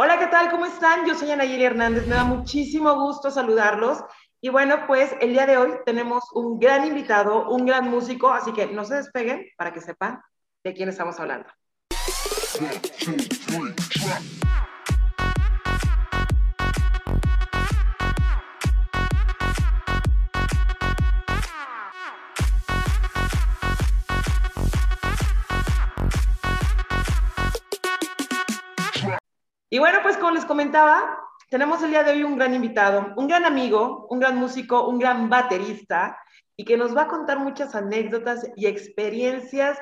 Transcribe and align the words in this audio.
Hola, 0.00 0.16
¿qué 0.16 0.28
tal? 0.28 0.48
¿Cómo 0.48 0.64
están? 0.64 1.04
Yo 1.08 1.16
soy 1.16 1.32
Anayeli 1.32 1.64
Hernández, 1.64 2.06
me 2.06 2.14
da 2.14 2.22
muchísimo 2.22 2.94
gusto 2.94 3.32
saludarlos. 3.32 3.98
Y 4.40 4.48
bueno, 4.48 4.86
pues 4.86 5.12
el 5.20 5.32
día 5.32 5.44
de 5.44 5.56
hoy 5.56 5.72
tenemos 5.84 6.22
un 6.34 6.60
gran 6.60 6.86
invitado, 6.86 7.50
un 7.50 7.66
gran 7.66 7.90
músico, 7.90 8.30
así 8.30 8.52
que 8.52 8.68
no 8.68 8.84
se 8.84 8.94
despeguen 8.94 9.48
para 9.56 9.72
que 9.72 9.80
sepan 9.80 10.22
de 10.62 10.72
quién 10.72 10.88
estamos 10.88 11.18
hablando. 11.18 11.48
Y 29.78 29.80
bueno, 29.80 30.00
pues 30.02 30.16
como 30.16 30.32
les 30.32 30.44
comentaba, 30.44 31.20
tenemos 31.50 31.80
el 31.84 31.90
día 31.90 32.02
de 32.02 32.10
hoy 32.10 32.24
un 32.24 32.36
gran 32.36 32.52
invitado, 32.52 33.14
un 33.14 33.28
gran 33.28 33.44
amigo, 33.44 34.08
un 34.10 34.18
gran 34.18 34.36
músico, 34.36 34.88
un 34.88 34.98
gran 34.98 35.30
baterista 35.30 36.18
y 36.56 36.64
que 36.64 36.76
nos 36.76 36.96
va 36.96 37.02
a 37.02 37.06
contar 37.06 37.38
muchas 37.38 37.76
anécdotas 37.76 38.44
y 38.56 38.66
experiencias 38.66 39.78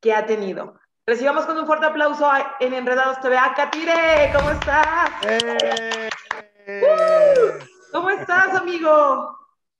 que 0.00 0.14
ha 0.14 0.24
tenido. 0.24 0.80
Recibamos 1.06 1.44
con 1.44 1.58
un 1.58 1.66
fuerte 1.66 1.84
aplauso 1.84 2.26
en 2.58 2.72
Enredados 2.72 3.20
TV 3.20 3.36
a 3.36 3.52
Katire. 3.52 4.32
¿Cómo 4.34 4.50
estás? 4.50 5.10
¡Eh! 5.26 6.08
¡Uh! 6.80 7.64
¿Cómo 7.92 8.08
estás, 8.08 8.54
amigo? 8.54 9.28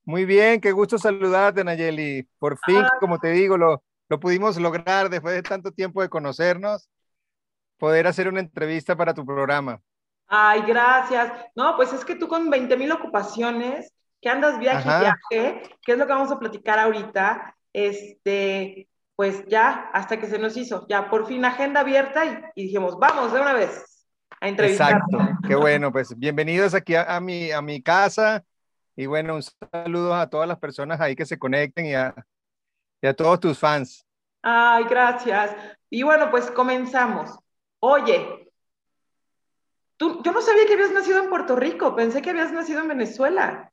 Muy 0.05 0.27
bien, 0.27 0.61
qué 0.61 0.73
gusto 0.73 0.99
saludarte, 0.99 1.65
Nayeli. 1.65 2.29
Por 2.39 2.59
fin, 2.67 2.83
ah. 2.85 2.91
como 3.01 3.19
te 3.19 3.29
digo, 3.29 3.57
lo, 3.57 3.83
lo 4.11 4.21
pudimos 4.21 4.59
lograr 4.59 5.09
después 5.09 5.35
de 5.35 5.43
tanto 5.43 5.73
tiempo 5.73 6.03
de 6.03 6.11
conocernos 6.11 6.91
poder 7.85 8.07
hacer 8.07 8.29
una 8.29 8.41
entrevista 8.41 8.97
para 8.97 9.13
tu 9.13 9.27
programa. 9.27 9.79
Ay, 10.27 10.63
gracias. 10.63 11.31
No, 11.55 11.77
pues 11.77 11.93
es 11.93 12.03
que 12.03 12.15
tú 12.15 12.29
con 12.29 12.49
20 12.49 12.79
mil 12.79 12.91
ocupaciones, 12.91 13.93
que 14.23 14.31
andas 14.31 14.59
viaje 14.59 14.89
y 14.89 15.01
viaje, 15.01 15.63
que 15.83 15.93
es 15.93 15.99
lo 15.99 16.07
que 16.07 16.13
vamos 16.15 16.33
a 16.33 16.39
platicar 16.39 16.79
ahorita, 16.79 17.55
este, 17.75 18.89
pues 19.17 19.45
ya, 19.49 19.91
hasta 19.93 20.19
que 20.19 20.29
se 20.29 20.39
nos 20.39 20.57
hizo, 20.57 20.87
ya 20.89 21.11
por 21.11 21.27
fin 21.27 21.45
agenda 21.45 21.81
abierta 21.81 22.25
y, 22.55 22.63
dijimos, 22.63 22.99
vamos 22.99 23.35
de 23.35 23.43
una 23.43 23.53
vez 23.53 24.07
a 24.41 24.49
entrevistar. 24.49 24.93
Exacto, 24.93 25.19
qué 25.47 25.55
bueno, 25.55 25.93
pues 25.93 26.19
bienvenidos 26.19 26.73
aquí 26.73 26.95
a, 26.95 27.21
mi, 27.21 27.51
a 27.51 27.61
mi 27.61 27.83
casa 27.83 28.43
y 28.97 29.05
bueno, 29.05 29.35
un 29.35 29.43
saludo 29.43 30.15
a 30.15 30.31
todas 30.31 30.49
las 30.49 30.59
personas 30.59 31.03
ahí 31.03 31.15
que 31.15 31.27
se 31.27 31.39
conecten 31.39 31.85
y 31.85 31.95
a, 31.95 32.15
y 33.03 33.09
a 33.09 33.13
todos 33.13 33.41
tus 33.41 33.59
fans. 33.59 34.07
Ay, 34.41 34.85
gracias. 34.85 35.55
Y 35.91 36.03
bueno, 36.03 36.31
pues 36.31 36.51
comenzamos. 36.51 37.44
Oye, 37.87 38.51
tú, 39.99 40.23
yo 40.25 40.33
no 40.33 40.41
sabía 40.41 40.65
que 40.67 40.73
habías 40.73 40.93
nacido 40.93 41.23
en 41.23 41.29
Puerto 41.29 41.55
Rico, 41.55 41.95
pensé 41.95 42.23
que 42.23 42.31
habías 42.31 42.51
nacido 42.51 42.81
en 42.81 42.89
Venezuela. 42.89 43.71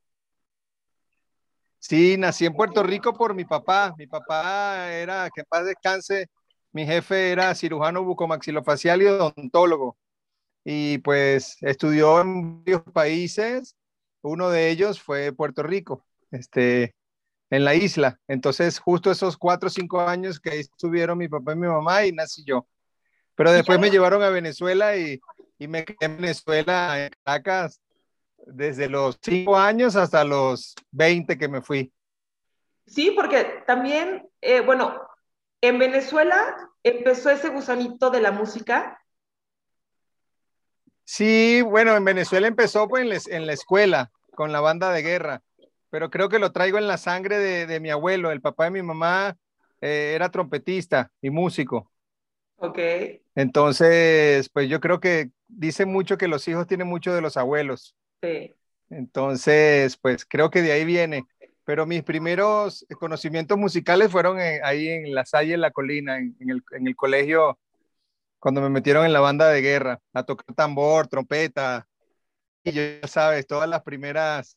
Sí, 1.78 2.18
nací 2.18 2.44
en 2.44 2.52
Puerto 2.52 2.82
Rico 2.82 3.14
por 3.14 3.34
mi 3.34 3.46
papá. 3.46 3.94
Mi 3.96 4.06
papá 4.06 4.92
era, 4.92 5.30
que 5.34 5.44
paz 5.44 5.64
descanse, 5.64 6.28
mi 6.72 6.84
jefe 6.84 7.32
era 7.32 7.54
cirujano 7.54 8.04
bucomaxilofacial 8.04 9.00
y 9.00 9.06
odontólogo. 9.06 9.96
Y 10.62 10.98
pues 10.98 11.56
estudió 11.62 12.20
en 12.20 12.62
varios 12.64 12.82
países. 12.92 13.78
Uno 14.20 14.50
de 14.50 14.68
ellos 14.68 15.00
fue 15.00 15.32
Puerto 15.32 15.62
Rico, 15.62 16.04
este, 16.30 16.94
en 17.48 17.64
la 17.64 17.74
isla. 17.74 18.20
Entonces, 18.28 18.78
justo 18.78 19.10
esos 19.10 19.38
cuatro 19.38 19.68
o 19.68 19.70
cinco 19.70 20.02
años 20.02 20.38
que 20.38 20.60
estuvieron 20.60 21.16
mi 21.16 21.28
papá 21.28 21.54
y 21.54 21.56
mi 21.56 21.66
mamá 21.66 22.04
y 22.04 22.12
nací 22.12 22.44
yo. 22.44 22.66
Pero 23.34 23.52
después 23.52 23.78
me 23.78 23.90
llevaron 23.90 24.22
a 24.22 24.30
Venezuela 24.30 24.96
y, 24.96 25.20
me 25.58 25.84
quedé 25.84 25.96
en 26.00 26.16
Venezuela, 26.16 27.04
en 27.04 27.10
Caracas, 27.24 27.80
desde 28.46 28.88
los 28.88 29.18
cinco 29.22 29.56
años 29.56 29.96
hasta 29.96 30.24
los 30.24 30.74
20 30.90 31.38
que 31.38 31.48
me 31.48 31.62
fui. 31.62 31.92
Sí, 32.86 33.12
porque 33.12 33.62
también, 33.66 34.28
eh, 34.40 34.60
bueno, 34.60 35.00
en 35.60 35.78
Venezuela 35.78 36.70
empezó 36.82 37.30
ese 37.30 37.48
gusanito 37.48 38.10
de 38.10 38.20
la 38.20 38.32
música. 38.32 39.00
Sí, 41.04 41.62
bueno, 41.62 41.96
en 41.96 42.04
Venezuela 42.04 42.48
empezó 42.48 42.88
pues, 42.88 43.28
en, 43.28 43.46
la 43.46 43.52
escuela 43.52 44.10
con 44.34 44.50
la 44.50 44.60
banda 44.60 44.90
de 44.92 45.02
guerra, 45.02 45.42
pero 45.90 46.10
creo 46.10 46.28
que 46.28 46.38
lo 46.38 46.52
traigo 46.52 46.78
en 46.78 46.88
la 46.88 46.98
sangre 46.98 47.38
de, 47.38 47.80
mi 47.80 47.90
abuelo. 47.90 48.32
El 48.32 48.40
papá 48.40 48.64
de 48.64 48.70
mi 48.72 48.82
mamá 48.82 49.36
eh, 49.80 50.12
era 50.14 50.30
trompetista 50.30 51.10
y 51.20 51.30
músico. 51.30 51.90
Ok. 52.56 52.78
Entonces, 53.34 54.48
pues 54.50 54.68
yo 54.68 54.80
creo 54.80 55.00
que 55.00 55.30
dice 55.48 55.86
mucho 55.86 56.18
que 56.18 56.28
los 56.28 56.46
hijos 56.48 56.66
tienen 56.66 56.86
mucho 56.86 57.14
de 57.14 57.20
los 57.20 57.36
abuelos. 57.36 57.94
Sí. 58.22 58.54
Entonces, 58.90 59.96
pues 59.96 60.26
creo 60.26 60.50
que 60.50 60.62
de 60.62 60.72
ahí 60.72 60.84
viene. 60.84 61.24
Pero 61.64 61.86
mis 61.86 62.02
primeros 62.02 62.84
conocimientos 62.98 63.56
musicales 63.56 64.10
fueron 64.10 64.38
ahí 64.38 64.88
en 64.88 65.14
La 65.14 65.24
Salle, 65.24 65.54
en 65.54 65.60
la 65.60 65.70
colina, 65.70 66.18
en, 66.18 66.36
el, 66.40 66.96
colegio, 66.96 67.58
cuando 68.38 68.60
me 68.60 68.68
metieron 68.68 69.06
en 69.06 69.12
la 69.12 69.20
banda 69.20 69.48
de 69.48 69.62
guerra, 69.62 70.00
a 70.12 70.24
tocar 70.24 70.54
tambor, 70.54 71.06
trompeta. 71.06 71.86
Y 72.64 72.72
ya 72.72 73.06
sabes, 73.06 73.46
todas 73.46 73.68
las 73.68 73.82
primeras, 73.82 74.56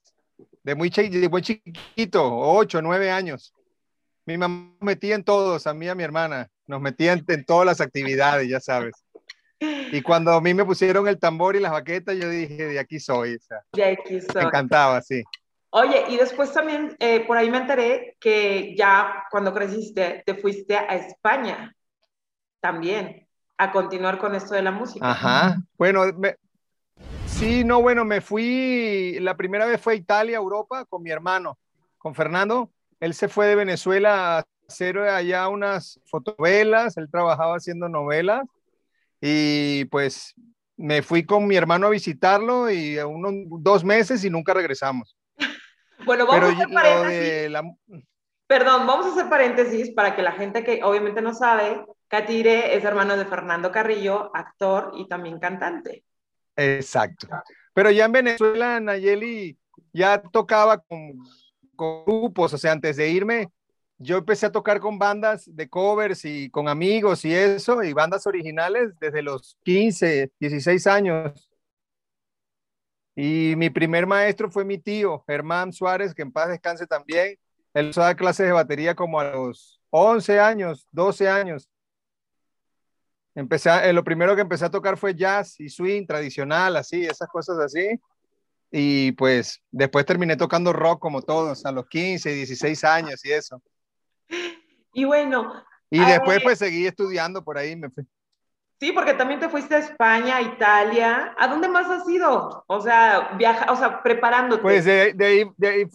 de 0.63 0.75
muy, 0.75 0.89
de 0.89 1.29
muy 1.29 1.41
chiquito, 1.41 2.37
ocho, 2.37 2.81
nueve 2.81 3.11
años. 3.11 3.53
Mi 4.25 4.37
mamá 4.37 4.71
metía 4.79 5.15
en 5.15 5.23
todos, 5.23 5.67
a 5.67 5.73
mí 5.73 5.85
y 5.85 5.89
a 5.89 5.95
mi 5.95 6.03
hermana 6.03 6.49
nos 6.67 6.81
metían 6.81 7.23
en 7.27 7.45
todas 7.45 7.65
las 7.65 7.81
actividades, 7.81 8.49
ya 8.49 8.59
sabes. 8.59 8.95
Y 9.59 10.01
cuando 10.01 10.33
a 10.33 10.41
mí 10.41 10.53
me 10.53 10.65
pusieron 10.65 11.07
el 11.07 11.19
tambor 11.19 11.55
y 11.55 11.59
las 11.59 11.71
baquetas, 11.71 12.17
yo 12.17 12.29
dije, 12.29 12.67
de 12.67 12.79
aquí 12.79 12.99
soy. 12.99 13.37
de 13.73 13.85
aquí 13.85 14.19
soy. 14.21 14.35
Me 14.35 14.43
encantaba, 14.43 15.01
sí. 15.01 15.23
Oye, 15.69 16.05
y 16.09 16.17
después 16.17 16.51
también 16.53 16.95
eh, 16.99 17.25
por 17.27 17.37
ahí 17.37 17.49
me 17.49 17.57
enteré 17.57 18.15
que 18.19 18.75
ya 18.77 19.25
cuando 19.29 19.53
creciste 19.53 20.23
te 20.25 20.35
fuiste 20.35 20.77
a 20.77 20.95
España 20.95 21.75
también 22.61 23.27
a 23.57 23.71
continuar 23.71 24.17
con 24.17 24.35
esto 24.35 24.55
de 24.55 24.61
la 24.61 24.71
música. 24.71 25.09
Ajá. 25.09 25.57
Bueno, 25.77 26.03
sí, 27.25 27.63
no, 27.63 27.81
bueno, 27.81 28.05
me 28.05 28.21
fui, 28.21 29.17
la 29.19 29.35
primera 29.35 29.65
vez 29.65 29.79
fue 29.79 29.93
a 29.93 29.97
Italia, 29.97 30.37
Europa, 30.37 30.85
con 30.85 31.03
mi 31.03 31.11
hermano, 31.11 31.57
con 31.97 32.15
Fernando. 32.15 32.71
Él 32.99 33.13
se 33.13 33.27
fue 33.27 33.47
de 33.47 33.55
Venezuela 33.55 34.45
hacer 34.67 34.97
allá 34.97 35.47
unas 35.47 35.99
fotovelas, 36.05 36.97
él 36.97 37.09
trabajaba 37.09 37.55
haciendo 37.55 37.89
novelas 37.89 38.43
y 39.21 39.85
pues 39.85 40.33
me 40.77 41.01
fui 41.01 41.25
con 41.25 41.47
mi 41.47 41.55
hermano 41.55 41.87
a 41.87 41.91
visitarlo 41.91 42.69
y 42.69 42.97
unos 42.97 43.33
dos 43.61 43.83
meses 43.83 44.23
y 44.23 44.29
nunca 44.29 44.53
regresamos. 44.53 45.15
Bueno, 46.05 46.27
vamos 46.27 46.49
a 46.49 46.53
hacer 46.53 46.67
paréntesis. 46.73 47.51
Perdón, 48.47 48.85
vamos 48.85 49.05
a 49.05 49.11
hacer 49.11 49.29
paréntesis 49.29 49.91
para 49.91 50.13
que 50.13 50.21
la 50.21 50.33
gente 50.33 50.63
que 50.63 50.83
obviamente 50.83 51.21
no 51.21 51.33
sabe, 51.33 51.83
Katire 52.09 52.75
es 52.75 52.83
hermano 52.83 53.15
de 53.17 53.25
Fernando 53.25 53.71
Carrillo, 53.71 54.29
actor 54.35 54.91
y 54.97 55.07
también 55.07 55.39
cantante. 55.39 56.03
Exacto. 56.57 57.27
Pero 57.73 57.91
ya 57.91 58.05
en 58.05 58.11
Venezuela, 58.11 58.79
Nayeli 58.81 59.57
ya 59.93 60.21
tocaba 60.21 60.77
con, 60.79 61.23
grupos, 61.77 62.53
o 62.53 62.57
sea, 62.57 62.71
antes 62.71 62.97
de 62.97 63.09
irme, 63.09 63.51
yo 63.97 64.17
empecé 64.17 64.45
a 64.45 64.51
tocar 64.51 64.79
con 64.79 64.99
bandas 64.99 65.43
de 65.47 65.69
covers 65.69 66.25
y 66.25 66.49
con 66.49 66.67
amigos 66.67 67.23
y 67.25 67.33
eso, 67.33 67.83
y 67.83 67.93
bandas 67.93 68.27
originales 68.27 68.93
desde 68.99 69.21
los 69.21 69.57
15, 69.63 70.31
16 70.39 70.87
años. 70.87 71.49
Y 73.15 73.53
mi 73.55 73.69
primer 73.69 74.05
maestro 74.05 74.51
fue 74.51 74.65
mi 74.65 74.77
tío, 74.77 75.23
Germán 75.25 75.71
Suárez, 75.71 76.13
que 76.13 76.21
en 76.23 76.31
paz 76.31 76.49
descanse 76.49 76.85
también. 76.85 77.37
Él 77.73 77.89
usaba 77.89 78.15
clases 78.15 78.45
de 78.47 78.51
batería 78.51 78.95
como 78.95 79.19
a 79.19 79.31
los 79.31 79.81
11 79.89 80.39
años, 80.39 80.87
12 80.91 81.29
años. 81.29 81.69
Empecé 83.33 83.69
eh, 83.89 83.93
lo 83.93 84.03
primero 84.03 84.35
que 84.35 84.41
empecé 84.41 84.65
a 84.65 84.71
tocar 84.71 84.97
fue 84.97 85.13
jazz 85.13 85.59
y 85.59 85.69
swing 85.69 86.05
tradicional, 86.05 86.75
así, 86.77 87.05
esas 87.05 87.27
cosas 87.29 87.59
así. 87.59 87.99
Y 88.77 89.13
pues 89.13 89.61
después 89.71 90.05
terminé 90.05 90.35
tocando 90.35 90.73
rock 90.73 90.99
como 90.99 91.21
todos, 91.21 91.65
a 91.65 91.71
los 91.71 91.87
15, 91.87 92.29
16 92.29 92.83
años 92.83 93.23
y 93.23 93.31
eso. 93.31 93.61
Y 94.91 95.05
bueno. 95.05 95.63
Y 95.89 95.99
después 95.99 96.43
pues 96.43 96.59
seguí 96.59 96.85
estudiando 96.85 97.41
por 97.41 97.57
ahí, 97.57 97.77
me 97.77 97.89
fui. 97.89 98.03
Sí, 98.81 98.91
porque 98.91 99.13
también 99.13 99.39
te 99.39 99.47
fuiste 99.47 99.75
a 99.75 99.77
España, 99.77 100.41
Italia. 100.41 101.33
¿A 101.37 101.47
dónde 101.47 101.69
más 101.69 101.89
has 101.89 102.05
ido? 102.09 102.65
O 102.67 102.81
sea, 102.81 103.29
viaja, 103.37 103.71
o 103.71 103.77
sea, 103.77 104.03
preparándote. 104.03 104.61
Pues 104.61 104.83
de, 104.83 105.13
de, 105.13 105.25
ahí, 105.25 105.51
de, 105.55 105.67
ahí, 105.69 105.85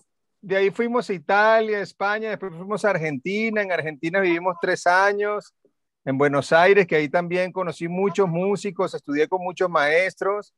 de 0.41 0.57
ahí 0.57 0.71
fuimos 0.71 1.11
a 1.11 1.13
Italia, 1.13 1.81
España, 1.83 2.31
después 2.31 2.51
fuimos 2.57 2.83
a 2.87 2.91
Argentina. 2.91 3.61
En 3.61 3.73
Argentina 3.73 4.21
vivimos 4.21 4.57
tres 4.59 4.87
años. 4.87 5.55
En 6.03 6.17
Buenos 6.17 6.51
Aires, 6.51 6.87
que 6.87 6.97
ahí 6.97 7.11
también 7.11 7.53
conocí 7.53 7.89
muchos 7.89 8.27
músicos, 8.27 8.95
estudié 8.95 9.29
con 9.29 9.43
muchos 9.43 9.69
maestros. 9.69 10.55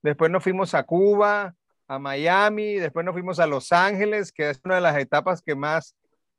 Después 0.00 0.30
nos 0.30 0.42
fuimos 0.42 0.72
a 0.72 0.82
Cuba, 0.82 1.54
a 1.88 1.98
Miami, 1.98 2.74
después 2.74 3.04
nos 3.04 3.12
fuimos 3.12 3.38
a 3.38 3.46
Los 3.46 3.72
Ángeles, 3.72 4.32
que 4.32 4.50
es 4.50 4.60
una 4.64 4.76
de 4.76 4.80
las 4.80 4.96
etapas 4.98 5.42
que 5.42 5.54
más 5.54 5.94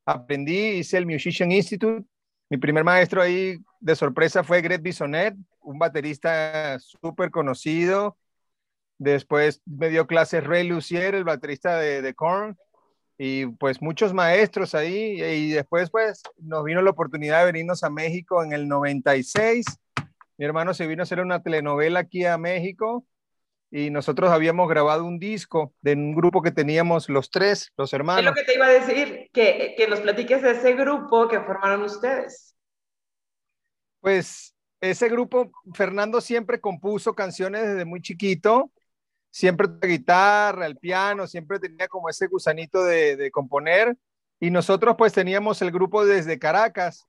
aprendí, 0.06 0.78
hice 0.80 0.98
el 0.98 1.06
Musician 1.06 1.52
Institute 1.52 2.06
Mi 2.50 2.58
primer 2.58 2.84
maestro 2.84 3.22
ahí 3.22 3.58
de 3.80 3.96
sorpresa 3.96 4.44
fue 4.44 4.62
Greg 4.62 4.82
Bisonet, 4.82 5.36
un 5.62 5.80
baterista 5.80 6.80
súper 6.80 7.30
conocido. 7.30 8.18
Después 8.98 9.62
me 9.66 9.90
dio 9.90 10.08
clases 10.08 10.44
Ray 10.44 10.68
Lucier, 10.68 11.14
el 11.14 11.24
baterista 11.24 11.78
de, 11.78 12.02
de 12.02 12.14
Korn, 12.14 12.58
y 13.18 13.48
pues 13.48 13.82
muchos 13.82 14.14
maestros 14.14 14.74
ahí. 14.76 15.22
Y 15.22 15.52
después 15.52 15.90
pues 15.92 16.24
nos 16.38 16.64
vino 16.64 16.82
la 16.82 16.92
oportunidad 16.92 17.40
de 17.40 17.52
venirnos 17.52 17.84
a 17.84 17.90
México 17.90 18.44
en 18.44 18.54
el 18.54 18.68
96. 18.68 19.66
Mi 20.38 20.46
hermano 20.46 20.74
se 20.74 20.88
vino 20.88 21.02
a 21.02 21.04
hacer 21.04 21.20
una 21.20 21.44
telenovela 21.44 22.00
aquí 22.00 22.26
a 22.26 22.38
México 22.38 23.06
y 23.70 23.90
nosotros 23.90 24.32
habíamos 24.32 24.70
grabado 24.70 25.04
un 25.04 25.20
disco 25.20 25.74
de 25.82 25.94
un 25.94 26.16
grupo 26.16 26.42
que 26.42 26.52
teníamos 26.52 27.10
los 27.10 27.30
tres, 27.30 27.72
los 27.76 27.92
hermanos. 27.94 28.24
Es 28.24 28.30
lo 28.30 28.34
que 28.34 28.44
te 28.44 28.56
iba 28.56 28.66
a 28.66 28.70
decir, 28.70 29.30
que, 29.34 29.76
que 29.78 29.88
nos 29.88 30.00
platiques 30.00 30.42
de 30.42 30.52
ese 30.52 30.74
grupo 30.74 31.28
que 31.28 31.42
formaron 31.42 31.84
ustedes. 31.84 32.56
Pues 34.00 34.56
ese 34.80 35.10
grupo, 35.10 35.52
Fernando 35.74 36.22
siempre 36.22 36.62
compuso 36.62 37.14
canciones 37.14 37.68
desde 37.68 37.84
muy 37.84 38.02
chiquito, 38.02 38.72
siempre 39.32 39.68
la 39.68 39.88
guitarra, 39.88 40.66
el 40.66 40.78
piano, 40.78 41.28
siempre 41.28 41.60
tenía 41.60 41.90
como 41.90 42.08
ese 42.08 42.28
gusanito 42.28 42.84
de, 42.86 43.18
de 43.18 43.32
componer. 43.32 43.98
Y 44.40 44.50
nosotros 44.50 44.96
pues 44.98 45.12
teníamos 45.12 45.62
el 45.62 45.72
grupo 45.72 46.06
desde 46.06 46.40
Caracas. 46.40 47.06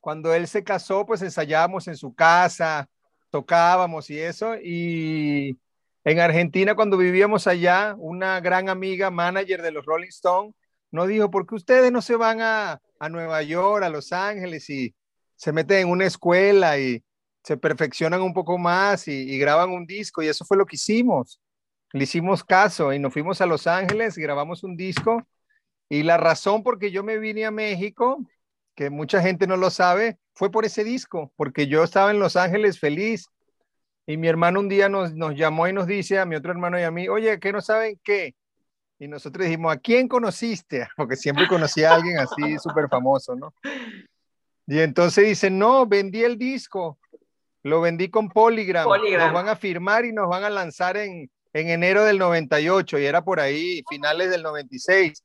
Cuando 0.00 0.34
él 0.34 0.48
se 0.48 0.64
casó, 0.64 1.06
pues 1.06 1.22
ensayábamos 1.22 1.86
en 1.86 1.96
su 1.96 2.14
casa, 2.14 2.88
tocábamos 3.30 4.10
y 4.10 4.18
eso. 4.18 4.54
Y 4.62 5.58
en 6.04 6.20
Argentina, 6.20 6.74
cuando 6.74 6.96
vivíamos 6.96 7.46
allá, 7.46 7.94
una 7.98 8.40
gran 8.40 8.68
amiga, 8.68 9.10
manager 9.10 9.62
de 9.62 9.72
los 9.72 9.84
Rolling 9.84 10.08
Stones, 10.08 10.54
nos 10.90 11.08
dijo, 11.08 11.30
¿por 11.30 11.46
qué 11.46 11.54
ustedes 11.54 11.92
no 11.92 12.00
se 12.02 12.16
van 12.16 12.40
a, 12.40 12.80
a 12.98 13.08
Nueva 13.08 13.42
York, 13.42 13.84
a 13.84 13.88
Los 13.90 14.12
Ángeles 14.12 14.68
y 14.70 14.94
se 15.36 15.52
meten 15.52 15.78
en 15.78 15.90
una 15.90 16.06
escuela 16.06 16.78
y 16.78 17.04
se 17.42 17.56
perfeccionan 17.56 18.22
un 18.22 18.32
poco 18.32 18.58
más 18.58 19.06
y, 19.08 19.38
graban 19.38 19.70
un 19.70 19.86
disco? 19.86 20.22
Y 20.22 20.28
eso 20.28 20.44
fue 20.44 20.56
lo 20.56 20.66
que 20.66 20.76
hicimos. 20.76 21.40
Le 21.92 22.04
hicimos 22.04 22.44
caso 22.44 22.92
y 22.92 22.98
nos 22.98 23.12
fuimos 23.12 23.40
a 23.40 23.46
Los 23.46 23.66
Ángeles 23.66 24.16
y 24.18 24.22
grabamos 24.22 24.62
un 24.62 24.76
disco. 24.76 25.26
Y 25.88 26.02
la 26.02 26.16
razón 26.16 26.62
por 26.62 26.78
que 26.78 26.90
yo 26.90 27.02
me 27.02 27.18
vine 27.18 27.46
a 27.46 27.50
México, 27.50 28.18
que 28.78 28.90
mucha 28.90 29.20
gente 29.20 29.48
no 29.48 29.56
lo 29.56 29.70
sabe, 29.70 30.18
fue 30.34 30.52
por 30.52 30.64
ese 30.64 30.84
disco, 30.84 31.32
porque 31.34 31.66
yo 31.66 31.82
estaba 31.82 32.12
en 32.12 32.20
Los 32.20 32.36
Ángeles 32.36 32.78
feliz 32.78 33.26
y 34.06 34.16
mi 34.16 34.28
hermano 34.28 34.60
un 34.60 34.68
día 34.68 34.88
nos, 34.88 35.12
nos 35.14 35.34
llamó 35.34 35.66
y 35.66 35.72
nos 35.72 35.88
dice 35.88 36.20
a 36.20 36.24
mi 36.24 36.36
otro 36.36 36.52
hermano 36.52 36.78
y 36.78 36.84
a 36.84 36.92
mí, 36.92 37.08
oye, 37.08 37.40
¿qué 37.40 37.50
no 37.52 37.60
saben 37.60 37.98
qué? 38.04 38.36
Y 39.00 39.08
nosotros 39.08 39.46
dijimos, 39.46 39.74
¿a 39.74 39.78
quién 39.78 40.06
conociste? 40.06 40.86
Porque 40.96 41.16
siempre 41.16 41.48
conocía 41.48 41.90
a 41.90 41.96
alguien 41.96 42.18
así 42.18 42.56
súper 42.62 42.88
famoso, 42.88 43.34
¿no? 43.34 43.52
Y 44.68 44.78
entonces 44.78 45.26
dice, 45.26 45.50
no, 45.50 45.84
vendí 45.84 46.22
el 46.22 46.38
disco, 46.38 47.00
lo 47.64 47.80
vendí 47.80 48.10
con 48.10 48.28
Polygram, 48.28 48.84
Polygram. 48.84 49.24
nos 49.24 49.34
van 49.34 49.48
a 49.48 49.56
firmar 49.56 50.04
y 50.04 50.12
nos 50.12 50.28
van 50.28 50.44
a 50.44 50.50
lanzar 50.50 50.96
en, 50.98 51.28
en 51.52 51.68
enero 51.68 52.04
del 52.04 52.18
98 52.18 53.00
y 53.00 53.06
era 53.06 53.24
por 53.24 53.40
ahí, 53.40 53.82
finales 53.90 54.30
del 54.30 54.44
96. 54.44 55.24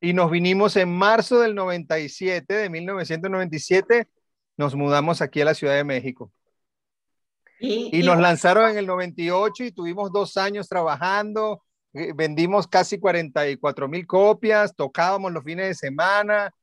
Y 0.00 0.12
nos 0.12 0.30
vinimos 0.30 0.76
en 0.76 0.90
marzo 0.90 1.40
del 1.40 1.54
97, 1.54 2.54
de 2.54 2.70
1997, 2.70 4.08
nos 4.56 4.74
mudamos 4.74 5.20
aquí 5.20 5.40
a 5.40 5.44
la 5.44 5.54
Ciudad 5.54 5.74
de 5.74 5.84
México. 5.84 6.32
Y, 7.58 7.98
y, 7.98 8.02
nos 8.02 8.18
lanzaron 8.18 8.70
en 8.70 8.78
el 8.78 8.86
98 8.86 9.64
y 9.64 9.72
tuvimos 9.72 10.10
dos 10.10 10.38
años 10.38 10.68
trabajando, 10.68 11.62
vendimos 11.92 12.66
casi 12.66 12.98
44 12.98 13.88
mil 13.88 14.06
copias, 14.06 14.74
tocábamos 14.74 15.32
los 15.32 15.44
fines 15.44 15.66
de 15.66 15.74
semana. 15.74 16.54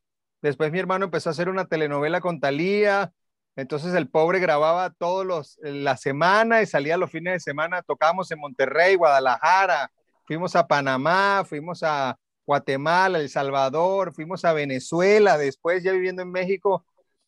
Después 0.42 0.72
mi 0.72 0.80
hermano 0.80 1.06
empezó 1.06 1.30
a 1.30 1.32
hacer 1.32 1.50
una 1.50 1.66
telenovela 1.66 2.22
con 2.22 2.40
Talía. 2.40 3.12
Entonces 3.56 3.94
el 3.96 4.08
pobre 4.08 4.40
grababa 4.40 4.92
todos 4.92 5.26
los 5.26 5.58
la 5.62 5.98
semana 5.98 6.62
y 6.62 6.68
salía 6.68 6.98
los 6.98 7.12
fines 7.12 7.34
de 7.34 7.40
semana. 7.40 7.82
Tocábamos 7.82 8.32
en 8.32 8.40
Monterrey, 8.40 8.96
Guadalajara, 8.96 9.92
fuimos 10.26 10.56
a 10.56 10.68
Panamá, 10.68 11.44
fuimos 11.46 11.82
a 11.84 12.18
Guatemala, 12.48 13.20
El 13.20 13.30
Salvador, 13.30 14.14
fuimos 14.14 14.46
a 14.46 14.54
Venezuela. 14.54 15.38
Después 15.38 15.84
ya 15.84 15.92
viviendo 15.92 16.22
en 16.22 16.32
México 16.32 16.86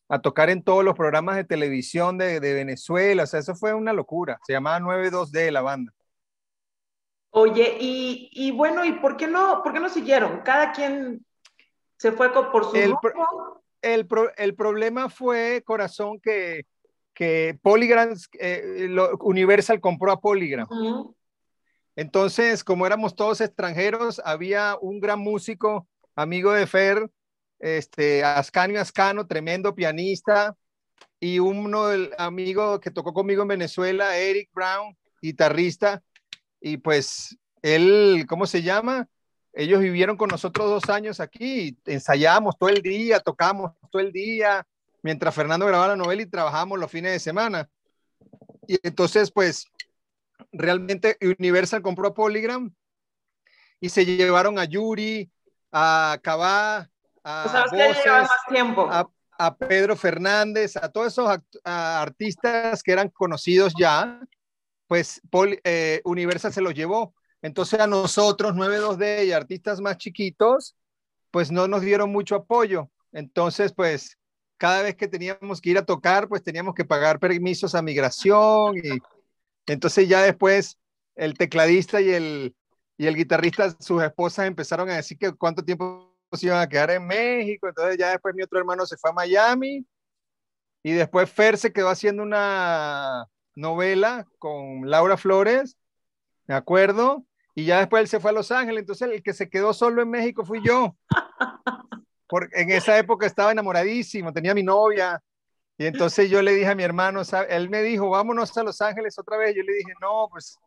a 0.08 0.20
tocar 0.20 0.48
en 0.48 0.62
todos 0.62 0.82
los 0.82 0.96
programas 0.96 1.36
de 1.36 1.44
televisión 1.44 2.16
de, 2.16 2.40
de, 2.40 2.54
Venezuela. 2.54 3.24
O 3.24 3.26
sea, 3.26 3.38
eso 3.38 3.54
fue 3.54 3.74
una 3.74 3.92
locura. 3.92 4.40
Se 4.46 4.54
llamaba 4.54 4.80
92D 4.80 5.50
la 5.52 5.60
banda. 5.60 5.92
Oye, 7.32 7.76
y, 7.78 8.30
y, 8.32 8.50
bueno, 8.50 8.84
¿y 8.84 8.92
por 8.92 9.16
qué, 9.18 9.28
no, 9.28 9.62
por 9.62 9.74
qué 9.74 9.78
no 9.78 9.90
siguieron? 9.90 10.40
Cada 10.40 10.72
quien 10.72 11.24
se 11.96 12.12
fue 12.12 12.32
por 12.32 12.70
su 12.70 12.76
el, 12.76 12.88
grupo. 12.88 13.62
El, 13.82 14.06
pro, 14.06 14.34
el 14.36 14.54
problema 14.54 15.10
fue, 15.10 15.62
corazón, 15.64 16.18
que, 16.18 16.64
que 17.12 17.58
Polygram, 17.62 18.14
eh, 18.38 18.88
Universal 19.20 19.80
compró 19.80 20.10
a 20.10 20.20
Polygram. 20.20 20.66
Uh 20.70 20.74
-huh. 20.74 21.14
Entonces, 21.96 22.64
como 22.64 22.86
éramos 22.86 23.14
todos 23.14 23.40
extranjeros, 23.40 24.20
había 24.24 24.76
un 24.80 25.00
gran 25.00 25.18
músico, 25.18 25.88
amigo 26.14 26.52
de 26.52 26.66
Fer, 26.66 27.10
este, 27.58 28.24
Ascanio 28.24 28.80
Ascano, 28.80 29.26
tremendo 29.26 29.74
pianista, 29.74 30.56
y 31.18 31.38
uno 31.38 31.88
del 31.88 32.14
amigo 32.16 32.80
que 32.80 32.90
tocó 32.90 33.12
conmigo 33.12 33.42
en 33.42 33.48
Venezuela, 33.48 34.16
Eric 34.16 34.50
Brown, 34.54 34.96
guitarrista, 35.20 36.02
y 36.60 36.78
pues 36.78 37.36
él, 37.62 38.24
¿cómo 38.28 38.46
se 38.46 38.62
llama? 38.62 39.08
Ellos 39.52 39.80
vivieron 39.80 40.16
con 40.16 40.28
nosotros 40.28 40.70
dos 40.70 40.88
años 40.88 41.20
aquí, 41.20 41.76
ensayábamos 41.84 42.56
todo 42.58 42.70
el 42.70 42.82
día, 42.82 43.20
tocábamos 43.20 43.72
todo 43.90 44.00
el 44.00 44.12
día, 44.12 44.66
mientras 45.02 45.34
Fernando 45.34 45.66
grababa 45.66 45.88
la 45.88 45.96
novela 45.96 46.22
y 46.22 46.26
trabajábamos 46.26 46.78
los 46.78 46.90
fines 46.90 47.12
de 47.12 47.18
semana. 47.18 47.68
Y 48.66 48.78
entonces, 48.82 49.30
pues, 49.32 49.66
realmente 50.52 51.16
Universal 51.20 51.82
compró 51.82 52.08
a 52.08 52.14
Polygram 52.14 52.74
y 53.80 53.88
se 53.88 54.04
llevaron 54.04 54.58
a 54.58 54.64
Yuri, 54.64 55.30
a 55.72 56.18
Cabá, 56.22 56.90
a, 57.22 57.44
o 57.46 57.50
sea, 57.50 57.64
Voces, 57.70 58.06
más 58.06 58.30
tiempo. 58.48 58.88
A, 58.90 59.08
a, 59.38 59.56
Pedro 59.56 59.96
Fernández, 59.96 60.76
a 60.76 60.90
todos 60.90 61.08
esos 61.08 61.28
a 61.64 62.02
artistas 62.02 62.82
que 62.82 62.92
eran 62.92 63.08
conocidos 63.08 63.72
ya, 63.78 64.20
pues 64.86 65.20
Pol, 65.30 65.58
eh, 65.64 66.00
Universal 66.04 66.52
se 66.52 66.60
los 66.60 66.74
llevó. 66.74 67.14
Entonces 67.42 67.80
a 67.80 67.86
nosotros, 67.86 68.54
92D 68.54 69.26
y 69.26 69.32
artistas 69.32 69.80
más 69.80 69.96
chiquitos, 69.96 70.76
pues 71.30 71.50
no 71.50 71.68
nos 71.68 71.82
dieron 71.82 72.10
mucho 72.10 72.34
apoyo. 72.34 72.90
Entonces, 73.12 73.72
pues 73.72 74.18
cada 74.58 74.82
vez 74.82 74.96
que 74.96 75.08
teníamos 75.08 75.60
que 75.60 75.70
ir 75.70 75.78
a 75.78 75.86
tocar, 75.86 76.28
pues 76.28 76.42
teníamos 76.42 76.74
que 76.74 76.84
pagar 76.84 77.18
permisos 77.18 77.74
a 77.74 77.82
migración 77.82 78.76
y 78.76 78.98
entonces 79.72 80.08
ya 80.08 80.22
después 80.22 80.78
el 81.14 81.34
tecladista 81.34 82.00
y 82.00 82.10
el, 82.10 82.56
y 82.96 83.06
el 83.06 83.16
guitarrista, 83.16 83.70
sus 83.78 84.02
esposas 84.02 84.46
empezaron 84.46 84.90
a 84.90 84.96
decir 84.96 85.18
que 85.18 85.32
cuánto 85.32 85.64
tiempo 85.64 86.14
se 86.32 86.46
iban 86.46 86.60
a 86.60 86.68
quedar 86.68 86.90
en 86.90 87.06
México, 87.06 87.68
entonces 87.68 87.96
ya 87.98 88.10
después 88.10 88.34
mi 88.34 88.42
otro 88.42 88.58
hermano 88.58 88.86
se 88.86 88.96
fue 88.96 89.10
a 89.10 89.14
Miami 89.14 89.86
y 90.82 90.92
después 90.92 91.30
Fer 91.30 91.58
se 91.58 91.72
quedó 91.72 91.88
haciendo 91.88 92.22
una 92.22 93.26
novela 93.54 94.26
con 94.38 94.88
Laura 94.88 95.16
Flores, 95.16 95.76
me 96.46 96.54
acuerdo, 96.54 97.24
y 97.54 97.64
ya 97.64 97.78
después 97.78 98.00
él 98.02 98.08
se 98.08 98.20
fue 98.20 98.30
a 98.30 98.34
Los 98.34 98.50
Ángeles, 98.50 98.80
entonces 98.80 99.08
el 99.10 99.22
que 99.22 99.34
se 99.34 99.50
quedó 99.50 99.72
solo 99.72 100.02
en 100.02 100.10
México 100.10 100.44
fui 100.44 100.60
yo. 100.64 100.96
Porque 102.28 102.60
en 102.60 102.70
esa 102.70 102.96
época 102.96 103.26
estaba 103.26 103.52
enamoradísimo, 103.52 104.32
tenía 104.32 104.54
mi 104.54 104.62
novia, 104.62 105.20
y 105.80 105.86
entonces 105.86 106.28
yo 106.28 106.42
le 106.42 106.52
dije 106.52 106.68
a 106.68 106.74
mi 106.74 106.82
hermano, 106.82 107.22
él 107.48 107.70
me 107.70 107.80
dijo, 107.80 108.10
vámonos 108.10 108.54
a 108.58 108.62
Los 108.62 108.82
Ángeles 108.82 109.18
otra 109.18 109.38
vez. 109.38 109.56
Yo 109.56 109.62
le 109.62 109.72
dije, 109.72 109.94
no, 109.98 110.28
pues 110.30 110.58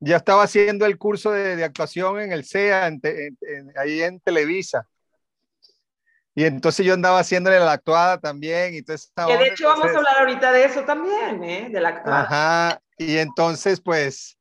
ya 0.00 0.16
estaba 0.16 0.42
haciendo 0.42 0.84
el 0.84 0.98
curso 0.98 1.30
de, 1.30 1.54
de 1.54 1.62
actuación 1.62 2.18
en 2.18 2.32
el 2.32 2.44
CEA, 2.44 2.88
en, 2.88 2.98
en, 3.04 3.38
en, 3.40 3.72
ahí 3.78 4.02
en 4.02 4.18
Televisa. 4.18 4.84
Y 6.34 6.42
entonces 6.42 6.84
yo 6.84 6.94
andaba 6.94 7.20
haciéndole 7.20 7.60
la 7.60 7.70
actuada 7.70 8.18
también. 8.18 8.74
Y 8.74 8.78
entonces, 8.78 9.12
que 9.14 9.36
de 9.36 9.46
hecho 9.46 9.68
vamos 9.68 9.86
a 9.86 9.96
hablar 9.96 10.18
ahorita 10.18 10.50
de 10.50 10.64
eso 10.64 10.82
también, 10.82 11.44
¿eh? 11.44 11.68
de 11.70 11.80
la 11.80 11.90
actuada. 11.90 12.22
Ajá, 12.22 12.82
y 12.98 13.18
entonces 13.18 13.80
pues 13.80 14.36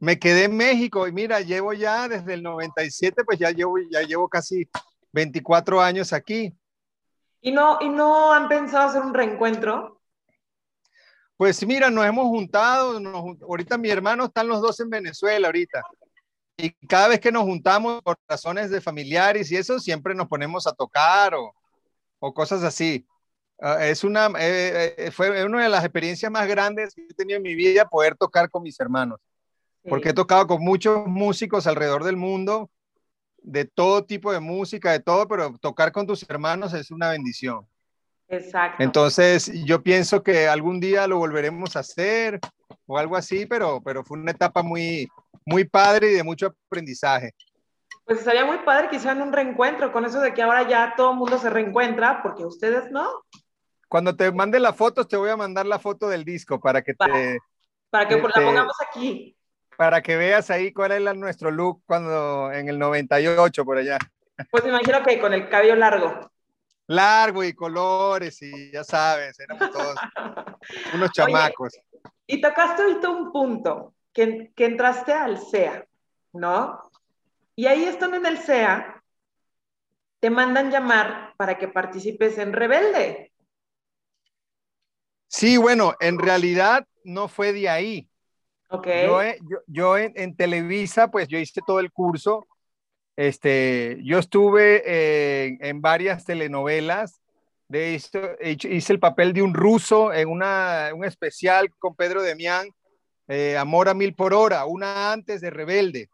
me 0.00 0.18
quedé 0.18 0.46
en 0.46 0.56
México 0.56 1.06
y 1.06 1.12
mira, 1.12 1.38
llevo 1.38 1.72
ya 1.74 2.08
desde 2.08 2.34
el 2.34 2.42
97, 2.42 3.22
pues 3.22 3.38
ya 3.38 3.52
llevo, 3.52 3.76
ya 3.88 4.02
llevo 4.02 4.28
casi 4.28 4.68
24 5.12 5.80
años 5.80 6.12
aquí. 6.12 6.52
¿Y 7.44 7.52
no, 7.52 7.76
¿Y 7.82 7.90
no 7.90 8.32
han 8.32 8.48
pensado 8.48 8.88
hacer 8.88 9.02
un 9.02 9.12
reencuentro? 9.12 10.00
Pues 11.36 11.64
mira, 11.66 11.90
nos 11.90 12.06
hemos 12.06 12.24
juntado, 12.28 12.98
nos, 12.98 13.38
ahorita 13.42 13.76
mi 13.76 13.90
hermano 13.90 14.24
están 14.24 14.48
los 14.48 14.62
dos 14.62 14.80
en 14.80 14.88
Venezuela 14.88 15.48
ahorita. 15.48 15.82
Y 16.56 16.70
cada 16.86 17.08
vez 17.08 17.20
que 17.20 17.30
nos 17.30 17.42
juntamos 17.42 18.00
por 18.02 18.16
razones 18.26 18.70
de 18.70 18.80
familiares 18.80 19.52
y 19.52 19.56
eso, 19.56 19.78
siempre 19.78 20.14
nos 20.14 20.26
ponemos 20.26 20.66
a 20.66 20.72
tocar 20.72 21.34
o, 21.34 21.54
o 22.18 22.32
cosas 22.32 22.62
así. 22.62 23.06
Uh, 23.58 23.78
es 23.80 24.04
una, 24.04 24.28
eh, 24.38 24.94
eh, 24.96 25.10
fue 25.10 25.44
una 25.44 25.64
de 25.64 25.68
las 25.68 25.84
experiencias 25.84 26.32
más 26.32 26.48
grandes 26.48 26.94
que 26.94 27.02
he 27.02 27.14
tenido 27.14 27.36
en 27.36 27.42
mi 27.42 27.54
vida 27.54 27.86
poder 27.86 28.16
tocar 28.16 28.48
con 28.48 28.62
mis 28.62 28.80
hermanos. 28.80 29.20
Sí. 29.82 29.90
Porque 29.90 30.08
he 30.08 30.14
tocado 30.14 30.46
con 30.46 30.62
muchos 30.62 31.06
músicos 31.06 31.66
alrededor 31.66 32.04
del 32.04 32.16
mundo, 32.16 32.70
de 33.44 33.66
todo 33.66 34.04
tipo 34.04 34.32
de 34.32 34.40
música, 34.40 34.90
de 34.90 35.00
todo, 35.00 35.28
pero 35.28 35.56
tocar 35.58 35.92
con 35.92 36.06
tus 36.06 36.28
hermanos 36.28 36.72
es 36.72 36.90
una 36.90 37.10
bendición. 37.10 37.66
Exacto. 38.26 38.82
Entonces, 38.82 39.52
yo 39.64 39.82
pienso 39.82 40.22
que 40.22 40.48
algún 40.48 40.80
día 40.80 41.06
lo 41.06 41.18
volveremos 41.18 41.76
a 41.76 41.80
hacer 41.80 42.40
o 42.86 42.98
algo 42.98 43.16
así, 43.16 43.44
pero, 43.46 43.82
pero 43.84 44.02
fue 44.02 44.18
una 44.18 44.30
etapa 44.30 44.62
muy, 44.62 45.08
muy 45.44 45.64
padre 45.64 46.10
y 46.10 46.14
de 46.14 46.24
mucho 46.24 46.54
aprendizaje. 46.68 47.34
Pues 48.06 48.18
estaría 48.18 48.44
muy 48.44 48.58
padre 48.58 48.88
que 48.88 48.96
hicieran 48.96 49.22
un 49.22 49.32
reencuentro 49.32 49.92
con 49.92 50.04
eso 50.04 50.20
de 50.20 50.32
que 50.32 50.42
ahora 50.42 50.68
ya 50.68 50.94
todo 50.96 51.12
el 51.12 51.18
mundo 51.18 51.38
se 51.38 51.50
reencuentra, 51.50 52.22
porque 52.22 52.44
ustedes 52.44 52.90
no. 52.90 53.08
Cuando 53.88 54.16
te 54.16 54.32
mande 54.32 54.58
la 54.58 54.72
foto, 54.72 55.06
te 55.06 55.16
voy 55.16 55.30
a 55.30 55.36
mandar 55.36 55.66
la 55.66 55.78
foto 55.78 56.08
del 56.08 56.24
disco 56.24 56.58
para 56.58 56.82
que 56.82 56.94
te... 56.94 57.38
Para 57.90 58.08
que 58.08 58.16
la 58.16 58.22
pongamos 58.22 58.76
aquí. 58.88 59.36
Para 59.76 60.02
que 60.02 60.16
veas 60.16 60.50
ahí 60.50 60.72
cuál 60.72 60.92
es 60.92 61.16
nuestro 61.16 61.50
look 61.50 61.82
cuando 61.86 62.52
en 62.52 62.68
el 62.68 62.78
98 62.78 63.64
por 63.64 63.78
allá. 63.78 63.98
Pues 64.50 64.64
me 64.64 64.70
imagino 64.70 65.02
que 65.02 65.18
con 65.20 65.32
el 65.32 65.48
cabello 65.48 65.76
largo. 65.76 66.30
Largo 66.86 67.42
y 67.44 67.54
colores 67.54 68.40
y 68.42 68.70
ya 68.70 68.84
sabes, 68.84 69.38
éramos 69.40 69.70
todos 69.70 69.96
unos 70.94 71.10
chamacos. 71.12 71.78
y 72.26 72.40
tocaste 72.40 72.82
ahorita 72.82 73.08
un 73.08 73.32
punto, 73.32 73.94
que, 74.12 74.52
que 74.54 74.66
entraste 74.66 75.12
al 75.12 75.38
SEA, 75.38 75.86
¿no? 76.32 76.90
Y 77.56 77.66
ahí 77.66 77.84
están 77.84 78.14
en 78.14 78.26
el 78.26 78.38
SEA, 78.38 79.02
te 80.20 80.30
mandan 80.30 80.70
llamar 80.70 81.34
para 81.36 81.56
que 81.58 81.68
participes 81.68 82.36
en 82.38 82.52
Rebelde. 82.52 83.32
Sí, 85.28 85.56
bueno, 85.56 85.94
en 86.00 86.18
realidad 86.18 86.86
no 87.02 87.28
fue 87.28 87.52
de 87.52 87.68
ahí. 87.68 88.08
Yo, 89.66 89.96
en, 89.96 90.36
Televisa, 90.36 91.10
pues 91.10 91.28
yo 91.28 91.38
hice 91.38 91.60
todo 91.66 91.80
el 91.80 91.92
curso. 91.92 92.46
Este, 93.16 93.98
yo 94.02 94.18
estuve 94.18 95.66
en 95.66 95.80
varias 95.80 96.24
telenovelas. 96.24 97.20
De 97.66 97.94
esto, 97.94 98.20
hice 98.40 98.92
el 98.92 99.00
papel 99.00 99.32
de 99.32 99.42
un 99.42 99.54
ruso 99.54 100.12
en 100.12 100.28
una, 100.28 100.90
un 100.94 101.04
especial 101.04 101.70
con 101.78 101.94
Pedro 101.94 102.22
Demián, 102.22 102.68
eh, 103.26 103.56
Amor 103.56 103.88
a 103.88 103.94
Mil 103.94 104.14
por 104.14 104.34
Hora, 104.34 104.66
una 104.66 105.12
antes 105.12 105.40
de 105.40 105.50
Rebelde 105.50 106.08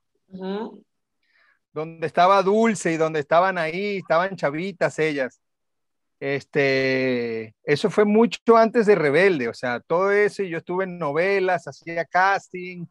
donde 1.72 2.06
estaba 2.06 2.42
Dulce 2.42 2.92
y 2.92 2.96
donde 2.96 3.20
estaban 3.20 3.58
ahí, 3.58 3.98
estaban 3.98 4.36
chavitas 4.36 4.98
ellas. 4.98 5.40
Este, 6.20 7.54
eso 7.64 7.90
fue 7.90 8.04
mucho 8.04 8.56
antes 8.56 8.84
de 8.84 8.94
Rebelde, 8.94 9.48
o 9.48 9.54
sea, 9.54 9.80
todo 9.80 10.12
eso, 10.12 10.42
yo 10.42 10.58
estuve 10.58 10.84
en 10.84 10.98
novelas, 10.98 11.66
hacía 11.66 12.04
casting, 12.04 12.84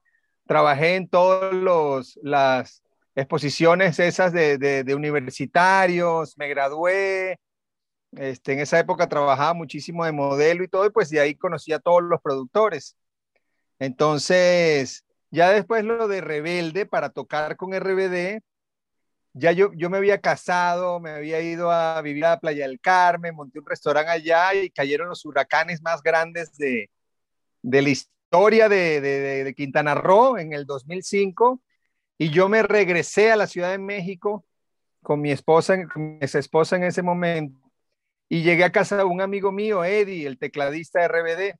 trabajé 0.47 0.95
en 0.95 1.07
todas 1.07 2.17
las 2.23 2.83
exposiciones 3.15 3.99
esas 3.99 4.33
de, 4.33 4.57
de, 4.57 4.95
universitarios, 4.95 6.35
me 6.39 6.47
gradué, 6.47 7.37
este, 8.13 8.53
en 8.53 8.59
esa 8.61 8.79
época 8.79 9.07
trabajaba 9.07 9.53
muchísimo 9.53 10.05
de 10.05 10.11
modelo 10.11 10.63
y 10.63 10.67
todo, 10.67 10.87
y 10.87 10.89
pues 10.89 11.09
de 11.09 11.19
ahí 11.19 11.35
conocí 11.35 11.71
a 11.71 11.79
todos 11.79 12.01
los 12.01 12.21
productores. 12.21 12.97
Entonces, 13.77 15.05
ya 15.29 15.51
después 15.51 15.85
lo 15.85 16.07
de 16.07 16.21
Rebelde, 16.21 16.87
para 16.87 17.09
tocar 17.11 17.57
con 17.57 17.73
RBD, 17.73 18.41
ya 19.39 19.51
yo, 19.53 19.71
yo 19.73 19.89
me 19.89 19.97
había 19.97 20.19
casado, 20.19 20.99
me 20.99 21.11
había 21.11 21.41
ido 21.41 21.71
a 21.71 22.01
vivir 22.01 22.25
a 22.25 22.39
Playa 22.39 22.67
del 22.67 22.79
Carmen, 22.79 23.35
monté 23.35 23.59
un 23.59 23.65
restaurante 23.65 24.11
allá 24.11 24.53
y 24.53 24.69
cayeron 24.69 25.09
los 25.09 25.25
huracanes 25.25 25.81
más 25.81 26.03
grandes 26.03 26.57
de, 26.57 26.89
de 27.61 27.81
la 27.81 27.89
historia 27.89 28.69
de, 28.69 29.01
de, 29.01 29.43
de, 29.43 29.53
Quintana 29.55 29.95
Roo 29.95 30.37
en 30.37 30.53
el 30.53 30.65
2005 30.65 31.61
y 32.17 32.29
yo 32.29 32.49
me 32.49 32.63
regresé 32.63 33.31
a 33.31 33.37
la 33.37 33.47
Ciudad 33.47 33.71
de 33.71 33.77
México 33.77 34.45
con 35.01 35.21
mi 35.21 35.31
esposa, 35.31 35.77
con 35.87 36.17
mi 36.17 36.19
esposa 36.21 36.75
en 36.75 36.83
ese 36.83 37.01
momento. 37.01 37.59
Y 38.27 38.43
llegué 38.43 38.63
a 38.63 38.71
casa 38.71 38.97
de 38.97 39.03
un 39.05 39.21
amigo 39.21 39.51
mío, 39.51 39.83
Eddie, 39.83 40.27
el 40.27 40.37
tecladista 40.37 40.99
de 40.99 41.07
RBD. 41.07 41.59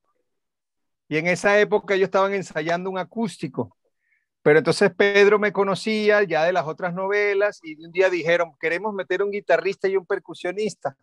Y 1.07 1.17
en 1.17 1.27
esa 1.27 1.59
época 1.59 1.95
ellos 1.95 2.07
estaban 2.07 2.33
ensayando 2.33 2.89
un 2.89 3.00
acústico 3.00 3.75
pero 4.41 4.60
entonces 4.60 4.91
Pedro 4.96 5.39
me 5.39 5.51
conocía 5.51 6.24
ya 6.24 6.43
de 6.46 6.53
las 6.53 6.65
otras 6.65 6.93
novelas 6.93 7.60
y 7.63 7.84
un 7.84 7.91
día 7.91 8.10
dijeron, 8.10 8.53
queremos 8.60 8.93
meter 8.93 9.22
un 9.24 9.31
guitarrista 9.31 9.88
y 9.88 9.98
un 9.98 10.05
percusionista. 10.05 10.96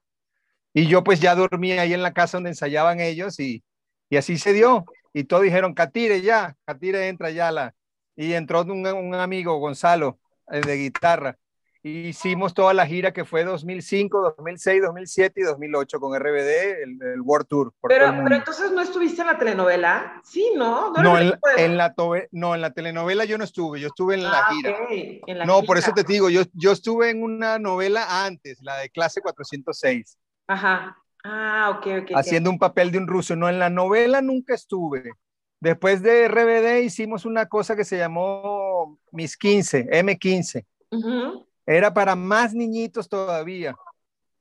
Y 0.73 0.87
yo 0.87 1.05
pues 1.05 1.21
ya 1.21 1.35
dormía 1.35 1.83
ahí 1.83 1.95
en 1.95 2.03
la 2.03 2.13
casa 2.13 2.37
donde 2.39 2.51
ensayaban 2.51 3.01
ellos 3.01 3.39
y, 3.41 3.65
y 4.11 4.17
así 4.17 4.39
se 4.39 4.53
dio. 4.53 4.85
Y 5.13 5.25
todos 5.25 5.43
dijeron, 5.43 5.75
Catire 5.75 6.21
ya, 6.23 6.57
Catire 6.65 7.09
entra 7.09 7.31
ya. 7.31 7.51
La... 7.51 7.75
Y 8.17 8.33
entró 8.35 8.63
un, 8.63 9.15
amigo, 9.15 9.59
Gonzalo, 9.59 10.19
eh, 10.51 10.61
de 10.61 10.77
guitarra 10.77 11.39
hicimos 11.87 12.53
toda 12.53 12.75
la 12.75 12.87
gira 12.87 13.13
que 13.13 13.25
fue 13.25 13.45
2005, 13.45 14.35
2006, 14.37 14.83
2007 14.83 15.41
y 15.41 15.45
2008 15.45 16.01
con 16.01 16.19
RBD, 16.19 16.83
el, 16.83 17.21
World 17.23 17.47
Tour. 17.47 17.73
pero, 17.89 18.13
pero 18.25 18.35
entonces 18.35 18.73
no 18.73 18.83
estuviste 18.83 19.21
en 19.21 19.29
la 19.29 19.39
telenovela, 19.39 20.21
sí, 20.25 20.53
¿no? 20.57 20.93
No, 20.93 21.19
en, 21.19 21.31
la, 21.77 21.95
no, 22.33 22.55
en 22.55 22.61
la 22.61 22.71
telenovela 22.73 23.25
yo 23.25 23.39
no 23.39 23.45
estuve, 23.45 23.81
yo 23.81 23.89
estuve 23.89 24.15
en 24.15 24.25
la 24.25 24.41
ah, 24.41 24.53
gira. 24.53 25.45
no, 25.47 25.63
por 25.63 25.79
eso 25.79 25.93
te 25.93 26.03
digo, 26.03 26.29
yo, 26.29 26.43
yo 26.55 26.73
estuve 26.73 27.11
en 27.11 27.23
una 27.23 27.59
novela 27.59 28.27
antes, 28.27 28.59
la 28.63 28.79
de 28.79 28.91
clase 28.91 29.21
406. 29.21 30.19
Ajá. 30.49 30.97
Ah, 31.25 31.77
ok, 31.77 31.87
ok. 32.03 32.11
Haciendo 32.15 32.51
un 32.51 32.59
papel 32.59 32.93
de 32.93 32.99
un 32.99 33.09
ruso. 33.09 33.35
No, 33.35 33.49
en 33.49 33.59
la 33.59 33.69
novela 33.69 34.23
nunca 34.23 34.55
estuve. 34.55 35.11
Después 35.59 36.01
de 36.03 36.29
RBD 36.29 36.85
hicimos 36.85 37.25
una 37.25 37.47
cosa 37.47 37.75
que 37.75 37.85
se 37.85 37.99
llamó 37.99 39.01
Mis 39.11 39.37
15, 39.37 39.89
M15. 39.91 40.65
Ajá 40.93 41.46
era 41.67 41.93
para 41.93 42.15
más 42.15 42.55
niñitos 42.55 43.09
todavía. 43.09 43.77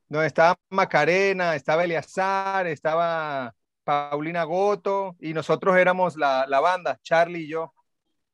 No, 0.08 0.22
estaba 0.22 0.56
Macarena, 0.70 1.56
estaba 1.56 1.84
Eleazar, 1.84 2.68
estaba 2.68 3.54
Paulina 3.84 4.44
Goto 4.44 5.16
y 5.20 5.34
nosotros 5.34 5.76
éramos 5.76 6.16
la, 6.16 6.46
la 6.48 6.60
banda, 6.60 7.00
Charlie 7.02 7.46
y 7.46 7.48
yo. 7.50 7.74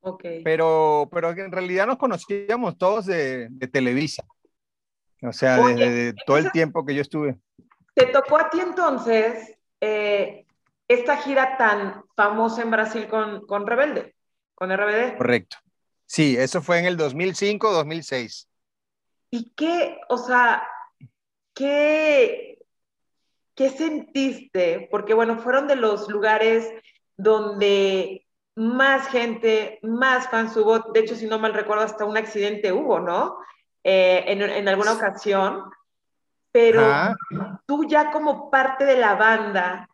Okay. 0.02 0.44
Pero, 0.44 1.08
pero 1.12 1.30
en 1.30 1.52
realidad 1.52 1.88
nos 1.88 1.98
conocíamos 1.98 2.78
todos 2.78 3.06
de, 3.06 3.48
de 3.50 3.68
Televisa. 3.68 4.26
O 5.22 5.32
sea, 5.32 5.58
desde 5.58 6.16
todo 6.26 6.38
el 6.38 6.52
tiempo 6.52 6.84
que 6.84 6.96
yo 6.96 7.02
estuve. 7.02 7.38
¿Te 7.94 8.08
tocó 8.08 8.38
a 8.38 8.50
ti 8.50 8.60
entonces 8.60 9.56
eh, 9.80 10.46
esta 10.88 11.18
gira 11.18 11.58
tan 11.58 12.04
famosa 12.16 12.64
en 12.64 12.72
Brasil 12.72 13.08
con, 13.08 13.46
con 13.46 13.68
Rebelde? 13.68 14.16
Con 14.56 14.76
RBD. 14.76 15.18
Correcto. 15.18 15.58
Sí, 16.06 16.36
eso 16.38 16.62
fue 16.62 16.80
en 16.80 16.86
el 16.86 16.98
2005-2006. 16.98 18.48
¿Y 19.32 19.54
qué, 19.56 19.98
o 20.10 20.18
sea, 20.18 20.68
qué, 21.54 22.60
qué 23.56 23.70
sentiste? 23.70 24.90
Porque 24.92 25.14
bueno, 25.14 25.40
fueron 25.40 25.68
de 25.68 25.78
los 25.78 26.10
lugares 26.10 26.70
donde 27.16 28.28
más 28.56 29.08
gente, 29.08 29.80
más 29.84 30.30
fans 30.30 30.56
hubo. 30.58 30.80
De 30.92 31.00
hecho, 31.00 31.16
si 31.16 31.28
no 31.28 31.40
mal 31.40 31.54
recuerdo, 31.54 31.86
hasta 31.86 32.04
un 32.04 32.18
accidente 32.18 32.74
hubo, 32.74 33.00
¿no? 33.00 33.38
Eh, 33.84 34.26
en, 34.28 34.68
alguna 34.68 34.94
ocasión. 34.94 35.64
Pero 36.52 37.16
tú 37.66 37.86
ya 37.86 38.12
como 38.12 38.52
parte 38.52 38.84
de 38.84 38.98
la 38.98 39.16
banda, 39.16 39.88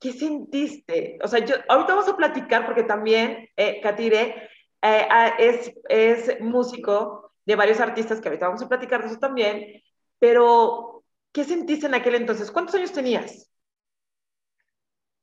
¿qué 0.00 0.12
sentiste? 0.14 1.18
O 1.22 1.28
sea, 1.28 1.40
yo, 1.44 1.56
ahorita 1.68 1.94
vamos 1.94 2.08
a 2.08 2.16
platicar 2.16 2.64
porque 2.64 2.84
también 2.84 3.50
eh, 3.54 3.82
Katire 3.82 4.48
eh, 4.80 5.06
ah, 5.10 5.34
es, 5.38 5.70
es 5.90 6.40
músico 6.40 7.21
de 7.44 7.56
varios 7.56 7.80
artistas 7.80 8.20
que 8.20 8.28
ahorita 8.28 8.46
vamos 8.46 8.62
a 8.62 8.68
platicar 8.68 9.02
de 9.02 9.08
eso 9.08 9.18
también, 9.18 9.82
pero 10.18 11.04
¿qué 11.32 11.44
sentiste 11.44 11.86
en 11.86 11.94
aquel 11.94 12.14
entonces? 12.14 12.50
¿Cuántos 12.50 12.74
años 12.74 12.92
tenías? 12.92 13.50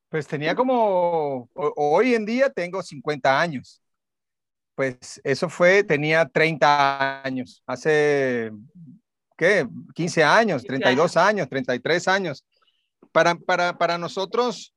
Pues 0.09 0.27
tenía 0.27 0.55
como, 0.55 1.49
hoy 1.53 2.15
en 2.15 2.25
día 2.25 2.49
tengo 2.49 2.81
50 2.81 3.39
años. 3.39 3.81
Pues 4.73 5.21
eso 5.23 5.49
fue, 5.49 5.83
tenía 5.83 6.25
30 6.25 7.21
años, 7.21 7.61
hace, 7.67 8.51
¿qué? 9.37 9.67
15 9.93 10.23
años, 10.23 10.63
32 10.63 11.17
años, 11.17 11.49
33 11.49 12.07
años. 12.07 12.45
Para, 13.11 13.35
para, 13.35 13.77
para 13.77 13.97
nosotros, 13.97 14.73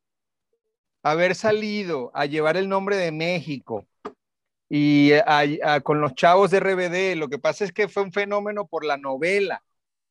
haber 1.02 1.34
salido 1.34 2.11
a 2.14 2.26
llevar 2.26 2.56
el 2.56 2.68
nombre 2.68 2.96
de 2.96 3.12
México, 3.12 3.87
y 4.74 5.12
con 5.82 6.00
los 6.00 6.14
chavos 6.14 6.50
de 6.50 6.58
RBD, 6.58 7.14
lo 7.18 7.28
que 7.28 7.38
pasa 7.38 7.62
es 7.62 7.72
que 7.72 7.88
fue 7.88 8.04
un 8.04 8.10
fenómeno 8.10 8.66
por 8.66 8.86
la 8.86 8.96
novela. 8.96 9.62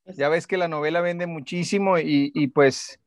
Ya 0.05 0.29
ves 0.29 0.45
que 0.45 0.55
la 0.55 0.67
novela 0.67 1.01
vende 1.01 1.25
muchísimo 1.25 1.97
y, 1.97 2.47
pues 2.49 2.99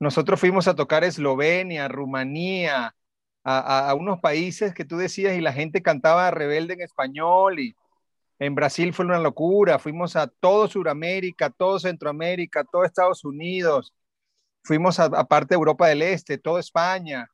nosotros 0.00 0.40
fuimos 0.40 0.68
a 0.68 0.74
tocar 0.74 1.04
Eslovenia, 1.04 1.86
Rumanía, 1.88 2.94
a, 3.44 3.94
unos 3.94 4.20
países 4.20 4.72
que 4.72 4.86
tú 4.86 4.96
decías 4.96 5.36
y 5.36 5.42
la 5.42 5.52
gente 5.52 5.82
cantaba 5.82 6.30
Rebelde 6.30 6.72
en 6.72 6.80
español 6.80 7.60
y 7.60 7.76
en 8.38 8.54
Brasil 8.54 8.94
fue 8.94 9.04
una 9.04 9.18
locura. 9.18 9.78
Fuimos 9.78 10.16
a 10.16 10.28
todo 10.28 10.66
Sudamérica, 10.66 11.50
todo 11.50 11.78
Centroamérica, 11.78 12.64
todo 12.64 12.84
Estados 12.84 13.22
Unidos. 13.22 13.92
Fuimos 14.64 14.98
a, 14.98 15.04
a 15.04 15.24
parte 15.28 15.48
de 15.50 15.56
Europa 15.56 15.88
del 15.88 16.00
Este, 16.00 16.38
toda 16.38 16.60
España. 16.60 17.28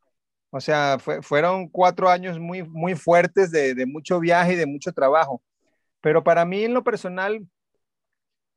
O 0.51 0.61
sea, 0.61 0.99
fueron 0.99 1.69
cuatro 1.69 2.09
años 2.09 2.39
muy, 2.39 2.63
muy 2.63 2.95
fuertes 2.95 3.51
de, 3.51 3.87
mucho 3.87 4.19
viaje 4.21 4.55
y 4.55 4.57
de 4.57 4.67
mucho 4.67 4.93
trabajo. 4.93 5.43
Pero 6.01 6.25
para 6.25 6.45
mí 6.45 6.65
en 6.65 6.75
lo 6.75 6.85
personal, 6.85 7.47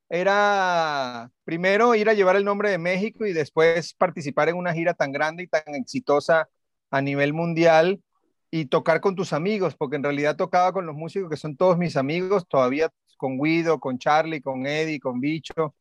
era 0.09 1.31
primero 1.43 1.95
ir 1.95 2.09
a 2.09 2.13
llevar 2.13 2.35
el 2.35 2.45
nombre 2.45 2.69
de 2.69 2.77
México 2.77 3.25
y 3.25 3.33
después 3.33 3.93
participar 3.93 4.49
en 4.49 4.57
una 4.57 4.73
gira 4.73 4.93
tan 4.93 5.11
grande 5.11 5.43
y 5.43 5.47
tan 5.47 5.63
exitosa 5.75 6.49
a 6.91 7.01
nivel 7.01 7.33
mundial 7.33 8.01
y 8.51 8.65
tocar 8.65 9.01
con 9.01 9.15
tus 9.15 9.33
amigos, 9.33 9.75
porque 9.75 9.95
en 9.95 10.03
realidad 10.03 10.35
tocaba 10.35 10.73
con 10.73 10.85
los 10.85 10.95
músicos 10.95 11.29
que 11.29 11.37
son 11.37 11.55
todos 11.55 11.77
mis 11.77 11.95
amigos, 11.95 12.45
todavía 12.47 12.91
con 13.17 13.39
Guido, 13.39 13.79
con 13.79 13.99
Charlie, 13.99 14.41
con 14.41 14.65
Eddie, 14.67 14.99
con 14.99 15.21
Bicho, 15.21 15.75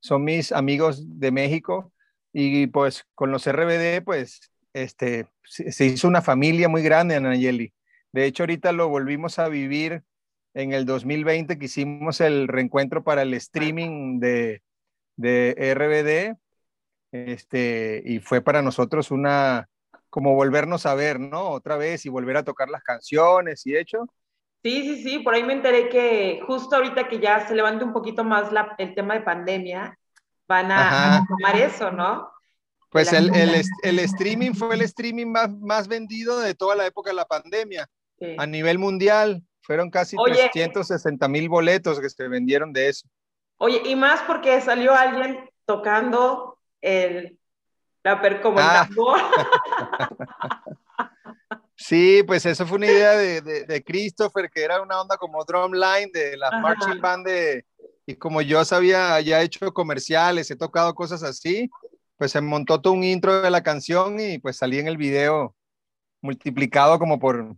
son 0.00 0.24
mis 0.24 0.52
amigos 0.52 1.02
de 1.18 1.32
México 1.32 1.92
y 2.32 2.66
pues 2.68 3.04
con 3.14 3.30
los 3.30 3.46
RBD 3.46 4.02
pues 4.04 4.50
este, 4.74 5.28
se 5.44 5.84
hizo 5.86 6.06
una 6.08 6.20
familia 6.20 6.68
muy 6.68 6.82
grande, 6.82 7.14
Anayeli. 7.16 7.72
De 8.12 8.26
hecho, 8.26 8.42
ahorita 8.42 8.72
lo 8.72 8.88
volvimos 8.88 9.38
a 9.38 9.48
vivir 9.48 10.02
en 10.52 10.72
el 10.72 10.84
2020 10.84 11.58
que 11.58 11.64
hicimos 11.64 12.20
el 12.20 12.48
reencuentro 12.48 13.02
para 13.02 13.22
el 13.22 13.34
streaming 13.34 14.20
de, 14.20 14.62
de 15.16 15.54
RBD, 15.74 16.36
este, 17.12 18.02
y 18.04 18.18
fue 18.20 18.40
para 18.40 18.62
nosotros 18.62 19.10
una, 19.10 19.68
como 20.10 20.34
volvernos 20.34 20.86
a 20.86 20.94
ver, 20.94 21.18
¿no? 21.20 21.50
Otra 21.50 21.76
vez 21.76 22.06
y 22.06 22.08
volver 22.08 22.36
a 22.36 22.44
tocar 22.44 22.68
las 22.68 22.82
canciones 22.82 23.66
y 23.66 23.76
hecho. 23.76 24.06
Sí, 24.62 24.82
sí, 24.82 25.02
sí, 25.02 25.18
por 25.18 25.34
ahí 25.34 25.44
me 25.44 25.52
enteré 25.52 25.88
que 25.88 26.40
justo 26.46 26.76
ahorita 26.76 27.06
que 27.08 27.20
ya 27.20 27.46
se 27.46 27.54
levanta 27.54 27.84
un 27.84 27.92
poquito 27.92 28.24
más 28.24 28.50
la, 28.50 28.74
el 28.78 28.94
tema 28.94 29.14
de 29.14 29.20
pandemia, 29.20 29.98
van 30.48 30.72
a, 30.72 31.24
tomar 31.28 31.56
eso, 31.56 31.90
¿no? 31.90 32.30
Pues 32.94 33.12
el, 33.12 33.34
el, 33.34 33.60
el, 33.82 33.98
streaming 33.98 34.52
fue 34.52 34.72
el 34.76 34.82
streaming 34.82 35.26
más, 35.26 35.50
más 35.50 35.88
vendido 35.88 36.38
de 36.38 36.54
toda 36.54 36.76
la 36.76 36.86
época 36.86 37.10
de 37.10 37.16
la 37.16 37.24
pandemia 37.24 37.90
a 38.38 38.46
nivel 38.46 38.78
mundial. 38.78 39.42
Fueron 39.62 39.90
casi 39.90 40.16
360 40.16 41.26
mil 41.26 41.48
boletos 41.48 41.98
que 41.98 42.08
se 42.08 42.28
vendieron 42.28 42.72
de 42.72 42.90
eso. 42.90 43.08
Oye, 43.56 43.82
y 43.84 43.96
más 43.96 44.22
porque 44.22 44.60
salió 44.60 44.94
alguien 44.94 45.50
tocando 45.66 46.56
el, 46.80 47.36
la 48.04 48.22
per 48.22 48.40
como 48.40 48.60
ah. 48.60 48.88
Sí, 51.74 52.22
pues 52.24 52.46
eso 52.46 52.64
fue 52.64 52.76
una 52.78 52.86
idea 52.86 53.16
de, 53.16 53.40
de, 53.40 53.82
Christopher, 53.82 54.48
que 54.48 54.62
era 54.62 54.80
una 54.80 55.00
onda 55.00 55.16
como 55.16 55.44
drumline 55.44 56.12
de 56.12 56.36
la 56.36 56.60
marching 56.60 57.00
band 57.00 57.26
de, 57.26 57.66
y 58.06 58.14
como 58.14 58.40
yo 58.42 58.64
sabía, 58.64 59.20
ya 59.20 59.42
hecho 59.42 59.72
comerciales, 59.72 60.50
he 60.50 60.56
tocado 60.56 60.94
cosas 60.94 61.22
así, 61.22 61.68
pues 62.16 62.32
se 62.32 62.40
montó 62.40 62.80
todo 62.80 62.92
un 62.92 63.04
intro 63.04 63.42
de 63.42 63.50
la 63.50 63.62
canción 63.62 64.20
y 64.20 64.38
pues 64.38 64.56
salí 64.56 64.78
en 64.78 64.88
el 64.88 64.96
video 64.96 65.54
multiplicado 66.20 66.98
como 66.98 67.18
por 67.18 67.56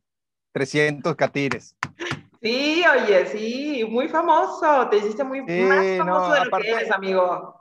300 0.52 1.14
catires. 1.16 1.76
Sí, 2.42 2.84
oye, 2.86 3.26
sí, 3.26 3.84
muy 3.88 4.08
famoso, 4.08 4.88
te 4.88 4.98
hiciste 4.98 5.25
muy 5.25 5.42
más 5.42 5.98
famoso 5.98 6.32
de 6.32 6.44
lo 6.44 6.58
que 6.58 6.70
eres, 6.70 6.90
amigo. 6.90 7.60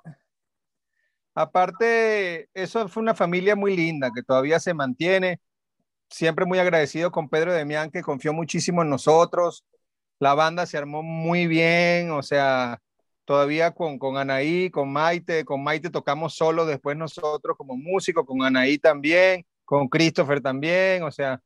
Aparte, 1.33 2.49
eso 2.53 2.87
fue 2.87 3.03
una 3.03 3.13
familia 3.13 3.55
muy 3.55 3.75
linda 3.75 4.09
que 4.13 4.23
todavía 4.23 4.59
se 4.59 4.73
mantiene. 4.73 5.41
Siempre 6.09 6.45
muy 6.45 6.59
agradecido 6.59 7.11
con 7.11 7.27
Pedro 7.27 7.51
Demián 7.51 7.91
que 7.91 8.01
confió 8.01 8.31
muchísimo 8.31 8.83
en 8.83 8.89
nosotros. 8.89 9.65
La 10.19 10.33
banda 10.33 10.65
se 10.65 10.77
armó 10.77 11.03
muy 11.03 11.47
bien, 11.47 12.11
o 12.11 12.23
sea, 12.23 12.79
todavía 13.25 13.71
con, 13.71 13.99
con 13.99 14.17
Anaí, 14.17 14.69
con 14.69 14.91
Maite, 14.91 15.45
con 15.45 15.63
Maite 15.63 15.89
tocamos 15.89 16.35
solo 16.35 16.65
después 16.65 16.95
nosotros 16.97 17.57
como 17.57 17.75
músico, 17.75 18.25
con 18.25 18.43
Anaí 18.43 18.77
también, 18.77 19.45
con 19.65 19.87
Christopher 19.89 20.41
también, 20.41 21.03
o 21.03 21.11
sea, 21.11 21.41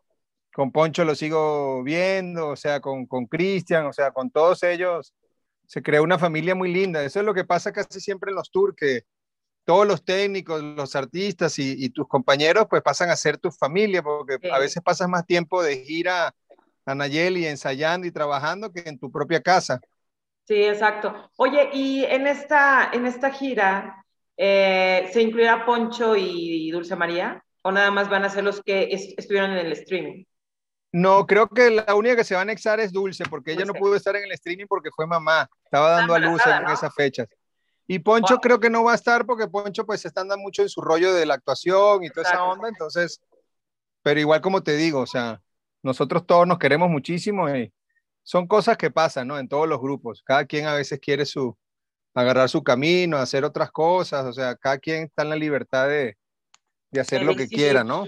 con 0.54 0.72
Poncho 0.72 1.06
lo 1.06 1.16
sigo 1.16 1.84
viendo, 1.84 2.50
o 2.50 2.56
sea, 2.56 2.82
con 2.82 3.06
Cristian, 3.28 3.86
o 3.88 3.94
sea, 3.94 4.12
con 4.12 4.30
todos 4.30 4.64
ellos 4.64 5.14
se 5.70 5.84
creó 5.84 6.04
una 6.04 6.18
familia 6.18 6.56
muy 6.56 6.74
linda. 6.74 7.04
Eso 7.04 7.20
es 7.20 7.26
lo 7.26 7.34
que 7.36 7.46
pasa 7.46 7.72
casi 7.72 8.00
siempre 8.00 8.32
en 8.32 8.36
los 8.36 8.50
tours, 8.50 8.76
que 8.76 9.04
todos 9.66 9.86
los 9.88 10.04
técnicos, 10.04 10.64
los 10.64 10.96
artistas 10.96 11.60
y, 11.60 11.90
tus 11.92 12.08
compañeros 12.08 12.66
pues 12.68 12.82
pasan 12.82 13.12
a 13.12 13.16
ser 13.16 13.38
tu 13.38 13.52
familia, 13.52 14.02
porque 14.02 14.40
a 14.52 14.58
veces 14.58 14.82
pasas 14.84 15.08
más 15.08 15.28
tiempo 15.28 15.62
de 15.62 15.84
gira 15.86 16.34
a 16.86 16.96
Nayeli 16.96 17.46
ensayando 17.46 18.08
y 18.08 18.12
trabajando 18.12 18.72
que 18.72 18.82
en 18.88 18.98
tu 18.98 19.12
propia 19.12 19.42
casa. 19.42 19.80
Sí, 20.50 20.64
exacto. 20.64 21.14
Oye, 21.36 21.70
y 21.74 22.04
en 22.06 22.26
esta, 22.26 22.90
en 22.92 23.06
esta 23.06 23.30
gira, 23.30 24.04
eh, 24.36 25.08
¿se 25.14 25.22
incluirá 25.22 25.64
Poncho 25.64 26.16
y 26.16 26.72
Dulce 26.72 26.96
María? 26.96 27.46
¿O 27.62 27.72
nada 27.72 27.92
más 27.92 28.10
van 28.10 28.26
a 28.26 28.32
ser 28.32 28.44
los 28.44 28.64
que 28.64 28.90
estuvieron 28.92 29.52
en 29.52 29.60
el 29.60 29.72
streaming? 29.74 30.24
No, 30.92 31.28
creo 31.28 31.48
que 31.48 31.70
la 31.70 31.94
única 31.94 32.16
que 32.16 32.24
se 32.24 32.34
va 32.34 32.40
a 32.40 32.42
anexar 32.42 32.80
es 32.80 32.92
Dulce, 32.92 33.26
porque 33.30 33.52
ella 33.52 33.64
no 33.64 33.76
pudo 33.76 33.94
estar 33.94 34.16
en 34.16 34.24
el 34.24 34.32
streaming 34.32 34.66
porque 34.68 34.90
fue 34.90 35.06
mamá, 35.06 35.48
estaba 35.64 35.92
dando 35.92 36.16
a 36.16 36.20
luz 36.20 36.42
en 36.48 36.68
esas 36.68 36.96
fechas. 36.96 37.28
Y 37.86 38.00
Poncho 38.00 38.40
creo 38.40 38.60
que 38.60 38.72
no 38.72 38.84
va 38.84 38.94
a 38.94 38.96
estar 38.96 39.28
porque 39.28 39.48
Poncho 39.48 39.86
pues 39.86 40.04
está 40.04 40.22
andando 40.22 40.42
mucho 40.42 40.64
en 40.64 40.70
su 40.70 40.82
rollo 40.82 41.14
de 41.14 41.28
la 41.28 41.36
actuación 41.36 42.04
y 42.04 42.10
toda 42.10 42.28
esa 42.28 42.44
onda, 42.44 42.70
entonces, 42.70 43.22
pero 44.02 44.20
igual 44.20 44.42
como 44.42 44.64
te 44.64 44.76
digo, 44.76 45.02
o 45.02 45.08
sea, 45.08 45.44
nosotros 45.84 46.26
todos 46.26 46.48
nos 46.48 46.58
queremos 46.58 46.90
muchísimo 46.90 47.48
y 47.56 47.72
son 48.30 48.46
cosas 48.46 48.78
que 48.78 48.92
pasan, 48.92 49.28
¿no? 49.28 49.40
En 49.40 49.48
todos 49.48 49.68
los 49.68 49.82
grupos, 49.82 50.22
cada 50.24 50.46
quien 50.46 50.68
a 50.68 50.76
veces 50.76 51.00
quiere 51.00 51.26
su, 51.26 51.58
agarrar 52.14 52.48
su 52.48 52.64
camino, 52.64 53.18
hacer 53.18 53.44
otras 53.44 53.72
cosas, 53.72 54.24
o 54.24 54.32
sea, 54.32 54.56
cada 54.56 54.78
quien 54.78 55.06
está 55.06 55.24
en 55.24 55.30
la 55.30 55.36
libertad 55.36 55.88
de, 55.88 56.16
de 56.92 57.02
hacer 57.02 57.24
lo 57.24 57.36
que 57.36 57.48
quiera, 57.48 57.84
¿no? 57.84 58.06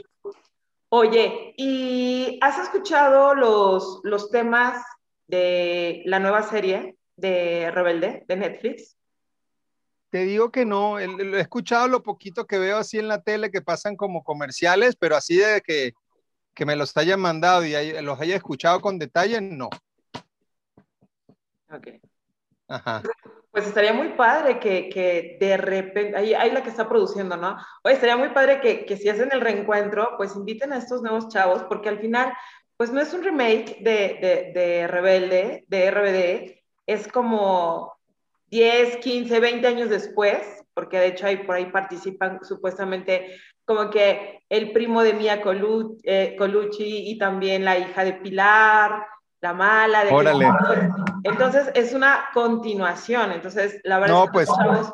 Oye, 0.90 1.56
¿y 1.58 2.38
has 2.40 2.60
escuchado 2.60 3.34
los, 3.34 4.02
los 4.04 4.30
temas 4.30 4.86
de 5.26 6.04
la 6.06 6.20
nueva 6.20 6.44
serie 6.44 6.98
de 7.16 7.72
Rebelde 7.72 8.24
de 8.28 8.36
Netflix? 8.36 8.96
Te 10.12 10.26
digo 10.26 10.52
que 10.52 10.66
no, 10.66 11.00
he, 11.00 11.40
escuchado 11.40 11.88
lo 11.88 12.04
poquito 12.04 12.46
que 12.46 12.60
veo 12.60 12.78
así 12.78 13.00
en 13.00 13.08
la 13.08 13.24
tele 13.24 13.50
que 13.50 13.64
pasan 13.64 13.96
como 13.96 14.24
comerciales, 14.24 14.96
pero 14.96 15.16
así 15.16 15.38
de 15.38 15.62
que, 15.62 15.94
que 16.54 16.68
me 16.68 16.76
los 16.76 16.96
hayan 16.96 17.20
mandado 17.20 17.66
y 17.66 17.74
los 18.04 18.22
haya 18.22 18.36
escuchado 18.36 18.82
con 18.82 19.00
detalle, 19.00 19.42
no. 19.42 19.72
Ok. 21.72 21.88
Ajá. 22.68 23.04
Pues 23.52 23.68
estaría 23.68 23.92
muy 23.92 24.10
padre 24.10 24.60
que, 24.60 24.88
que 24.90 25.38
de 25.40 25.58
repente, 25.58 26.16
ahí, 26.16 26.34
ahí, 26.34 26.52
la 26.52 26.64
que 26.64 26.70
está 26.70 26.88
produciendo, 26.88 27.36
¿no? 27.36 27.58
Oye, 27.84 27.96
estaría 27.96 28.16
muy 28.16 28.30
padre 28.30 28.62
que, 28.62 28.86
que 28.86 28.96
si 28.96 29.10
hacen 29.10 29.30
el 29.34 29.42
reencuentro, 29.42 30.14
pues 30.18 30.36
inviten 30.36 30.72
a 30.72 30.78
estos 30.78 31.02
nuevos 31.02 31.28
chavos, 31.28 31.64
porque 31.64 31.90
al 31.90 32.00
final, 32.00 32.32
pues 32.78 32.92
no 32.92 33.02
es 33.02 33.14
un 33.14 33.24
remake 33.24 33.78
de, 33.82 34.18
de, 34.22 34.52
de 34.54 34.88
Rebelde, 34.88 35.66
de 35.68 35.92
RBD, 35.92 36.62
es 36.88 37.08
como 37.10 37.94
10, 38.48 38.98
15, 38.98 39.40
20 39.40 39.68
años 39.68 39.90
después, 39.90 40.64
porque 40.74 41.00
de 41.00 41.08
hecho 41.08 41.28
ahí 41.28 41.38
por 41.38 41.56
ahí 41.56 41.66
participan 41.72 42.40
supuestamente 42.44 43.38
como 43.66 43.90
que 43.90 44.44
el 44.50 44.72
primo 44.72 45.04
de 45.04 45.14
Mia 45.14 45.42
eh, 46.04 46.36
Colucci 46.38 47.10
y 47.12 47.18
también 47.18 47.64
la 47.64 47.78
hija 47.78 48.04
de 48.04 48.14
Pilar, 48.14 49.06
la 49.42 49.54
mala 49.54 50.06
de 50.06 50.12
Órale. 50.12 50.48
Entonces 51.24 51.72
es 51.74 51.94
una 51.94 52.30
continuación. 52.34 53.32
Entonces, 53.32 53.82
la 53.84 54.00
verdad 54.00 54.18
es 54.18 54.26
que 54.26 54.34
pues. 54.34 54.50
los 54.66 54.94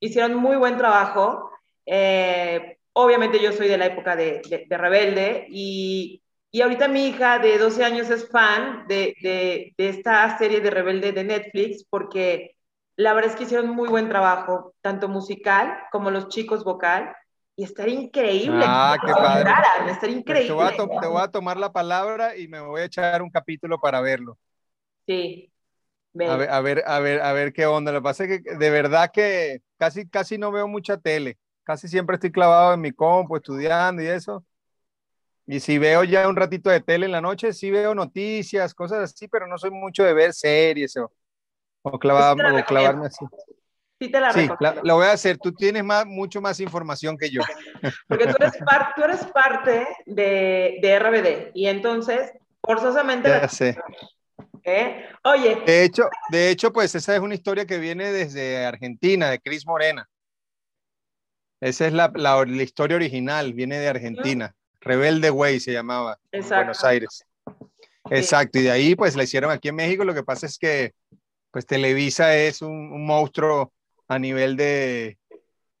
hicieron 0.00 0.34
muy 0.34 0.56
buen 0.56 0.76
trabajo. 0.76 1.50
Eh, 1.86 2.78
obviamente 2.92 3.40
yo 3.40 3.52
soy 3.52 3.68
de 3.68 3.78
la 3.78 3.86
época 3.86 4.16
de, 4.16 4.42
de, 4.68 4.78
Rebelde 4.78 5.46
y, 5.48 6.22
y, 6.50 6.60
ahorita 6.62 6.88
mi 6.88 7.06
hija 7.06 7.38
de 7.38 7.58
12 7.58 7.84
años 7.84 8.10
es 8.10 8.28
fan 8.28 8.86
de, 8.88 9.14
de, 9.22 9.74
esta 9.88 10.36
serie 10.38 10.60
de 10.60 10.70
Rebelde 10.70 11.12
de 11.12 11.24
Netflix 11.24 11.84
porque 11.88 12.56
la 12.96 13.14
verdad 13.14 13.30
es 13.30 13.36
que 13.36 13.44
hicieron 13.44 13.70
muy 13.70 13.88
buen 13.88 14.08
trabajo, 14.08 14.74
tanto 14.82 15.08
musical 15.08 15.78
como 15.90 16.10
los 16.10 16.28
chicos 16.28 16.64
vocal 16.64 17.14
y 17.60 17.64
estaría 17.64 18.00
increíble. 18.00 18.64
Ah, 18.66 18.96
qué 19.04 19.12
padre. 19.12 19.50
estaría 19.90 20.16
increíble. 20.16 20.46
Te 20.46 21.06
voy, 21.06 21.20
a 21.20 21.28
tomar 21.28 21.58
la 21.58 21.70
palabra 21.70 22.34
y 22.34 22.48
me 22.48 22.58
voy 22.58 22.80
a 22.80 22.84
echar 22.86 23.20
un 23.20 23.28
capítulo 23.28 23.78
para 23.78 24.00
verlo. 24.00 24.38
Sí. 25.06 25.52
A 26.26 26.36
ver, 26.36 26.48
a 26.48 26.60
ver, 26.62 26.82
a 26.86 27.00
ver, 27.00 27.20
a 27.20 27.32
ver 27.34 27.52
qué 27.52 27.66
onda. 27.66 27.92
Lo 27.92 27.98
que 27.98 28.04
pasa 28.04 28.24
es 28.24 28.40
que 28.42 28.56
de 28.56 28.70
verdad 28.70 29.10
que 29.12 29.60
casi, 29.76 30.08
casi 30.08 30.38
no 30.38 30.50
veo 30.50 30.68
mucha 30.68 30.96
tele. 30.96 31.36
Casi 31.62 31.86
siempre 31.86 32.14
estoy 32.14 32.32
clavado 32.32 32.72
en 32.72 32.80
mi 32.80 32.92
compu, 32.92 33.36
estudiando 33.36 34.00
y 34.00 34.06
eso. 34.06 34.42
Y 35.46 35.60
si 35.60 35.76
veo 35.76 36.02
ya 36.02 36.28
un 36.28 36.36
ratito 36.36 36.70
de 36.70 36.80
tele 36.80 37.04
en 37.04 37.12
la 37.12 37.20
noche, 37.20 37.52
sí 37.52 37.70
veo 37.70 37.94
noticias, 37.94 38.72
cosas 38.72 39.00
así, 39.00 39.28
pero 39.28 39.46
no 39.46 39.58
soy 39.58 39.70
mucho 39.70 40.02
de 40.02 40.14
ver 40.14 40.32
series 40.32 40.96
o, 40.96 41.12
o, 41.82 41.98
clavarme, 41.98 42.58
o 42.58 42.64
clavarme 42.64 43.06
así. 43.08 43.26
Sí, 44.00 44.08
te 44.10 44.18
la, 44.18 44.32
sí 44.32 44.48
lo 44.82 44.94
voy 44.96 45.06
a 45.06 45.12
hacer. 45.12 45.36
Tú 45.36 45.52
tienes 45.52 45.84
más, 45.84 46.06
mucho 46.06 46.40
más 46.40 46.58
información 46.58 47.18
que 47.18 47.30
yo. 47.30 47.42
Porque 48.08 48.26
tú 48.26 48.34
eres, 48.40 48.52
tú 48.96 49.04
eres 49.04 49.24
parte 49.26 49.86
de, 50.06 50.78
de, 50.80 50.98
RBD 50.98 51.50
y 51.54 51.66
entonces, 51.66 52.32
forzosamente... 52.62 53.28
Ya 53.28 53.48
sé. 53.48 53.76
¿Eh? 54.64 55.06
Oye. 55.24 55.62
De 55.66 55.84
hecho, 55.84 56.08
de 56.30 56.50
hecho, 56.50 56.72
pues 56.72 56.94
esa 56.94 57.14
es 57.14 57.20
una 57.20 57.34
historia 57.34 57.66
que 57.66 57.78
viene 57.78 58.10
desde 58.10 58.64
Argentina, 58.64 59.28
de 59.28 59.38
Cris 59.38 59.66
Morena. 59.66 60.08
Esa 61.60 61.86
es 61.86 61.92
la, 61.92 62.10
la, 62.14 62.42
la, 62.46 62.62
historia 62.62 62.96
original, 62.96 63.52
viene 63.52 63.78
de 63.78 63.88
Argentina. 63.88 64.54
Rebelde 64.80 65.30
Way 65.30 65.60
se 65.60 65.72
llamaba, 65.72 66.18
en 66.32 66.48
Buenos 66.48 66.82
Aires. 66.84 67.22
Exacto, 68.08 68.58
y 68.58 68.62
de 68.62 68.70
ahí 68.70 68.94
pues 68.94 69.14
la 69.14 69.24
hicieron 69.24 69.50
aquí 69.50 69.68
en 69.68 69.76
México. 69.76 70.04
Lo 70.04 70.14
que 70.14 70.22
pasa 70.22 70.46
es 70.46 70.58
que 70.58 70.94
pues 71.50 71.66
Televisa 71.66 72.34
es 72.36 72.62
un, 72.62 73.04
monstruo 73.04 73.72
a 74.10 74.18
nivel 74.18 74.56
de, 74.56 75.18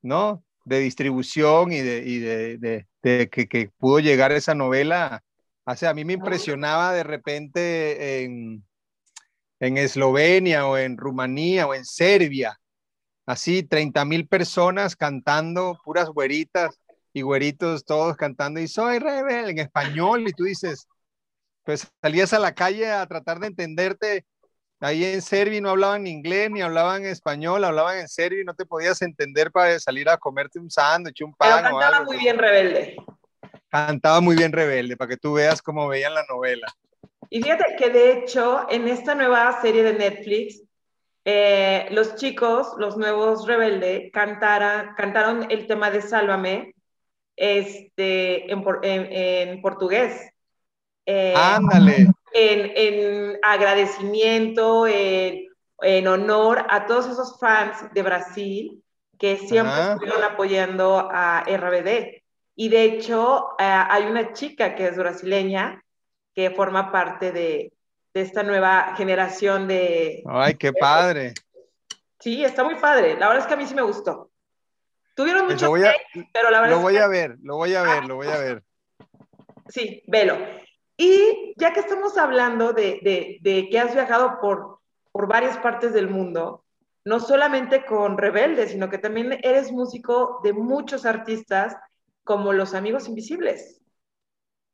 ¿no? 0.02 0.44
De 0.64 0.78
distribución 0.78 1.72
y 1.72 1.80
de, 1.80 2.86
que, 3.02 3.70
pudo 3.76 3.98
llegar 3.98 4.30
esa 4.30 4.54
novela. 4.54 5.24
Hace, 5.64 5.88
a 5.88 5.94
mí 5.94 6.04
me 6.04 6.12
impresionaba 6.12 6.92
de 6.92 7.02
repente 7.02 8.22
en, 8.22 8.64
en 9.58 9.76
Eslovenia 9.76 10.68
o 10.68 10.78
en 10.78 10.96
Rumanía 10.96 11.66
o 11.66 11.74
en 11.74 11.84
Serbia, 11.84 12.56
así 13.26 13.64
30 13.64 14.04
mil 14.04 14.28
personas 14.28 14.94
cantando, 14.94 15.80
puras 15.84 16.08
güeritas 16.08 16.78
y 17.12 17.22
güeritos 17.22 17.84
todos 17.84 18.16
cantando 18.16 18.60
y 18.60 18.68
soy 18.68 19.00
rebelde 19.00 19.50
en 19.50 19.58
español 19.58 20.28
y 20.28 20.32
tú 20.32 20.44
dices, 20.44 20.86
pues 21.64 21.88
salías 22.00 22.32
a 22.32 22.38
la 22.38 22.54
calle 22.54 22.92
a 22.92 23.04
tratar 23.06 23.40
de 23.40 23.48
entenderte. 23.48 24.24
Ahí 24.80 25.04
en 25.04 25.20
Serbia 25.20 25.60
no 25.60 25.70
hablaban 25.70 26.06
inglés 26.06 26.50
ni 26.50 26.62
hablaban 26.62 27.04
español, 27.04 27.62
hablaban 27.64 27.98
en 27.98 28.08
serbio 28.08 28.40
y 28.40 28.44
no 28.44 28.54
te 28.54 28.64
podías 28.64 29.02
entender 29.02 29.52
para 29.52 29.78
salir 29.78 30.08
a 30.08 30.16
comerte 30.16 30.58
un 30.58 30.70
sándwich, 30.70 31.20
un 31.22 31.34
pan. 31.34 31.62
Pero 31.62 31.78
cantaba 31.78 32.04
muy 32.04 32.16
bien 32.16 32.38
rebelde. 32.38 32.96
Cantaba 33.68 34.20
muy 34.20 34.36
bien 34.36 34.52
rebelde, 34.52 34.96
para 34.96 35.10
que 35.10 35.16
tú 35.18 35.34
veas 35.34 35.60
cómo 35.60 35.86
veían 35.86 36.14
la 36.14 36.24
novela. 36.28 36.66
Y 37.28 37.42
fíjate 37.42 37.76
que 37.76 37.90
de 37.90 38.12
hecho, 38.12 38.66
en 38.70 38.88
esta 38.88 39.14
nueva 39.14 39.60
serie 39.60 39.82
de 39.82 39.92
Netflix, 39.92 40.62
eh, 41.26 41.86
los 41.90 42.16
chicos, 42.16 42.72
los 42.78 42.96
nuevos 42.96 43.46
rebelde, 43.46 44.10
cantaron 44.12 45.46
el 45.50 45.66
tema 45.66 45.90
de 45.90 46.00
Sálvame 46.00 46.74
este, 47.36 48.50
en, 48.50 49.62
portugués. 49.62 50.30
Eh, 51.04 51.34
Ándale. 51.36 52.08
En, 52.32 53.38
agradecimiento, 53.42 54.86
en, 54.86 56.06
honor 56.06 56.66
a 56.68 56.86
todos 56.86 57.06
esos 57.08 57.38
fans 57.38 57.92
de 57.92 58.02
Brasil 58.02 58.84
que 59.18 59.36
siempre 59.36 59.92
estuvieron 59.92 60.22
apoyando 60.22 61.08
a 61.10 61.44
RBD. 61.46 62.22
Y 62.56 62.68
de 62.68 62.84
hecho, 62.84 63.50
eh, 63.58 63.64
hay 63.64 64.04
una 64.04 64.32
chica 64.32 64.74
que 64.74 64.88
es 64.88 64.96
brasileña 64.96 65.82
que 66.34 66.50
forma 66.50 66.92
parte 66.92 67.32
de, 67.32 67.72
esta 68.12 68.42
nueva 68.42 68.94
generación 68.96 69.68
de... 69.68 70.22
¡Ay, 70.26 70.54
qué 70.54 70.72
padre! 70.72 71.32
Sí, 72.18 72.44
está 72.44 72.64
muy 72.64 72.74
padre. 72.74 73.16
La 73.16 73.28
verdad 73.28 73.42
es 73.42 73.46
que 73.46 73.54
a 73.54 73.56
mí 73.56 73.66
sí 73.66 73.74
me 73.74 73.82
gustó. 73.82 74.30
Tuvieron 75.14 75.46
pues 75.46 75.62
mucho 75.62 75.72
pero 76.32 76.50
la 76.50 76.60
verdad 76.60 76.76
Lo 76.76 76.82
voy 76.82 76.96
a 76.96 77.06
ver, 77.06 77.36
lo 77.42 77.56
voy 77.56 77.74
a 77.74 77.82
ver, 77.82 78.04
lo 78.04 78.16
voy 78.16 78.28
a 78.28 78.38
ver. 78.38 78.62
Sí, 79.68 80.02
velo. 80.06 80.36
Y 81.02 81.54
ya 81.56 81.72
que 81.72 81.80
estamos 81.80 82.18
hablando 82.18 82.74
de, 82.74 83.40
que 83.42 83.78
has 83.78 83.94
viajado 83.94 84.38
por, 84.38 84.80
varias 85.26 85.56
partes 85.56 85.94
del 85.94 86.10
mundo, 86.10 86.66
no 87.06 87.20
solamente 87.20 87.86
con 87.86 88.18
Rebelde, 88.18 88.68
sino 88.68 88.90
que 88.90 88.98
también 88.98 89.40
eres 89.42 89.72
músico 89.72 90.40
de 90.44 90.52
muchos 90.52 91.06
artistas 91.06 91.74
como 92.22 92.52
Los 92.52 92.74
Amigos 92.74 93.08
Invisibles. 93.08 93.80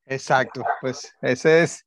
Exacto, 0.04 0.64
pues 0.80 1.14
ese 1.22 1.62
es, 1.62 1.86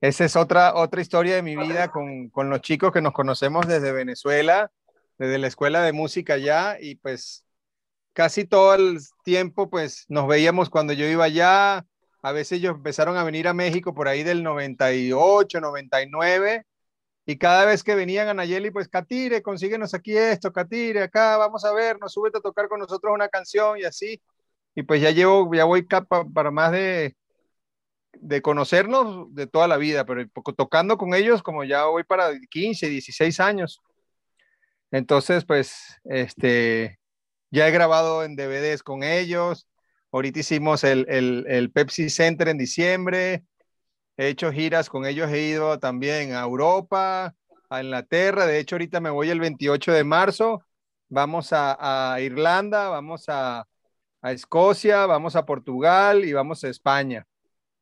esa 0.00 0.24
es 0.24 0.36
otra, 0.36 0.74
otra 0.74 1.02
historia 1.02 1.34
de 1.34 1.42
mi 1.42 1.54
vida 1.54 1.88
con, 1.88 2.30
con, 2.30 2.48
los 2.48 2.62
chicos 2.62 2.92
que 2.92 3.02
nos 3.02 3.12
conocemos 3.12 3.68
desde 3.68 3.92
Venezuela, 3.92 4.72
desde 5.18 5.36
la 5.36 5.48
escuela 5.48 5.82
de 5.82 5.92
música 5.92 6.38
ya, 6.38 6.78
y 6.80 6.94
pues 6.94 7.44
casi 8.14 8.46
todo 8.46 8.74
el 8.74 9.00
tiempo 9.22 9.68
pues 9.68 10.06
nos 10.08 10.26
veíamos 10.26 10.70
cuando 10.70 10.94
yo 10.94 11.04
iba 11.04 11.24
allá, 11.24 11.84
a 12.26 12.32
veces 12.32 12.58
ellos 12.58 12.76
empezaron 12.76 13.16
a 13.16 13.24
venir 13.24 13.48
a 13.48 13.54
México 13.54 13.94
por 13.94 14.08
ahí 14.08 14.22
del 14.22 14.42
98, 14.42 15.60
99, 15.60 16.66
y 17.26 17.38
cada 17.38 17.64
vez 17.66 17.84
que 17.84 17.94
venían 17.94 18.28
a 18.28 18.34
Nayeli, 18.34 18.70
pues 18.70 18.88
Catire, 18.88 19.42
consíguenos 19.42 19.94
aquí 19.94 20.16
esto, 20.16 20.52
Catire, 20.52 21.02
acá, 21.04 21.36
vamos 21.36 21.64
a 21.64 21.72
ver, 21.72 21.98
nos 22.00 22.12
súbete 22.12 22.38
a 22.38 22.40
tocar 22.40 22.68
con 22.68 22.80
nosotros 22.80 23.12
una 23.14 23.28
canción 23.28 23.78
y 23.78 23.84
así. 23.84 24.20
Y 24.74 24.82
pues 24.82 25.02
ya 25.02 25.10
llevo, 25.10 25.52
ya 25.54 25.64
voy 25.64 25.82
para 25.84 26.50
más 26.50 26.72
de 26.72 27.16
de 28.20 28.42
conocernos 28.42 29.34
de 29.34 29.46
toda 29.46 29.68
la 29.68 29.76
vida, 29.76 30.04
pero 30.04 30.26
tocando 30.56 30.96
con 30.98 31.14
ellos 31.14 31.42
como 31.42 31.64
ya 31.64 31.86
voy 31.86 32.04
para 32.04 32.30
15, 32.50 32.88
16 32.88 33.40
años. 33.40 33.82
Entonces, 34.90 35.44
pues, 35.44 35.98
este, 36.04 36.98
ya 37.50 37.68
he 37.68 37.70
grabado 37.70 38.24
en 38.24 38.36
DVDs 38.36 38.82
con 38.82 39.02
ellos. 39.02 39.66
Ahorita 40.16 40.40
hicimos 40.40 40.82
el, 40.82 41.04
el, 41.46 41.70
Pepsi 41.70 42.08
Center 42.08 42.48
en 42.48 42.56
diciembre. 42.56 43.44
He 44.16 44.28
hecho 44.28 44.50
giras 44.50 44.88
con 44.88 45.04
ellos. 45.04 45.30
He 45.30 45.42
ido 45.42 45.78
también 45.78 46.32
a 46.32 46.40
Europa, 46.40 47.34
a 47.68 47.82
Inglaterra. 47.82 48.46
De 48.46 48.58
hecho, 48.58 48.76
ahorita 48.76 48.98
me 48.98 49.10
voy 49.10 49.28
el 49.28 49.40
28 49.40 49.92
de 49.92 50.04
marzo. 50.04 50.62
Vamos 51.10 51.52
a, 51.52 52.14
a 52.14 52.18
Irlanda, 52.22 52.88
vamos 52.88 53.28
a, 53.28 53.66
a 54.22 54.32
Escocia, 54.32 55.04
vamos 55.04 55.36
a 55.36 55.44
Portugal 55.44 56.24
y 56.24 56.32
vamos 56.32 56.64
a 56.64 56.68
España. 56.68 57.26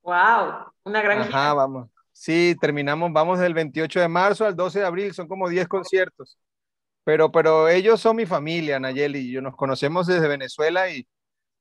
Wow, 0.03 0.73
una 0.83 1.03
gran 1.03 1.21
Ajá, 1.21 1.55
vamos. 1.55 1.89
Sí, 2.11 2.57
terminamos, 2.61 3.13
vamos 3.13 3.39
del 3.39 3.55
28 3.55 4.01
de 4.01 4.09
marzo 4.09 4.45
al 4.45 4.57
12 4.57 4.81
de 4.81 4.87
abril, 4.87 5.15
son 5.15 5.29
como 5.29 5.49
10 5.49 5.69
conciertos. 5.69 6.37
Pero, 7.05 7.31
pero 7.31 7.69
ellos 7.69 8.01
son 8.01 8.17
mi 8.17 8.27
familia, 8.27 8.81
Nayeli, 8.81 9.21
y 9.21 9.31
yo 9.31 9.41
nos 9.41 9.55
conocemos 9.55 10.09
desde 10.09 10.27
Venezuela 10.27 10.91
y 10.91 11.07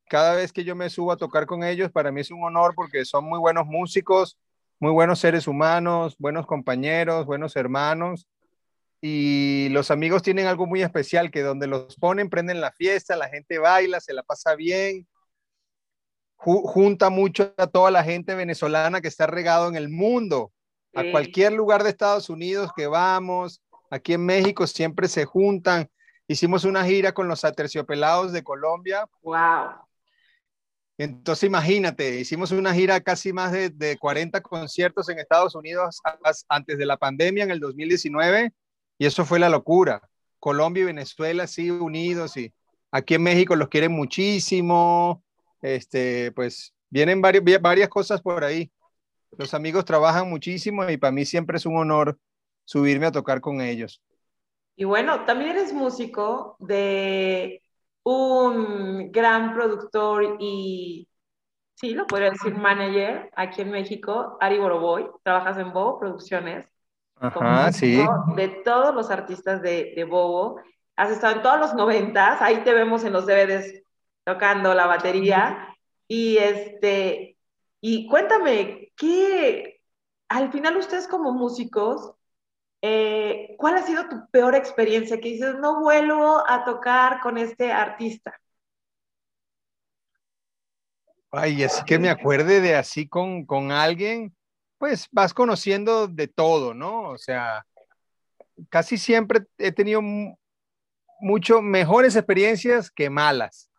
cada 0.07 0.35
vez 0.35 0.51
que 0.51 0.63
yo 0.63 0.75
me 0.75 0.89
subo 0.89 1.11
a 1.11 1.17
tocar 1.17 1.45
con 1.45 1.63
ellos, 1.63 1.91
para 1.91 2.11
mí 2.11 2.21
es 2.21 2.31
un 2.31 2.43
honor 2.43 2.73
porque 2.75 3.05
son 3.05 3.25
muy 3.25 3.39
buenos 3.39 3.65
músicos, 3.65 4.37
muy 4.79 4.91
buenos 4.91 5.19
seres 5.19 5.47
humanos, 5.47 6.15
buenos 6.19 6.45
compañeros, 6.45 7.25
buenos 7.25 7.55
hermanos. 7.55 8.27
Y 9.01 9.67
los 9.69 9.91
amigos 9.91 10.23
tienen 10.23 10.47
algo 10.47 10.65
muy 10.65 10.81
especial, 10.81 11.31
que 11.31 11.41
donde 11.41 11.67
los 11.67 11.95
ponen, 11.97 12.29
prenden 12.29 12.61
la 12.61 12.71
fiesta, 12.71 13.15
la 13.15 13.27
gente 13.27 13.59
baila, 13.59 13.99
se 13.99 14.13
la 14.13 14.23
pasa 14.23 14.55
bien 14.55 15.07
junta 16.43 17.09
mucho 17.09 17.53
a 17.57 17.67
toda 17.67 17.89
la 17.91 18.03
gente 18.03 18.35
venezolana 18.35 19.01
que 19.01 19.07
está 19.07 19.27
regado 19.27 19.67
en 19.67 19.75
el 19.75 19.89
mundo. 19.89 20.51
A 20.95 21.03
cualquier 21.11 21.53
lugar 21.53 21.83
de 21.83 21.89
Estados 21.89 22.29
Unidos 22.29 22.69
que 22.75 22.85
vamos, 22.85 23.63
aquí 23.89 24.13
en 24.13 24.25
México 24.25 24.67
siempre 24.67 25.07
se 25.07 25.25
juntan. 25.25 25.89
Hicimos 26.27 26.65
una 26.65 26.85
gira 26.85 27.13
con 27.13 27.27
los 27.27 27.43
aterciopelados 27.45 28.31
de 28.31 28.43
Colombia. 28.43 29.07
Wow. 29.23 29.71
Entonces 30.97 31.47
imagínate, 31.47 32.19
hicimos 32.19 32.51
una 32.51 32.73
gira 32.73 33.01
casi 33.01 33.33
más 33.33 33.51
de, 33.51 33.69
de 33.69 33.97
40 33.97 34.41
conciertos 34.41 35.09
en 35.09 35.19
Estados 35.19 35.55
Unidos 35.55 35.99
antes 36.47 36.77
de 36.77 36.85
la 36.85 36.97
pandemia 36.97 37.43
en 37.43 37.51
el 37.51 37.59
2019 37.59 38.51
y 38.99 39.05
eso 39.05 39.25
fue 39.25 39.39
la 39.39 39.49
locura. 39.49 40.01
Colombia 40.39 40.83
y 40.83 40.85
Venezuela 40.85 41.47
sí 41.47 41.71
unidos 41.71 42.37
y 42.37 42.53
aquí 42.91 43.15
en 43.15 43.23
México 43.23 43.55
los 43.55 43.69
quieren 43.69 43.91
muchísimo 43.91 45.23
este, 45.63 46.31
pues 46.33 46.75
vienen 46.89 47.21
varias, 47.21 47.43
varias 47.61 47.89
cosas 47.89 48.21
por 48.21 48.43
ahí. 48.43 48.71
Los 49.37 49.55
amigos 49.55 49.85
trabajan 49.85 50.29
muchísimo 50.29 50.87
y 50.87 50.97
para 50.97 51.11
mí 51.11 51.25
siempre 51.25 51.57
es 51.57 51.65
un 51.65 51.77
honor 51.77 52.19
subirme 52.65 53.07
a 53.07 53.11
tocar 53.11 53.41
con 53.41 53.61
ellos. 53.61 54.03
Y 54.75 54.83
bueno, 54.83 55.25
también 55.25 55.51
eres 55.51 55.73
músico 55.73 56.55
de 56.59 57.62
un 58.03 59.11
gran 59.11 59.53
productor 59.53 60.37
y, 60.39 61.07
sí, 61.75 61.93
lo 61.93 62.05
podría 62.07 62.31
decir, 62.31 62.55
manager 62.55 63.29
aquí 63.35 63.61
en 63.61 63.71
México, 63.71 64.37
Ari 64.39 64.59
Boroboy. 64.59 65.09
Trabajas 65.23 65.57
en 65.57 65.73
Bobo 65.73 65.99
Producciones. 65.99 66.67
Ajá, 67.15 67.71
sí. 67.71 68.03
De 68.35 68.49
todos 68.49 68.93
los 68.93 69.09
artistas 69.09 69.61
de, 69.61 69.93
de 69.95 70.03
Bobo. 70.03 70.59
Has 70.95 71.11
estado 71.11 71.35
en 71.35 71.41
todos 71.41 71.59
los 71.59 71.73
noventas, 71.73 72.41
ahí 72.41 72.63
te 72.63 72.73
vemos 72.73 73.03
en 73.03 73.13
los 73.13 73.25
DVDs 73.25 73.83
tocando 74.23 74.73
la 74.73 74.85
batería. 74.85 75.69
Y 76.07 76.37
este, 76.37 77.37
y 77.81 78.07
cuéntame, 78.07 78.91
¿qué, 78.95 79.81
al 80.29 80.51
final 80.51 80.77
ustedes 80.77 81.07
como 81.07 81.31
músicos, 81.31 82.13
eh, 82.85 83.55
¿cuál 83.57 83.77
ha 83.77 83.83
sido 83.83 84.09
tu 84.09 84.29
peor 84.29 84.55
experiencia? 84.55 85.17
Que 85.17 85.29
dices, 85.29 85.55
no 85.55 85.79
vuelvo 85.79 86.43
a 86.45 86.65
tocar 86.65 87.21
con 87.21 87.37
este 87.37 87.71
artista. 87.71 88.37
Ay, 91.31 91.63
así 91.63 91.81
que 91.85 91.97
me 91.97 92.09
acuerde 92.09 92.59
de 92.59 92.75
así 92.75 93.07
con, 93.07 93.45
con 93.45 93.71
alguien, 93.71 94.35
pues 94.77 95.07
vas 95.11 95.33
conociendo 95.33 96.09
de 96.09 96.27
todo, 96.27 96.73
¿no? 96.73 97.03
O 97.03 97.17
sea, 97.17 97.65
casi 98.69 98.97
siempre 98.97 99.45
he 99.57 99.71
tenido 99.71 100.01
mucho 101.21 101.61
mejores 101.61 102.17
experiencias 102.17 102.91
que 102.91 103.09
malas 103.09 103.69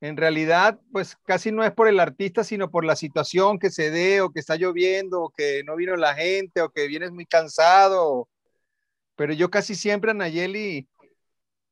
en 0.00 0.16
realidad, 0.16 0.78
pues 0.92 1.16
casi 1.24 1.50
no 1.50 1.64
es 1.64 1.72
por 1.72 1.88
el 1.88 1.98
artista, 1.98 2.44
sino 2.44 2.70
por 2.70 2.84
la 2.84 2.96
situación 2.96 3.58
que 3.58 3.70
se 3.70 3.90
dé, 3.90 4.20
o 4.20 4.30
que 4.30 4.40
está 4.40 4.56
lloviendo, 4.56 5.22
o 5.22 5.30
que 5.30 5.62
no 5.64 5.76
vino 5.76 5.96
la 5.96 6.14
gente, 6.14 6.62
o 6.62 6.70
que 6.70 6.86
vienes 6.86 7.10
muy 7.10 7.26
cansado. 7.26 8.28
Pero 9.16 9.32
yo 9.32 9.50
casi 9.50 9.74
siempre, 9.74 10.14
Nayeli, 10.14 10.88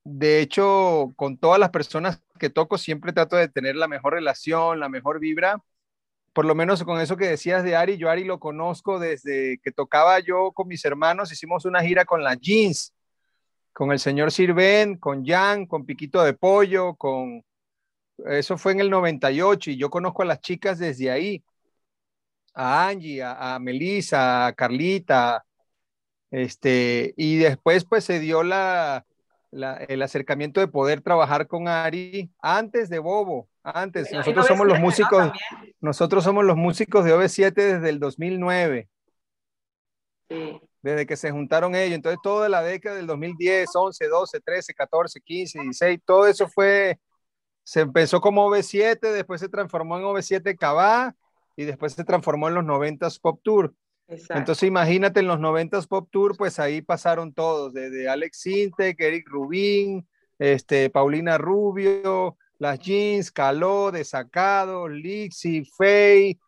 de 0.04 0.40
hecho, 0.40 1.12
con 1.16 1.38
todas 1.38 1.60
las 1.60 1.70
personas 1.70 2.20
que 2.38 2.50
toco, 2.50 2.78
siempre 2.78 3.12
trato 3.12 3.36
de 3.36 3.48
tener 3.48 3.76
la 3.76 3.88
mejor 3.88 4.14
relación, 4.14 4.80
la 4.80 4.88
mejor 4.88 5.20
vibra, 5.20 5.62
por 6.36 6.44
lo 6.44 6.54
menos 6.54 6.84
con 6.84 7.00
eso 7.00 7.16
que 7.16 7.26
decías 7.26 7.64
de 7.64 7.76
Ari, 7.76 7.96
yo 7.96 8.10
Ari 8.10 8.24
lo 8.24 8.38
conozco 8.38 8.98
desde 8.98 9.58
que 9.62 9.72
tocaba 9.72 10.20
yo 10.20 10.52
con 10.52 10.68
mis 10.68 10.84
hermanos, 10.84 11.32
hicimos 11.32 11.64
una 11.64 11.80
gira 11.80 12.04
con 12.04 12.22
las 12.22 12.38
Jeans, 12.38 12.92
con 13.72 13.90
el 13.90 13.98
señor 13.98 14.30
Sirven, 14.30 14.98
con 14.98 15.24
Jan, 15.24 15.64
con 15.64 15.86
Piquito 15.86 16.22
de 16.22 16.34
Pollo, 16.34 16.94
con... 16.94 17.42
Eso 18.24 18.56
fue 18.56 18.72
en 18.72 18.80
el 18.80 18.90
98 18.90 19.70
y 19.70 19.76
yo 19.76 19.90
conozco 19.90 20.22
a 20.22 20.26
las 20.26 20.40
chicas 20.40 20.78
desde 20.78 21.10
ahí, 21.10 21.44
a 22.54 22.88
Angie, 22.88 23.22
a, 23.22 23.54
a 23.54 23.58
Melissa, 23.58 24.46
a 24.46 24.52
Carlita, 24.54 25.44
este, 26.30 27.14
y 27.16 27.36
después 27.36 27.84
pues 27.84 28.04
se 28.04 28.18
dio 28.18 28.42
la, 28.42 29.04
el 29.88 30.02
acercamiento 30.02 30.60
de 30.60 30.68
poder 30.68 31.00
trabajar 31.00 31.46
con 31.46 31.68
Ari 31.68 32.30
antes 32.40 32.88
de 32.88 32.98
Bobo, 32.98 33.48
antes. 33.62 34.12
Nosotros 34.12 34.46
somos 34.46 34.66
los 34.66 34.78
músicos, 34.78 35.32
nosotros 35.80 36.24
somos 36.24 36.44
los 36.44 36.56
músicos 36.56 37.04
de 37.04 37.14
OV7 37.14 37.54
desde 37.54 37.88
el 37.88 37.98
2009. 37.98 38.88
Sí. 40.28 40.60
Desde 40.82 41.06
que 41.06 41.16
se 41.16 41.30
juntaron 41.30 41.74
ellos. 41.74 41.94
Entonces, 41.94 42.20
toda 42.22 42.48
la 42.48 42.62
década 42.62 42.96
del 42.96 43.06
2010, 43.06 43.70
11, 43.74 44.08
12, 44.08 44.40
13, 44.40 44.74
14, 44.74 45.20
15, 45.20 45.60
16, 45.60 46.00
todo 46.04 46.26
eso 46.26 46.48
fue, 46.48 46.98
se 47.66 47.80
empezó 47.80 48.20
como 48.20 48.48
OV7, 48.48 49.00
después 49.12 49.40
se 49.40 49.48
transformó 49.48 49.98
en 49.98 50.04
OV7 50.04 50.56
Cabá 50.56 51.16
y 51.56 51.64
después 51.64 51.94
se 51.94 52.04
transformó 52.04 52.46
en 52.46 52.54
los 52.54 52.64
90s 52.64 53.20
Pop 53.20 53.40
Tour. 53.42 53.74
Entonces 54.06 54.68
imagínate 54.68 55.18
en 55.18 55.26
los 55.26 55.40
90s 55.40 55.88
Pop 55.88 56.08
Tour, 56.12 56.36
pues 56.36 56.60
ahí 56.60 56.80
pasaron 56.80 57.34
todos, 57.34 57.74
desde 57.74 58.08
Alex 58.08 58.38
Sintek, 58.38 59.00
Eric 59.00 59.28
Rubin, 59.28 60.06
este, 60.38 60.90
Paulina 60.90 61.38
Rubio, 61.38 62.36
Las 62.58 62.78
Jeans, 62.78 63.32
Caló, 63.32 63.90
Desacado, 63.90 64.86
Lixi, 64.86 65.64
Faye. 65.64 66.38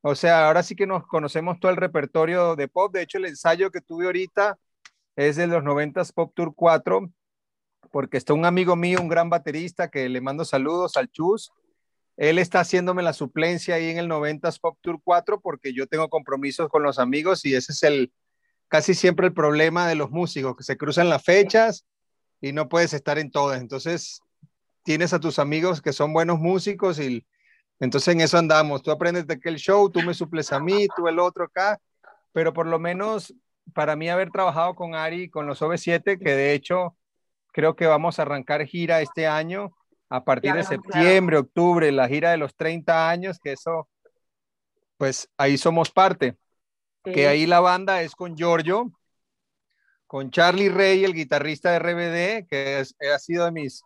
O 0.00 0.16
sea, 0.16 0.48
ahora 0.48 0.64
sí 0.64 0.74
que 0.74 0.88
nos 0.88 1.06
conocemos 1.06 1.60
todo 1.60 1.70
el 1.70 1.76
repertorio 1.76 2.56
de 2.56 2.66
pop. 2.66 2.92
De 2.92 3.02
hecho, 3.02 3.18
el 3.18 3.26
ensayo 3.26 3.70
que 3.70 3.82
tuve 3.82 4.06
ahorita 4.06 4.58
es 5.14 5.36
de 5.36 5.46
los 5.46 5.62
90s 5.62 6.12
Pop 6.12 6.32
Tour 6.34 6.54
4, 6.56 7.08
porque 7.90 8.16
está 8.16 8.34
un 8.34 8.44
amigo 8.44 8.76
mío, 8.76 9.00
un 9.00 9.08
gran 9.08 9.30
baterista, 9.30 9.88
que 9.88 10.08
le 10.08 10.20
mando 10.20 10.44
saludos 10.44 10.96
al 10.96 11.10
Chus, 11.10 11.52
él 12.16 12.38
está 12.38 12.60
haciéndome 12.60 13.02
la 13.02 13.12
suplencia 13.12 13.74
ahí 13.74 13.90
en 13.90 13.98
el 13.98 14.08
90s 14.08 14.58
Pop 14.60 14.78
Tour 14.80 15.00
4 15.04 15.40
porque 15.40 15.74
yo 15.74 15.86
tengo 15.86 16.08
compromisos 16.08 16.68
con 16.68 16.82
los 16.82 16.98
amigos 16.98 17.44
y 17.44 17.54
ese 17.54 17.72
es 17.72 17.82
el 17.82 18.12
casi 18.68 18.94
siempre 18.94 19.26
el 19.26 19.32
problema 19.32 19.86
de 19.86 19.94
los 19.94 20.10
músicos, 20.10 20.56
que 20.56 20.64
se 20.64 20.76
cruzan 20.76 21.08
las 21.08 21.22
fechas 21.22 21.86
y 22.40 22.52
no 22.52 22.68
puedes 22.68 22.94
estar 22.94 23.18
en 23.18 23.30
todas. 23.30 23.60
Entonces, 23.60 24.20
tienes 24.82 25.12
a 25.12 25.20
tus 25.20 25.38
amigos 25.38 25.82
que 25.82 25.92
son 25.92 26.12
buenos 26.12 26.38
músicos 26.38 26.98
y 26.98 27.24
entonces 27.80 28.14
en 28.14 28.22
eso 28.22 28.38
andamos. 28.38 28.82
Tú 28.82 28.90
aprendes 28.90 29.26
de 29.26 29.34
aquel 29.34 29.56
show, 29.56 29.90
tú 29.90 30.00
me 30.02 30.14
suples 30.14 30.52
a 30.52 30.60
mí, 30.60 30.88
tú 30.96 31.08
el 31.08 31.18
otro 31.18 31.44
acá, 31.44 31.78
pero 32.32 32.52
por 32.52 32.66
lo 32.66 32.78
menos 32.78 33.34
para 33.74 33.96
mí 33.96 34.08
haber 34.08 34.30
trabajado 34.30 34.74
con 34.74 34.94
Ari, 34.94 35.28
con 35.28 35.46
los 35.46 35.60
OV7, 35.60 36.18
que 36.18 36.30
de 36.30 36.54
hecho 36.54 36.96
creo 37.56 37.74
que 37.74 37.86
vamos 37.86 38.18
a 38.18 38.22
arrancar 38.22 38.66
gira 38.66 39.00
este 39.00 39.26
año 39.26 39.74
a 40.10 40.22
partir 40.24 40.52
de 40.52 40.62
septiembre, 40.62 41.38
octubre, 41.38 41.90
la 41.90 42.06
gira 42.06 42.30
de 42.30 42.36
los 42.36 42.54
30 42.54 43.08
años, 43.08 43.38
que 43.42 43.52
eso, 43.52 43.88
pues 44.98 45.30
ahí 45.38 45.56
somos 45.56 45.90
parte. 45.90 46.36
Que 47.02 47.28
ahí 47.28 47.46
la 47.46 47.60
banda 47.60 48.02
es 48.02 48.14
con 48.14 48.36
Giorgio, 48.36 48.92
con 50.06 50.30
Charlie 50.30 50.68
Rey, 50.68 51.02
el 51.02 51.14
guitarrista 51.14 51.70
de 51.70 51.78
RBD, 51.78 52.46
que 52.46 52.84
ha 53.10 53.18
sido 53.18 53.46
de 53.46 53.52
mis 53.52 53.82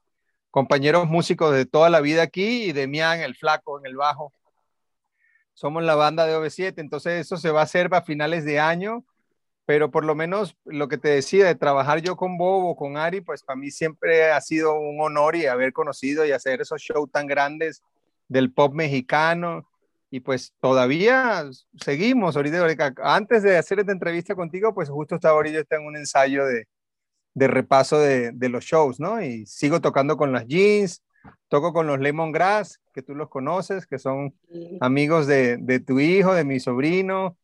compañeros 0.50 1.06
músicos 1.06 1.54
de 1.54 1.64
toda 1.64 1.90
la 1.90 2.00
vida 2.00 2.22
aquí, 2.22 2.64
y 2.64 2.72
Demian, 2.72 3.20
el 3.20 3.36
flaco, 3.36 3.78
en 3.78 3.86
el 3.86 3.94
bajo. 3.94 4.32
Somos 5.54 5.84
la 5.84 5.94
banda 5.94 6.26
de 6.26 6.36
OV7, 6.36 6.74
entonces 6.78 7.20
eso 7.20 7.36
se 7.36 7.52
va 7.52 7.60
a 7.60 7.64
hacer 7.64 7.88
a 7.94 8.02
finales 8.02 8.44
de 8.44 8.58
año 8.58 9.04
pero 9.70 9.88
por 9.88 10.04
lo 10.04 10.16
menos 10.16 10.56
lo 10.64 10.88
que 10.88 10.98
te 10.98 11.10
decía 11.10 11.46
de 11.46 11.54
trabajar 11.54 12.02
yo 12.02 12.16
con 12.16 12.36
Bobo, 12.36 12.74
con 12.74 12.96
Ari, 12.96 13.20
pues 13.20 13.44
para 13.44 13.56
mí 13.56 13.70
siempre 13.70 14.32
ha 14.32 14.40
sido 14.40 14.74
un 14.74 15.00
honor 15.00 15.36
y 15.36 15.46
haber 15.46 15.72
conocido 15.72 16.26
y 16.26 16.32
hacer 16.32 16.60
esos 16.60 16.82
shows 16.82 17.08
tan 17.12 17.28
grandes 17.28 17.80
del 18.26 18.52
pop 18.52 18.74
mexicano. 18.74 19.70
Y 20.10 20.18
pues 20.18 20.54
todavía 20.60 21.48
seguimos. 21.80 22.36
Ahorita, 22.36 22.94
antes 23.00 23.44
de 23.44 23.58
hacer 23.58 23.78
esta 23.78 23.92
entrevista 23.92 24.34
contigo, 24.34 24.74
pues 24.74 24.88
justo 24.88 25.14
estaba 25.14 25.36
ahorita 25.36 25.76
en 25.76 25.86
un 25.86 25.96
ensayo 25.96 26.46
de, 26.46 26.66
de 27.34 27.46
repaso 27.46 28.00
de, 28.00 28.32
de, 28.32 28.48
los 28.48 28.64
shows, 28.64 28.98
¿no? 28.98 29.22
Y 29.22 29.46
sigo 29.46 29.80
tocando 29.80 30.16
con 30.16 30.32
las 30.32 30.48
jeans, 30.48 31.04
toco 31.46 31.72
con 31.72 31.86
los 31.86 32.00
Lemongrass, 32.00 32.80
que 32.92 33.02
tú 33.02 33.14
los 33.14 33.28
conoces, 33.28 33.86
que 33.86 34.00
son 34.00 34.34
amigos 34.80 35.28
de, 35.28 35.58
de 35.58 35.78
tu 35.78 36.00
hijo, 36.00 36.34
de 36.34 36.42
mi 36.42 36.58
sobrino 36.58 37.36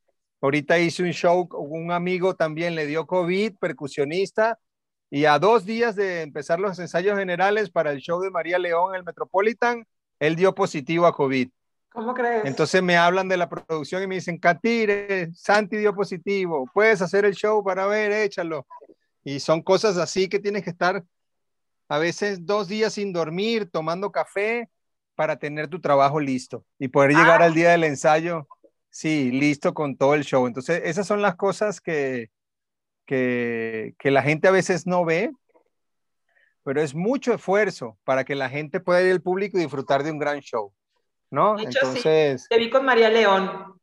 Ahorita 0.47 0.79
hice 0.79 1.03
un 1.03 1.11
show, 1.11 1.49
un 1.55 1.91
amigo 1.91 2.37
también 2.37 2.77
le 2.77 2.87
dio 2.87 3.05
COVID, 3.05 3.57
percusionista, 3.59 4.61
y 5.11 5.25
a 5.25 5.41
dos 5.41 5.65
días 5.65 5.97
de 5.97 6.23
empezar 6.23 6.61
los 6.61 6.79
ensayos 6.79 7.19
generales 7.19 7.69
para 7.69 7.91
el 7.91 7.99
show 7.99 8.21
de 8.21 8.31
María 8.31 8.57
León, 8.57 8.95
el 8.95 9.03
Metropolitan, 9.03 9.85
él 10.21 10.37
dio 10.37 10.55
positivo 10.55 11.07
a 11.07 11.13
COVID. 11.13 11.49
¿Cómo 11.89 12.15
crees? 12.15 12.45
Entonces 12.45 12.81
me 12.81 12.97
hablan 12.97 13.29
de 13.29 13.39
la 13.39 13.49
producción 13.49 14.05
y 14.05 14.07
me 14.07 14.15
dicen, 14.15 14.39
Catire, 14.39 15.33
Santi 15.35 15.79
dio 15.79 15.93
positivo, 15.93 16.71
puedes 16.73 17.03
hacer 17.03 17.25
el 17.25 17.35
show 17.35 17.65
para 17.65 17.89
ver, 17.89 18.13
échalo. 18.13 18.69
Y 19.25 19.41
son 19.41 19.63
cosas 19.63 19.97
así 19.97 20.29
que 20.29 20.39
tienes 20.39 20.63
que 20.63 20.71
estar 20.71 21.03
a 21.89 21.99
veces 21.99 22.47
dos 22.47 22.69
días 22.69 22.93
sin 22.93 23.13
dormir, 23.13 23.69
tomando 23.69 24.13
café 24.13 24.71
para 25.17 25.41
tener 25.41 25.67
tu 25.67 25.81
trabajo 25.81 26.21
listo 26.21 26.65
y 26.79 26.87
poder 26.87 27.17
llegar 27.17 27.43
al 27.43 27.53
día 27.53 27.71
del 27.71 27.83
ensayo 27.83 28.47
Sí, 28.97 29.31
listo 29.31 29.75
con 29.75 29.95
todo 29.99 30.15
el 30.15 30.25
show. 30.25 30.47
Entonces, 30.47 30.81
esas 30.87 31.07
son 31.07 31.21
las 31.21 31.37
cosas 31.37 31.83
que, 31.83 32.31
que, 33.05 33.95
la 34.05 34.23
gente 34.23 34.49
a 34.49 34.51
veces 34.51 34.87
no 34.87 35.05
ve, 35.05 35.33
pero 36.63 36.81
es 36.81 36.95
mucho 36.95 37.35
esfuerzo 37.35 37.99
para 38.05 38.25
que 38.25 38.35
la 38.35 38.49
gente 38.49 38.81
pueda 38.81 39.03
ir 39.03 39.13
al 39.13 39.21
público 39.21 39.59
y 39.59 39.61
disfrutar 39.61 40.03
de 40.03 40.13
un 40.13 40.19
gran 40.19 40.41
show, 40.41 40.73
¿no? 41.31 41.59
Entonces, 41.59 42.47
te 42.49 42.57
vi 42.57 42.71
con 42.71 42.87
María 42.87 43.11
León. 43.11 43.79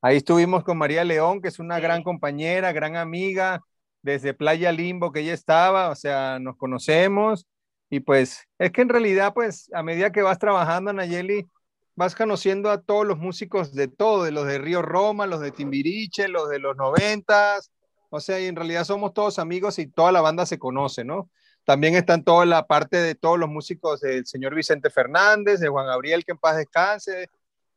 Ahí 0.00 0.18
estuvimos 0.18 0.62
con 0.62 0.78
María 0.78 1.02
León, 1.02 1.42
que 1.42 1.48
es 1.48 1.58
una 1.58 1.80
gran 1.80 2.04
compañera, 2.04 2.70
gran 2.70 2.94
amiga, 2.94 3.60
desde 4.00 4.32
Playa 4.32 4.70
Limbo 4.70 5.10
que 5.10 5.22
ella 5.22 5.34
estaba, 5.34 5.88
o 5.88 5.96
sea, 5.96 6.38
nos 6.38 6.56
conocemos 6.56 7.48
y 7.88 7.98
pues 7.98 8.46
es 8.60 8.70
que 8.70 8.82
en 8.82 8.90
realidad, 8.90 9.34
pues 9.34 9.68
a 9.74 9.82
medida 9.82 10.12
que 10.12 10.22
vas 10.22 10.38
trabajando, 10.38 10.92
Nayeli, 10.92 11.48
vas 11.96 12.14
conociendo 12.14 12.70
a 12.70 12.80
todos 12.80 13.06
los 13.06 13.18
músicos 13.18 13.74
de 13.74 13.88
todo, 13.88 14.24
de 14.24 14.32
los 14.32 14.46
de 14.46 14.58
Río 14.58 14.82
Roma, 14.82 15.26
los 15.26 15.40
de 15.40 15.50
Timbiriche, 15.50 16.28
los 16.28 16.48
de 16.48 16.58
los 16.58 16.76
noventas, 16.76 17.70
o 18.10 18.20
sea, 18.20 18.40
y 18.40 18.46
en 18.46 18.56
realidad 18.56 18.84
somos 18.84 19.14
todos 19.14 19.38
amigos 19.38 19.78
y 19.78 19.86
toda 19.86 20.12
la 20.12 20.20
banda 20.20 20.46
se 20.46 20.58
conoce, 20.58 21.04
¿no? 21.04 21.30
También 21.64 21.94
están 21.94 22.24
toda 22.24 22.46
la 22.46 22.66
parte 22.66 22.96
de 22.96 23.14
todos 23.14 23.38
los 23.38 23.48
músicos 23.48 24.00
del 24.00 24.26
señor 24.26 24.54
Vicente 24.54 24.90
Fernández, 24.90 25.60
de 25.60 25.68
Juan 25.68 25.86
Gabriel, 25.86 26.24
que 26.24 26.32
en 26.32 26.38
paz 26.38 26.56
descanse, 26.56 27.28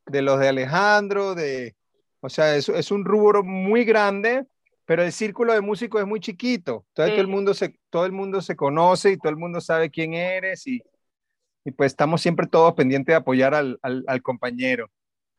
de 0.06 0.21
los 0.21 0.39
de 0.39 0.47
Alejandro, 0.49 1.36
de, 1.36 1.76
o 2.19 2.30
sea, 2.30 2.56
es, 2.56 2.69
es 2.69 2.91
un 2.91 3.06
rubro 3.06 3.43
muy 3.43 3.84
grande, 3.84 4.45
pero 4.86 5.04
el 5.04 5.12
círculo 5.12 5.54
de 5.54 5.62
músicos 5.62 6.02
es 6.02 6.08
muy 6.08 6.19
chiquito. 6.19 6.86
Entonces 6.89 7.13
todo, 7.13 7.21
el 7.21 7.28
mundo 7.28 7.54
se, 7.54 7.80
todo 7.89 8.06
el 8.06 8.12
mundo 8.12 8.41
se 8.41 8.56
conoce 8.56 9.12
y 9.12 9.17
todo 9.17 9.30
el 9.30 9.38
mundo 9.38 9.62
sabe 9.62 9.89
quién 9.89 10.13
eres 10.13 10.65
y, 10.65 10.82
y 11.65 11.71
pues 11.71 11.91
estamos 11.91 12.21
siempre 12.21 12.47
todos 12.47 12.73
pendientes 12.73 13.13
de 13.13 13.17
apoyar 13.17 13.54
al, 13.54 13.80
al, 13.82 14.21
compañero. 14.21 14.89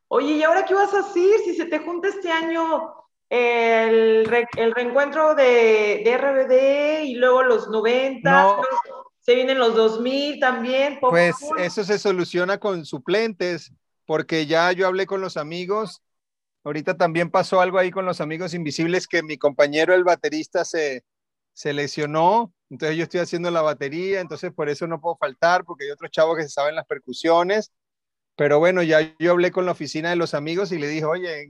Oye, 0.08 0.32
¿y 0.32 0.42
ahora 0.42 0.64
qué 0.64 0.74
vas 0.74 0.92
a 0.94 1.00
hacer 1.00 1.40
si 1.44 1.54
se 1.54 1.66
te 1.66 1.78
junta 1.80 2.08
este 2.08 2.30
año 2.30 2.94
el, 3.28 4.30
el 4.56 4.74
reencuentro 4.74 5.34
de, 5.34 6.02
de, 6.04 6.16
RBD 6.16 7.04
y 7.04 7.14
luego 7.16 7.42
los 7.42 7.68
90, 7.68 8.58
se 9.20 9.34
vienen 9.34 9.58
los 9.58 9.74
2000 9.74 10.40
también? 10.40 10.98
Pues 11.00 11.36
eso 11.58 11.84
se 11.84 11.98
soluciona 11.98 12.58
con 12.58 12.84
suplentes, 12.84 13.72
porque 14.06 14.46
ya 14.46 14.72
yo 14.72 14.86
hablé 14.86 15.06
con 15.06 15.20
los 15.20 15.36
amigos, 15.36 16.02
ahorita 16.62 16.96
también 16.96 17.30
pasó 17.30 17.60
algo 17.60 17.78
ahí 17.78 17.90
con 17.90 18.06
los 18.06 18.20
amigos 18.20 18.54
invisibles 18.54 19.06
que 19.06 19.22
mi 19.22 19.36
compañero, 19.36 19.94
el 19.94 20.04
baterista, 20.04 20.64
se, 20.64 21.04
se 21.54 21.72
lesionó 21.72 22.52
entonces 22.74 22.96
yo 22.96 23.04
estoy 23.04 23.20
haciendo 23.20 23.52
la 23.52 23.62
batería, 23.62 24.20
entonces 24.20 24.52
por 24.52 24.68
eso 24.68 24.88
no 24.88 25.00
puedo 25.00 25.16
faltar, 25.16 25.64
porque 25.64 25.84
hay 25.84 25.90
otros 25.92 26.10
chavos 26.10 26.36
que 26.36 26.42
se 26.42 26.48
saben 26.48 26.74
las 26.74 26.86
percusiones. 26.86 27.72
Pero 28.36 28.58
bueno, 28.58 28.82
ya 28.82 29.14
yo 29.20 29.30
hablé 29.30 29.52
con 29.52 29.64
la 29.64 29.72
oficina 29.72 30.10
de 30.10 30.16
los 30.16 30.34
amigos 30.34 30.72
y 30.72 30.78
le 30.78 30.88
dije, 30.88 31.04
oye, 31.04 31.48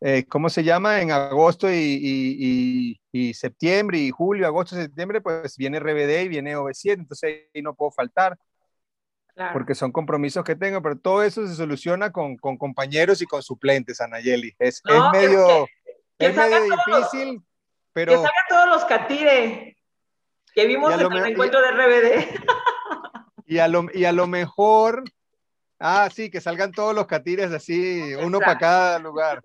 eh, 0.00 0.24
¿cómo 0.26 0.48
se 0.48 0.64
llama? 0.64 1.00
En 1.00 1.12
agosto 1.12 1.68
y, 1.70 2.98
septiembre 3.34 3.98
y 3.98 4.10
julio, 4.10 4.48
agosto, 4.48 4.74
septiembre, 4.74 5.20
pues 5.20 5.56
viene 5.56 5.78
RBD 5.78 6.24
y 6.24 6.28
viene 6.28 6.56
OV7, 6.56 6.94
entonces 6.94 7.44
ahí 7.54 7.62
no 7.62 7.74
puedo 7.74 7.92
faltar. 7.92 8.36
Porque 9.52 9.74
son 9.74 9.92
compromisos 9.92 10.42
que 10.42 10.56
tengo, 10.56 10.82
pero 10.82 10.98
todo 10.98 11.22
eso 11.22 11.46
se 11.46 11.54
soluciona 11.54 12.10
con, 12.10 12.36
compañeros 12.36 13.22
y 13.22 13.26
con 13.26 13.42
suplentes, 13.42 14.00
Anayeli. 14.00 14.56
Es, 14.58 14.82
es 14.84 15.02
medio, 15.12 15.68
es 16.18 16.34
medio 16.34 16.58
difícil, 16.64 17.44
pero... 17.96 18.12
Que 18.12 18.16
salgan 18.16 18.44
todos 18.50 18.68
los 18.68 18.84
catire 18.84 19.78
que 20.54 20.66
vimos 20.66 20.92
en 20.92 21.00
el 21.00 21.26
encuentro 21.28 21.62
de 21.62 21.70
RBD. 21.70 22.40
Y 23.48 23.58
a, 23.58 23.68
lo, 23.68 23.86
y 23.94 24.04
a 24.06 24.10
lo 24.10 24.26
mejor 24.26 25.04
Ah, 25.78 26.08
sí, 26.12 26.30
que 26.30 26.40
salgan 26.40 26.72
todos 26.72 26.94
los 26.94 27.06
catires 27.06 27.52
así, 27.52 28.14
uno 28.14 28.38
para 28.40 28.58
cada 28.58 28.98
lugar. 28.98 29.42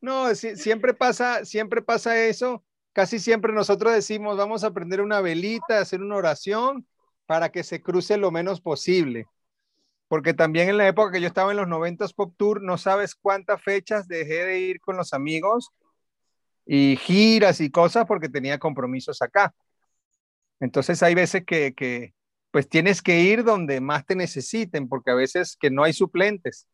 No, 0.00 0.34
siempre 0.34 0.92
pasa, 0.94 1.44
siempre 1.44 1.82
pasa 1.82 2.18
eso. 2.18 2.64
Casi 2.92 3.18
siempre 3.18 3.52
nosotros 3.52 3.92
decimos, 3.92 4.36
vamos 4.36 4.64
a 4.64 4.72
prender 4.72 5.00
una 5.00 5.20
velita, 5.20 5.80
hacer 5.80 6.02
una 6.02 6.16
oración 6.16 6.86
para 7.26 7.50
que 7.50 7.64
se 7.64 7.82
cruce 7.82 8.16
lo 8.16 8.30
menos 8.30 8.60
posible. 8.60 9.26
Porque 10.08 10.34
también 10.34 10.68
en 10.68 10.76
la 10.76 10.86
época 10.86 11.12
que 11.12 11.20
yo 11.22 11.26
estaba 11.26 11.52
en 11.52 11.56
los 11.56 11.68
90 11.68 12.06
Pop 12.14 12.34
Tour, 12.36 12.62
no 12.62 12.76
sabes 12.76 13.14
cuántas 13.14 13.62
fechas 13.62 14.08
dejé 14.08 14.44
de 14.44 14.60
ir 14.60 14.80
con 14.80 14.96
los 14.96 15.14
amigos 15.14 15.70
y 16.66 16.96
giras 16.96 17.60
y 17.60 17.70
cosas 17.70 18.06
porque 18.06 18.28
tenía 18.28 18.58
compromisos 18.58 19.22
acá. 19.22 19.54
Entonces 20.60 21.02
hay 21.02 21.14
veces 21.14 21.44
que, 21.44 22.14
pues 22.50 22.68
tienes 22.68 23.02
que 23.02 23.20
ir 23.20 23.44
donde 23.44 23.80
más 23.80 24.06
te 24.06 24.14
necesiten, 24.14 24.88
porque 24.88 25.10
a 25.10 25.14
veces 25.14 25.56
que 25.58 25.70
no 25.70 25.82
hay 25.84 25.92
suplentes. 25.92 26.68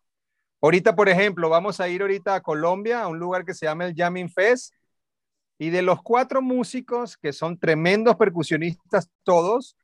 Ahorita, 0.61 0.95
por 0.97 1.09
ejemplo, 1.09 1.49
vamos 1.49 1.81
a 1.81 1.89
ir 1.89 2.03
ahorita 2.03 2.35
a 2.35 2.43
Colombia, 2.43 3.03
a 3.03 3.09
un 3.09 3.19
lugar 3.19 3.45
que 3.45 3.55
se 3.55 3.67
llama 3.67 3.87
el 3.87 3.95
Jamming 3.95 4.31
Fest, 4.31 4.75
y 5.59 5.71
de 5.71 5.83
los 5.83 6.03
cuatro 6.03 6.43
músicos, 6.43 7.17
que 7.17 7.33
son 7.33 7.59
tremendos 7.59 8.17
percusionistas 8.17 9.11
todos, 9.25 9.77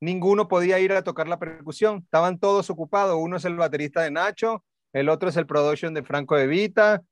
ninguno 0.00 0.48
podía 0.48 0.78
ir 0.80 0.92
a 0.92 1.02
tocar 1.02 1.28
la 1.28 1.38
percusión, 1.38 2.02
estaban 2.04 2.38
todos 2.38 2.70
ocupados. 2.70 3.16
Uno 3.18 3.36
es 3.36 3.44
el 3.44 3.56
baterista 3.56 4.02
de 4.02 4.10
Nacho, 4.10 4.64
el 4.92 5.08
otro 5.08 5.28
es 5.28 5.36
el 5.36 5.46
production 5.46 5.94
de 5.94 6.02
Franco 6.02 6.36
de 6.36 6.46
Vita, 6.46 7.02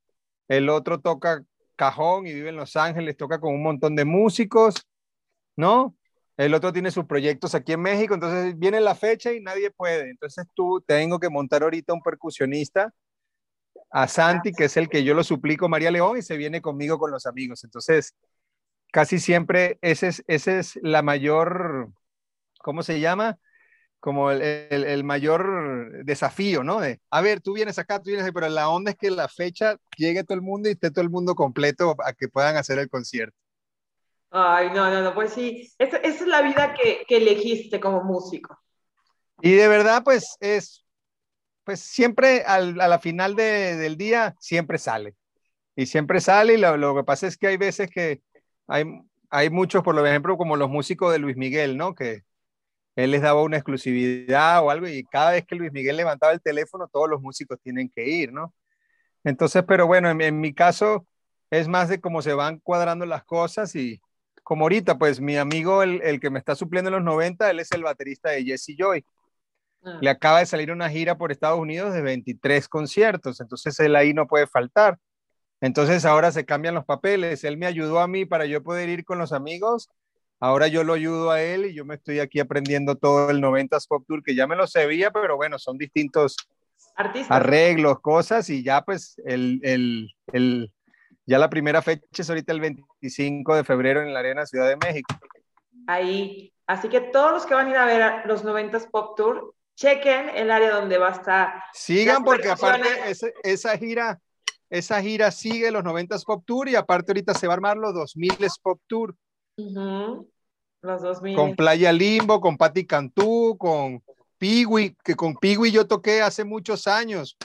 el 0.48 0.68
otro 0.68 1.00
toca 1.00 1.44
cajón 1.76 2.26
y 2.26 2.32
vive 2.32 2.50
en 2.50 2.56
Los 2.56 2.76
Ángeles, 2.76 3.16
toca 3.16 3.40
con 3.40 3.54
un 3.54 3.62
montón 3.62 3.96
de 3.96 4.04
músicos, 4.04 4.86
¿no? 5.56 5.96
El 6.36 6.54
otro 6.54 6.72
tiene 6.72 6.90
sus 6.90 7.06
proyectos 7.06 7.54
aquí 7.54 7.72
en 7.72 7.82
México, 7.82 8.14
entonces 8.14 8.58
viene 8.58 8.80
la 8.80 8.94
fecha 8.94 9.32
y 9.32 9.40
nadie 9.40 9.70
puede. 9.70 10.10
Entonces 10.10 10.46
tú 10.54 10.82
tengo 10.86 11.20
que 11.20 11.28
montar 11.30 11.62
ahorita 11.62 11.92
un 11.94 12.02
percusionista 12.02 12.92
a 13.90 14.08
Santi, 14.08 14.52
que 14.52 14.64
es 14.64 14.76
el 14.76 14.88
que 14.88 15.04
yo 15.04 15.14
lo 15.14 15.22
suplico, 15.22 15.68
María 15.68 15.90
León, 15.90 16.18
y 16.18 16.22
se 16.22 16.36
viene 16.36 16.60
conmigo 16.60 16.98
con 16.98 17.12
los 17.12 17.26
amigos. 17.26 17.62
Entonces, 17.64 18.14
casi 18.92 19.20
siempre 19.20 19.78
ese 19.82 20.08
es, 20.08 20.24
ese 20.26 20.58
es 20.58 20.78
la 20.82 21.02
mayor, 21.02 21.90
¿cómo 22.58 22.82
se 22.82 23.00
llama? 23.00 23.38
Como 24.04 24.30
el, 24.30 24.42
el, 24.42 25.02
mayor 25.02 26.04
desafío, 26.04 26.62
¿no? 26.62 26.78
De, 26.78 27.00
a 27.08 27.22
ver, 27.22 27.40
tú 27.40 27.54
vienes 27.54 27.78
acá, 27.78 28.02
tú 28.02 28.10
vienes, 28.10 28.30
pero 28.34 28.50
la 28.50 28.68
onda 28.68 28.90
es 28.90 28.98
que 28.98 29.10
la 29.10 29.28
fecha 29.28 29.78
llegue 29.96 30.24
todo 30.24 30.34
el 30.34 30.42
mundo 30.42 30.68
y 30.68 30.72
esté 30.72 30.90
todo 30.90 31.00
el 31.00 31.08
mundo 31.08 31.34
completo 31.34 31.96
a 32.04 32.12
que 32.12 32.28
puedan 32.28 32.58
hacer 32.58 32.78
el 32.78 32.90
concierto. 32.90 33.34
Ay, 34.30 34.68
no, 34.74 34.90
no, 34.90 35.00
no, 35.00 35.14
pues 35.14 35.32
sí, 35.32 35.72
esa, 35.78 35.96
es 35.96 36.20
la 36.26 36.42
vida 36.42 36.74
que, 36.74 37.06
que, 37.08 37.16
elegiste 37.16 37.80
como 37.80 38.04
músico. 38.04 38.60
Y 39.40 39.52
de 39.54 39.68
verdad, 39.68 40.02
pues 40.04 40.36
es, 40.38 40.84
pues 41.64 41.80
siempre 41.80 42.42
al, 42.42 42.78
a 42.82 42.88
la 42.88 42.98
final 42.98 43.34
de, 43.34 43.76
del 43.76 43.96
día, 43.96 44.34
siempre 44.38 44.76
sale. 44.76 45.14
Y 45.76 45.86
siempre 45.86 46.20
sale 46.20 46.52
y 46.52 46.58
lo, 46.58 46.76
lo, 46.76 46.94
que 46.94 47.04
pasa 47.04 47.26
es 47.26 47.38
que 47.38 47.46
hay 47.46 47.56
veces 47.56 47.88
que 47.88 48.20
hay, 48.66 48.84
hay 49.30 49.48
muchos, 49.48 49.82
por 49.82 49.98
ejemplo, 50.06 50.36
como 50.36 50.56
los 50.56 50.68
músicos 50.68 51.10
de 51.10 51.20
Luis 51.20 51.38
Miguel, 51.38 51.78
¿no? 51.78 51.94
Que 51.94 52.20
él 52.96 53.10
les 53.10 53.22
daba 53.22 53.42
una 53.42 53.56
exclusividad 53.56 54.62
o 54.64 54.70
algo 54.70 54.86
y 54.86 55.04
cada 55.04 55.32
vez 55.32 55.44
que 55.46 55.56
Luis 55.56 55.72
Miguel 55.72 55.96
levantaba 55.96 56.32
el 56.32 56.40
teléfono, 56.40 56.88
todos 56.88 57.08
los 57.08 57.20
músicos 57.20 57.58
tienen 57.62 57.90
que 57.90 58.08
ir, 58.08 58.32
¿no? 58.32 58.54
Entonces, 59.24 59.64
pero 59.66 59.86
bueno, 59.86 60.10
en, 60.10 60.20
en 60.20 60.40
mi 60.40 60.54
caso 60.54 61.06
es 61.50 61.68
más 61.68 61.88
de 61.88 62.00
cómo 62.00 62.22
se 62.22 62.34
van 62.34 62.58
cuadrando 62.60 63.06
las 63.06 63.24
cosas 63.24 63.74
y, 63.74 64.00
como 64.44 64.66
ahorita, 64.66 64.98
pues 64.98 65.20
mi 65.20 65.36
amigo, 65.36 65.82
el, 65.82 66.02
el, 66.02 66.20
que 66.20 66.30
me 66.30 66.38
está 66.38 66.54
supliendo 66.54 66.88
en 66.88 66.96
los 66.96 67.04
90, 67.04 67.50
él 67.50 67.60
es 67.60 67.72
el 67.72 67.82
baterista 67.82 68.30
de 68.30 68.44
Jesse 68.44 68.76
Joy. 68.78 69.04
Ah. 69.82 69.98
Le 70.00 70.10
acaba 70.10 70.40
de 70.40 70.46
salir 70.46 70.70
una 70.70 70.90
gira 70.90 71.16
por 71.16 71.32
Estados 71.32 71.58
Unidos 71.58 71.94
de 71.94 72.02
23 72.02 72.68
conciertos, 72.68 73.40
entonces 73.40 73.78
él 73.80 73.96
ahí 73.96 74.14
no 74.14 74.26
puede 74.26 74.46
faltar. 74.46 74.98
Entonces 75.60 76.04
ahora 76.04 76.30
se 76.30 76.44
cambian 76.44 76.74
los 76.74 76.84
papeles. 76.84 77.42
Él 77.42 77.56
me 77.56 77.64
ayudó 77.64 78.00
a 78.00 78.06
mí 78.06 78.26
para 78.26 78.44
yo 78.44 78.62
poder 78.62 78.90
ir 78.90 79.04
con 79.06 79.18
los 79.18 79.32
amigos. 79.32 79.88
Ahora 80.40 80.68
yo 80.68 80.84
lo 80.84 80.94
ayudo 80.94 81.30
a 81.30 81.42
él 81.42 81.66
y 81.66 81.74
yo 81.74 81.84
me 81.84 81.94
estoy 81.94 82.20
aquí 82.20 82.40
aprendiendo 82.40 82.96
todo 82.96 83.30
el 83.30 83.40
90s 83.40 83.86
Pop 83.88 84.04
Tour, 84.06 84.22
que 84.22 84.34
ya 84.34 84.46
me 84.46 84.56
lo 84.56 84.66
sabía, 84.66 85.10
pero 85.10 85.36
bueno, 85.36 85.58
son 85.58 85.78
distintos 85.78 86.36
Artistas. 86.96 87.36
arreglos, 87.36 88.00
cosas, 88.00 88.50
y 88.50 88.62
ya 88.62 88.82
pues 88.82 89.16
el, 89.24 89.60
el, 89.62 90.10
el, 90.32 90.72
ya 91.26 91.38
la 91.38 91.48
primera 91.48 91.80
fecha 91.82 92.04
es 92.12 92.28
ahorita 92.28 92.52
el 92.52 92.60
25 92.60 93.56
de 93.56 93.64
febrero 93.64 94.02
en 94.02 94.12
la 94.12 94.20
Arena 94.20 94.44
Ciudad 94.44 94.68
de 94.68 94.76
México. 94.76 95.14
Ahí. 95.86 96.52
Así 96.66 96.88
que 96.88 97.00
todos 97.00 97.32
los 97.32 97.46
que 97.46 97.54
van 97.54 97.66
a 97.68 97.70
ir 97.70 97.76
a 97.76 97.86
ver 97.86 98.26
los 98.26 98.44
90s 98.44 98.90
Pop 98.90 99.16
Tour, 99.16 99.54
chequen 99.76 100.30
el 100.30 100.50
área 100.50 100.72
donde 100.72 100.98
va 100.98 101.08
a 101.08 101.12
estar. 101.12 101.62
Sigan 101.72 102.24
porque 102.24 102.48
aparte 102.48 102.88
esa 103.42 103.76
gira, 103.76 104.18
esa 104.70 105.02
gira 105.02 105.30
sigue 105.30 105.70
los 105.70 105.84
90s 105.84 106.24
Pop 106.24 106.44
Tour 106.46 106.68
y 106.68 106.76
aparte 106.76 107.12
ahorita 107.12 107.34
se 107.34 107.46
va 107.46 107.54
a 107.54 107.56
armar 107.56 107.76
los 107.76 107.92
2000s 107.94 108.60
Pop 108.62 108.80
Tour. 108.86 109.14
Los 109.56 111.02
2000. 111.02 111.36
Con 111.36 111.56
Playa 111.56 111.92
Limbo, 111.92 112.40
con 112.40 112.56
Patti 112.56 112.86
Cantú, 112.86 113.56
con 113.58 114.02
Piwi, 114.38 114.96
que 115.02 115.14
con 115.14 115.34
Piwi 115.34 115.70
yo 115.70 115.86
toqué 115.86 116.22
hace 116.22 116.44
muchos 116.44 116.86
años. 116.86 117.36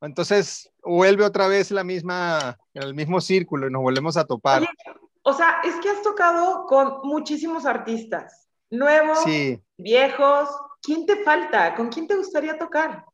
Entonces 0.00 0.70
vuelve 0.82 1.24
otra 1.24 1.46
vez 1.46 1.70
la 1.70 1.84
misma, 1.84 2.58
el 2.74 2.94
mismo 2.94 3.20
círculo 3.20 3.68
y 3.68 3.70
nos 3.72 3.82
volvemos 3.82 4.16
a 4.16 4.24
topar. 4.24 4.66
o 5.22 5.32
sea, 5.32 5.60
es 5.64 5.74
que 5.76 5.90
has 5.90 6.02
tocado 6.02 6.66
con 6.66 7.00
muchísimos 7.02 7.66
artistas, 7.66 8.48
nuevos, 8.70 9.18
viejos. 9.76 10.48
¿Quién 10.82 11.04
te 11.04 11.22
falta? 11.22 11.74
¿Con 11.74 11.88
quién 11.90 12.06
te 12.06 12.16
gustaría 12.16 12.56
tocar? 12.56 13.04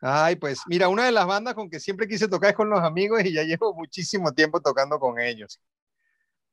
Ay, 0.00 0.34
pues 0.36 0.60
mira, 0.66 0.88
una 0.88 1.04
de 1.04 1.12
las 1.12 1.26
bandas 1.26 1.54
con 1.54 1.68
que 1.68 1.78
siempre 1.78 2.08
quise 2.08 2.26
tocar 2.26 2.50
es 2.50 2.56
con 2.56 2.70
los 2.70 2.80
amigos 2.80 3.22
y 3.24 3.32
ya 3.32 3.44
llevo 3.44 3.74
muchísimo 3.74 4.32
tiempo 4.32 4.60
tocando 4.60 4.98
con 4.98 5.20
ellos. 5.20 5.60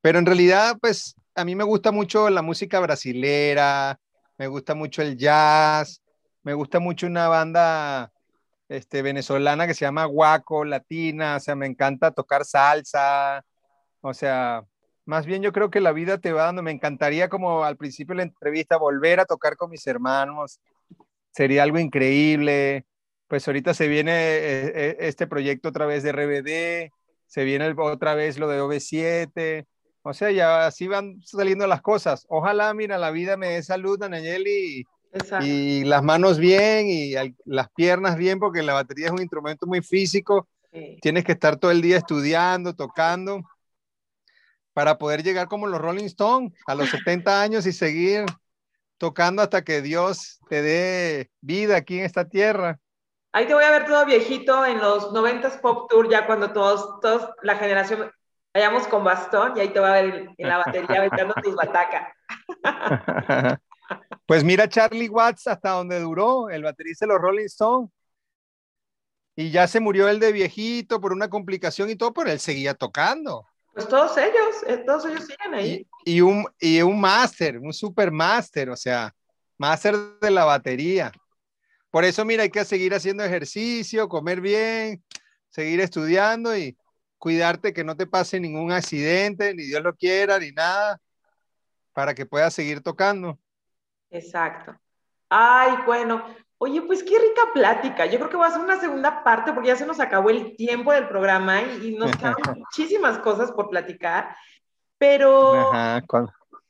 Pero 0.07 0.19
en 0.19 0.25
realidad, 0.25 0.77
pues 0.79 1.17
a 1.35 1.43
mí 1.43 1.53
me 1.53 1.65
gusta 1.65 1.91
mucho 1.91 2.29
la 2.29 2.41
música 2.41 2.79
brasilera, 2.79 3.99
me 4.37 4.47
gusta 4.47 4.73
mucho 4.73 5.01
el 5.01 5.17
jazz, 5.17 6.01
me 6.43 6.53
gusta 6.53 6.79
mucho 6.79 7.07
una 7.07 7.27
banda 7.27 8.13
este, 8.69 9.01
venezolana 9.01 9.67
que 9.67 9.73
se 9.73 9.83
llama 9.83 10.05
Guaco, 10.05 10.63
latina, 10.63 11.35
o 11.35 11.39
sea, 11.41 11.55
me 11.55 11.65
encanta 11.65 12.11
tocar 12.11 12.45
salsa, 12.45 13.43
o 13.99 14.13
sea, 14.13 14.63
más 15.03 15.25
bien 15.25 15.41
yo 15.41 15.51
creo 15.51 15.69
que 15.69 15.81
la 15.81 15.91
vida 15.91 16.19
te 16.19 16.31
va 16.31 16.43
dando, 16.43 16.63
me 16.63 16.71
encantaría 16.71 17.27
como 17.27 17.65
al 17.65 17.75
principio 17.75 18.13
de 18.13 18.19
la 18.19 18.23
entrevista 18.31 18.77
volver 18.77 19.19
a 19.19 19.25
tocar 19.25 19.57
con 19.57 19.69
mis 19.71 19.85
hermanos, 19.87 20.61
sería 21.31 21.63
algo 21.63 21.79
increíble, 21.79 22.85
pues 23.27 23.45
ahorita 23.45 23.73
se 23.73 23.89
viene 23.89 24.13
eh, 24.13 24.71
eh, 24.73 24.97
este 25.01 25.27
proyecto 25.27 25.67
otra 25.67 25.85
vez 25.85 26.01
de 26.03 26.13
RBD, 26.13 26.93
se 27.25 27.43
viene 27.43 27.75
otra 27.77 28.15
vez 28.15 28.37
lo 28.39 28.47
de 28.47 28.61
OV7, 28.61 29.65
o 30.07 30.13
sea, 30.13 30.31
ya 30.31 30.67
así 30.67 30.87
van 30.87 31.21
saliendo 31.21 31.67
las 31.67 31.81
cosas. 31.81 32.25
Ojalá, 32.29 32.73
mira, 32.73 32.97
la 32.97 33.11
vida 33.11 33.35
me 33.35 33.49
dé 33.49 33.63
salud, 33.63 34.01
Anayeli, 34.01 34.85
y 35.41 35.83
las 35.83 36.03
manos 36.03 36.37
bien 36.37 36.87
y 36.87 37.13
las 37.45 37.69
piernas 37.71 38.17
bien, 38.17 38.39
porque 38.39 38.63
la 38.63 38.73
batería 38.73 39.07
es 39.07 39.11
un 39.11 39.21
instrumento 39.21 39.67
muy 39.67 39.81
físico. 39.81 40.47
Tienes 41.01 41.25
que 41.25 41.33
estar 41.33 41.57
todo 41.57 41.71
el 41.71 41.81
día 41.81 41.97
estudiando, 41.97 42.73
tocando, 42.73 43.41
para 44.73 44.97
poder 44.97 45.23
llegar 45.23 45.47
como 45.47 45.67
los 45.67 45.81
Rolling 45.81 46.05
Stones 46.05 46.53
a 46.67 46.75
los 46.75 46.89
70 46.89 47.41
años 47.41 47.65
y 47.65 47.73
seguir 47.73 48.25
tocando 48.97 49.41
hasta 49.41 49.63
que 49.63 49.81
Dios 49.81 50.39
te 50.49 50.61
dé 50.61 51.31
vida 51.41 51.77
aquí 51.77 51.99
en 51.99 52.05
esta 52.05 52.29
tierra. 52.29 52.79
Ahí 53.33 53.45
te 53.45 53.53
voy 53.53 53.63
a 53.63 53.71
ver 53.71 53.85
todo 53.85 54.05
viejito 54.05 54.65
en 54.65 54.79
los 54.79 55.11
90s 55.11 55.59
Pop 55.59 55.89
Tour, 55.89 56.09
ya 56.09 56.25
cuando 56.25 56.53
todos, 56.53 56.99
todos 57.01 57.29
la 57.41 57.55
generación 57.55 58.09
vayamos 58.57 58.87
con 58.87 59.03
bastón 59.03 59.53
y 59.55 59.59
ahí 59.59 59.69
te 59.69 59.79
va 59.79 59.89
a 59.89 60.01
ver 60.01 60.29
en 60.35 60.49
la 60.49 60.57
batería 60.57 60.97
aventando 60.97 61.33
tus 61.43 61.55
batacas. 61.55 62.13
Pues 64.25 64.43
mira 64.43 64.67
Charlie 64.67 65.07
Watts 65.07 65.47
hasta 65.47 65.69
donde 65.69 66.01
duró, 66.01 66.49
el 66.49 66.61
baterista 66.61 67.05
de 67.05 67.13
los 67.13 67.21
Rolling 67.21 67.45
Stones. 67.45 67.89
Y 69.33 69.49
ya 69.49 69.65
se 69.65 69.79
murió 69.79 70.09
el 70.09 70.19
de 70.19 70.33
viejito 70.33 70.99
por 70.99 71.13
una 71.13 71.29
complicación 71.29 71.89
y 71.89 71.95
todo, 71.95 72.13
pero 72.13 72.29
él 72.29 72.41
seguía 72.41 72.73
tocando. 72.73 73.45
Pues 73.73 73.87
todos 73.87 74.17
ellos, 74.17 74.63
eh, 74.67 74.83
todos 74.85 75.05
ellos 75.05 75.25
siguen 75.25 75.53
ahí. 75.53 75.87
Y, 76.03 76.19
un, 76.19 76.45
y 76.59 76.81
un 76.81 76.99
máster, 76.99 77.59
un 77.59 77.71
super 77.71 78.11
máster, 78.11 78.69
o 78.69 78.75
sea, 78.75 79.15
máster 79.57 79.95
de 80.19 80.31
la 80.31 80.43
batería. 80.43 81.09
Por 81.89 82.03
eso, 82.03 82.25
mira, 82.25 82.43
hay 82.43 82.49
que 82.49 82.65
seguir 82.65 82.93
haciendo 82.93 83.23
ejercicio, 83.23 84.09
comer 84.09 84.41
bien, 84.41 85.01
seguir 85.47 85.79
estudiando 85.79 86.57
y 86.57 86.77
cuidarte 87.17 87.73
que 87.73 87.83
no 87.83 87.95
te 87.95 88.07
pase 88.07 88.39
ningún 88.39 88.71
accidente, 88.71 89.53
ni 89.53 89.63
Dios 89.63 89.83
lo 89.83 89.95
quiera, 89.95 90.39
ni 90.39 90.51
nada, 90.51 90.99
para 91.93 92.13
que 92.13 92.25
puedas 92.25 92.53
seguir 92.53 92.81
tocando. 92.81 93.37
Exacto. 94.09 94.75
Ay, 95.29 95.73
bueno. 95.85 96.23
Oye, 96.59 96.81
pues 96.81 97.03
qué 97.03 97.19
rica 97.19 97.41
plática. 97.53 98.07
Yo 98.07 98.17
creo 98.17 98.29
que 98.29 98.37
voy 98.37 98.45
a 98.45 98.49
hacer 98.49 98.61
una 98.61 98.79
segunda 98.79 99.23
parte 99.23 99.53
porque 99.53 99.67
ya 99.67 99.75
se 99.75 99.85
nos 99.85 99.99
acabó 99.99 100.31
el 100.31 100.55
tiempo 100.55 100.91
del 100.91 101.07
programa 101.07 101.61
y, 101.61 101.95
nos 101.95 102.15
quedan 102.15 102.33
muchísimas 102.57 103.19
cosas 103.19 103.51
por 103.51 103.69
platicar. 103.69 104.35
Pero 104.97 105.71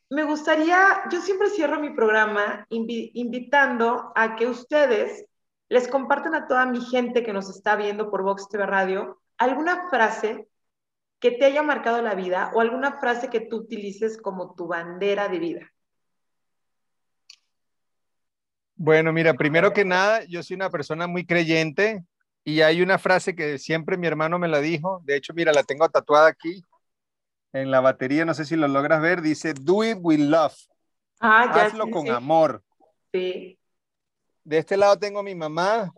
me 0.10 0.24
gustaría, 0.24 1.04
yo 1.10 1.22
siempre 1.22 1.50
cierro 1.50 1.80
mi 1.80 1.92
programa 1.92 2.66
invitando 2.70 4.12
a 4.16 4.36
que 4.36 4.48
ustedes 4.48 5.26
les 5.70 5.88
compartan 5.88 6.36
a 6.36 6.48
toda 6.48 6.66
mi 6.66 6.82
gente 6.82 7.24
que 7.24 7.34
nos 7.34 7.50
está 7.50 7.76
viendo 7.76 8.10
por 8.10 8.24
Vox 8.24 8.48
TV 8.50 8.66
Radio 8.66 9.22
alguna 9.38 9.90
frase 9.90 10.48
que 11.20 11.32
te 11.32 11.46
haya 11.46 11.64
marcado 11.64 12.02
la 12.02 12.16
vida 12.16 12.52
o 12.54 12.62
alguna 12.62 13.00
frase 13.00 13.30
que 13.30 13.42
tú 13.42 13.58
utilices 13.58 14.18
como 14.22 14.54
tu 14.56 14.68
bandera 14.68 15.28
de 15.28 15.40
vida. 15.40 15.74
Bueno, 18.76 19.12
mira, 19.12 19.34
primero 19.34 19.74
que 19.74 19.84
nada, 19.84 20.24
yo 20.26 20.44
soy 20.44 20.56
una 20.56 20.70
persona 20.70 21.08
muy 21.08 21.26
creyente 21.26 22.04
y 22.44 22.62
hay 22.62 22.82
una 22.82 23.00
frase 23.00 23.36
que 23.36 23.58
siempre 23.58 23.98
mi 23.98 24.06
hermano 24.06 24.38
me 24.38 24.48
la 24.48 24.62
dijo, 24.62 25.02
de 25.04 25.16
hecho, 25.16 25.34
mira, 25.34 25.52
la 25.52 25.64
tengo 25.64 25.90
tatuada 25.90 26.28
aquí 26.28 26.64
en 27.54 27.72
la 27.72 27.82
batería, 27.82 28.24
no 28.24 28.36
sé 28.36 28.46
si 28.46 28.56
lo 28.56 28.68
logras 28.68 29.02
ver, 29.02 29.22
dice, 29.22 29.54
do 29.54 29.84
it 29.84 29.98
with 30.00 30.20
love. 30.20 30.54
Ah, 31.20 31.52
ya, 31.56 31.66
Hazlo 31.66 31.90
con 31.90 32.10
amor. 32.12 32.64
Sí. 33.12 33.58
De 34.44 34.60
este 34.60 34.78
lado 34.78 34.98
tengo 34.98 35.20
a 35.20 35.24
mi 35.24 35.34
mamá, 35.34 35.92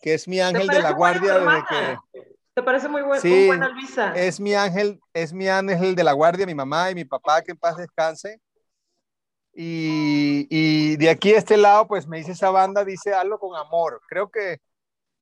que 0.00 0.14
es 0.14 0.26
mi 0.26 0.40
ángel 0.40 0.66
de 0.66 0.82
la 0.82 0.92
guardia 0.92 1.38
desde 1.38 1.64
que... 1.68 1.98
¿Te 2.54 2.62
parece 2.62 2.88
muy, 2.88 3.02
buen, 3.02 3.20
sí, 3.20 3.46
buena 3.46 3.68
Luisa? 3.68 4.12
Es 4.14 4.40
mi 4.40 4.54
ángel, 4.54 5.00
es 5.14 5.32
mi 5.32 5.48
ángel 5.48 5.94
de 5.94 6.04
la 6.04 6.12
guardia, 6.12 6.46
mi 6.46 6.54
mamá 6.54 6.90
y 6.90 6.94
mi 6.94 7.04
papá, 7.04 7.42
que 7.42 7.52
en 7.52 7.58
paz 7.58 7.76
descanse. 7.76 8.40
Y, 9.52 10.46
y, 10.50 10.96
de 10.96 11.10
aquí 11.10 11.32
a 11.32 11.38
este 11.38 11.56
lado, 11.56 11.86
pues 11.86 12.06
me 12.06 12.18
dice 12.18 12.32
esa 12.32 12.50
banda, 12.50 12.84
dice 12.84 13.14
hazlo 13.14 13.38
con 13.38 13.56
amor. 13.56 14.00
Creo 14.08 14.30
que 14.30 14.58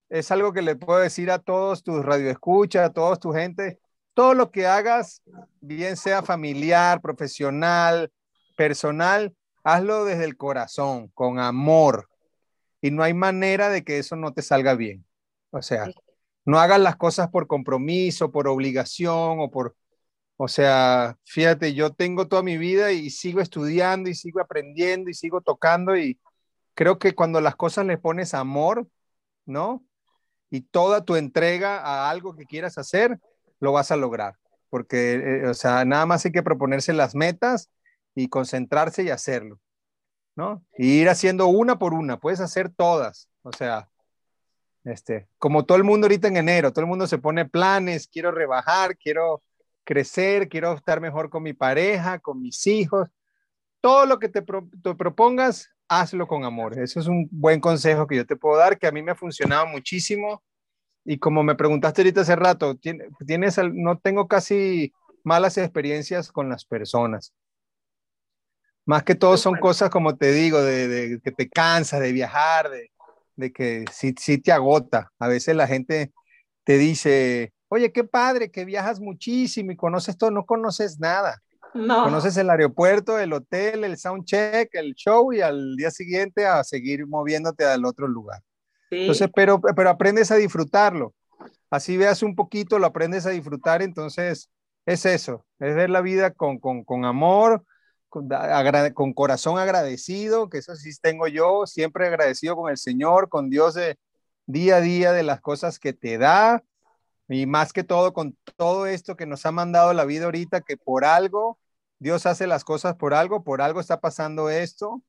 es 0.09 0.31
algo 0.31 0.53
que 0.53 0.63
le 0.63 0.77
puedo 0.77 1.01
decir 1.01 1.31
a 1.31 1.39
todos 1.39 1.83
tus 1.83 2.05
radioescuchas, 2.05 2.87
a 2.87 2.93
todos 2.93 3.21
tu 3.21 3.33
gente. 3.33 3.79
Todo 4.15 4.35
lo 4.35 4.51
que 4.51 4.67
hagas, 4.67 5.23
bien 5.61 5.97
sea 5.97 6.23
familiar, 6.23 7.01
profesional, 7.01 8.11
personal, 8.57 9.35
hazlo 9.63 10.05
desde 10.05 10.25
el 10.25 10.37
corazón, 10.37 11.09
con 11.15 11.39
amor. 11.39 12.09
Y 12.81 12.91
no 12.91 13.03
hay 13.03 13.15
manera 13.15 13.71
de 13.71 13.85
que 13.85 13.99
eso 13.99 14.17
no 14.17 14.33
te 14.33 14.43
salga 14.43 14.75
bien. 14.75 15.05
O 15.51 15.63
sea, 15.63 15.91
no 16.45 16.59
hagas 16.59 16.81
las 16.81 16.97
cosas 16.97 17.29
por 17.29 17.47
compromiso, 17.47 18.31
por 18.31 18.49
obligación 18.49 19.41
o 19.41 19.51
por 19.51 19.75
o 20.41 20.47
sea, 20.47 21.19
fíjate, 21.25 21.75
yo 21.75 21.93
tengo 21.93 22.29
toda 22.29 22.45
mi 22.45 22.57
vida 22.59 22.93
y 22.93 23.11
sigo 23.11 23.41
estudiando 23.41 24.09
y 24.09 24.15
sigo 24.15 24.41
aprendiendo 24.41 25.11
y 25.11 25.15
sigo 25.15 25.41
tocando 25.41 25.97
y 25.97 26.21
creo 26.75 27.01
que 27.01 27.13
cuando 27.17 27.41
las 27.41 27.57
cosas 27.57 27.87
le 27.87 27.99
pones 27.99 28.35
amor, 28.35 28.87
¿no? 29.47 29.85
Y 30.49 30.61
toda 30.63 31.05
tu 31.05 31.17
entrega 31.17 31.81
a 31.81 32.09
algo 32.09 32.37
que 32.37 32.47
quieras 32.47 32.79
hacer, 32.79 33.19
lo 33.59 33.73
vas 33.73 33.91
a 33.91 33.97
lograr. 33.97 34.37
Porque, 34.71 35.15
eh, 35.15 35.49
o 35.49 35.55
sea, 35.55 35.85
nada 35.85 36.07
más 36.07 36.25
hay 36.25 36.31
que 36.31 36.45
proponerse 36.45 36.93
las 36.93 37.17
metas 37.17 37.69
y 38.15 38.29
concentrarse 38.29 39.03
y 39.03 39.11
hacerlo, 39.11 39.61
¿no? 40.39 40.65
Ir 40.77 41.09
haciendo 41.09 41.49
una 41.49 41.81
por 41.81 41.93
una, 41.95 42.21
puedes 42.21 42.39
hacer 42.39 42.71
todas, 42.71 43.29
o 43.43 43.53
sea, 43.53 43.89
este, 44.85 45.27
como 45.37 45.65
todo 45.67 45.77
el 45.77 45.83
mundo 45.83 46.05
ahorita 46.05 46.29
en 46.29 46.37
enero, 46.37 46.73
todo 46.73 46.83
el 46.83 46.89
mundo 46.89 47.09
se 47.09 47.19
pone 47.19 47.45
planes, 47.45 48.07
quiero 48.07 48.31
rebajar, 48.31 48.97
quiero 48.97 49.43
crecer, 49.83 50.49
quiero 50.49 50.75
estar 50.75 51.01
mejor 51.01 51.29
con 51.29 51.43
mi 51.43 51.55
pareja, 51.55 52.21
con 52.21 52.41
mis 52.41 52.65
hijos. 52.69 53.09
Todo 53.81 54.07
lo 54.07 54.21
que 54.21 54.29
te, 54.29 54.43
propongas, 54.43 55.71
hazlo 55.89 56.29
con 56.29 56.45
amor. 56.45 56.79
Eso 56.79 57.01
es 57.01 57.09
un 57.09 57.29
buen 57.33 57.61
consejo 57.61 58.07
que 58.07 58.17
yo 58.17 58.25
te 58.25 58.37
puedo 58.37 58.59
dar, 58.59 58.79
que 58.79 58.87
a 58.87 58.93
mí 58.93 59.03
me 59.03 59.11
ha 59.11 59.17
funcionado 59.17 59.67
muchísimo. 59.67 60.43
Y 61.05 61.19
como 61.19 61.43
me 61.43 61.57
preguntaste 61.57 62.03
ahorita 62.03 62.21
hace 62.21 62.37
rato, 62.37 62.77
tienes, 62.77 63.59
no 63.73 63.99
tengo 63.99 64.29
casi 64.29 64.93
malas 65.25 65.59
experiencias 65.59 66.31
con 66.31 66.49
las 66.49 66.65
personas. 66.65 67.35
Más 68.89 69.05
que 69.05 69.15
todo 69.15 69.37
son 69.37 69.55
cosas, 69.61 69.91
como 69.91 70.17
te 70.17 70.33
digo, 70.33 70.61
de, 70.61 71.21
que 71.23 71.31
te 71.31 71.49
cansas 71.49 72.01
de 72.01 72.11
viajar, 72.11 72.71
de, 72.71 72.91
de 73.37 73.53
que 73.53 73.85
sí, 73.93 74.15
sí 74.19 74.39
te 74.39 74.51
agota. 74.51 75.13
A 75.21 75.29
veces 75.29 75.55
la 75.55 75.67
gente 75.67 76.13
te 76.65 76.79
dice, 76.79 77.53
Oye, 77.69 77.93
qué 77.93 78.03
padre 78.03 78.51
que 78.51 78.65
viajas 78.65 78.99
muchísimo 78.99 79.73
y 79.73 79.77
conoces 79.77 80.17
todo, 80.17 80.31
no 80.31 80.45
conoces 80.47 80.99
nada. 80.99 81.43
No. 81.75 82.05
Conoces 82.05 82.37
el 82.39 82.49
aeropuerto, 82.49 83.19
el 83.19 83.35
hotel, 83.35 83.85
el 83.85 83.99
soundcheck, 83.99 84.75
el 84.75 84.95
show 84.95 85.35
y 85.35 85.43
al 85.43 85.77
día 85.77 85.91
siguiente 85.91 86.47
a 86.47 86.65
seguir 86.65 87.07
moviéndote 87.07 87.67
al 87.67 87.85
otro 87.85 88.09
lugar. 88.09 88.41
Entonces, 88.91 89.29
pero, 89.35 89.61
pero 89.61 89.91
aprendes 89.91 90.31
a 90.31 90.37
disfrutarlo. 90.37 91.15
Así 91.71 91.99
veas 91.99 92.23
un 92.23 92.35
poquito, 92.35 92.79
lo 92.79 92.87
aprendes 92.87 93.27
a 93.27 93.31
disfrutar. 93.31 93.83
Entonces, 93.83 94.51
es 94.87 95.05
eso, 95.05 95.45
es 95.59 95.75
ver 95.75 95.91
la 95.91 96.01
vida 96.01 96.31
con, 96.31 96.59
con, 96.59 96.85
con 96.85 97.05
amor, 97.05 97.65
con, 98.09 98.29
con, 98.95 99.13
corazón 99.13 99.59
agradecido, 99.59 100.49
que 100.49 100.59
eso 100.59 100.75
sí 100.77 100.91
tengo 101.01 101.27
yo, 101.29 101.67
siempre 101.67 102.07
agradecido 102.07 102.57
con 102.57 102.71
el 102.71 102.79
Señor, 102.79 103.29
con 103.29 103.51
Dios 103.51 103.75
de 103.75 103.99
día 104.47 104.77
a 104.77 104.81
día 104.81 105.13
de 105.13 105.23
las 105.23 105.41
cosas 105.41 105.79
que 105.79 105.93
te 105.93 106.19
da, 106.19 106.63
y 107.29 107.47
más 107.47 107.73
que 107.73 107.85
todo 107.85 108.13
con 108.13 108.37
todo 108.57 108.87
esto 108.87 109.17
que 109.17 109.27
nos 109.27 109.45
ha 109.47 109.53
mandado 109.53 109.93
la 109.93 110.05
vida 110.05 110.25
ahorita, 110.27 110.63
que 110.63 110.77
por 110.77 111.05
algo, 111.05 111.59
Dios 111.99 112.27
hace 112.27 112.47
las 112.47 112.65
cosas 112.65 112.97
por 112.97 113.15
algo, 113.15 113.45
por 113.45 113.61
algo 113.63 113.81
está 113.81 114.01
pasando 114.01 114.51
esto, 114.51 115.03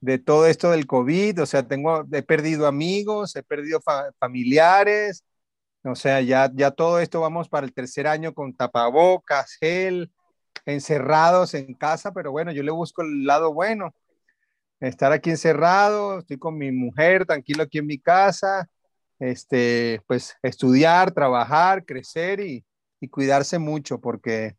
de 0.00 0.18
todo 0.18 0.46
esto 0.46 0.70
del 0.70 0.86
COVID, 0.86 1.42
o 1.42 1.46
sea, 1.46 1.66
tengo, 1.66 2.04
he 2.12 2.22
perdido 2.22 2.66
amigos, 2.66 3.34
he 3.36 3.42
perdido 3.42 3.80
familiares, 4.18 5.24
o 5.82 5.94
sea, 5.94 6.20
ya, 6.20 6.50
ya 6.54 6.70
todo 6.70 6.98
esto 7.00 7.20
vamos 7.20 7.48
para 7.48 7.66
el 7.66 7.72
tercer 7.74 8.06
año 8.06 8.34
con 8.34 8.54
tapabocas, 8.54 9.54
gel, 9.60 10.12
encerrados 10.66 11.54
en 11.54 11.74
casa, 11.74 12.12
pero 12.12 12.32
bueno, 12.32 12.52
yo 12.52 12.62
le 12.62 12.70
busco 12.70 13.02
el 13.02 13.24
lado 13.24 13.52
bueno, 13.52 13.94
estar 14.80 15.12
aquí 15.12 15.30
encerrado, 15.30 16.18
estoy 16.18 16.38
con 16.38 16.56
mi 16.58 16.72
mujer, 16.72 17.26
tranquilo 17.26 17.64
aquí 17.64 17.78
en 17.78 17.86
mi 17.86 17.98
casa, 17.98 18.68
este, 19.18 20.02
pues 20.06 20.36
estudiar, 20.42 21.12
trabajar, 21.12 21.84
crecer 21.84 22.40
y, 22.40 22.64
cuidarse 23.10 23.58
mucho, 23.58 24.00
porque 24.00 24.56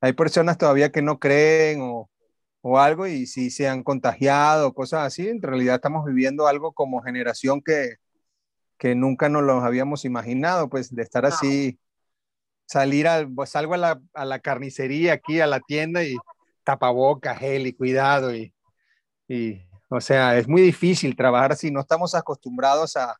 hay 0.00 0.12
personas 0.12 0.58
todavía 0.58 0.90
que 0.90 1.00
no 1.00 1.20
creen 1.20 1.80
o, 1.80 2.10
algo 2.76 3.06
y 3.06 3.26
si 3.26 3.50
se 3.50 3.68
han 3.68 3.82
contagiado, 3.84 4.74
cosas 4.74 5.06
así, 5.06 5.28
en 5.28 5.40
realidad 5.40 5.76
estamos 5.76 6.04
viviendo 6.04 6.48
algo 6.48 6.72
como 6.72 7.00
generación 7.00 7.62
que, 7.62 7.94
que 8.78 8.94
nunca 8.94 9.28
nos 9.28 9.42
lo 9.44 9.60
habíamos 9.60 10.04
imaginado, 10.04 10.68
pues 10.68 10.94
de 10.94 11.02
estar 11.02 11.24
así, 11.24 11.78
salir 12.68 13.08
al, 13.08 13.32
pues 13.32 13.50
salgo 13.50 13.74
a 13.74 13.78
la, 13.78 14.00
a 14.14 14.24
la 14.24 14.38
carnicería 14.40 15.14
aquí, 15.14 15.40
a 15.40 15.46
la 15.46 15.60
tienda 15.60 16.04
y 16.04 16.16
tapaboca, 16.64 17.34
gel 17.34 17.66
y 17.66 17.72
cuidado 17.72 18.34
y, 18.34 18.54
y, 19.26 19.62
o 19.88 20.00
sea, 20.00 20.36
es 20.36 20.46
muy 20.46 20.60
difícil 20.62 21.16
trabajar 21.16 21.52
así, 21.52 21.70
no 21.70 21.80
estamos 21.80 22.14
acostumbrados 22.14 22.96
a, 22.96 23.16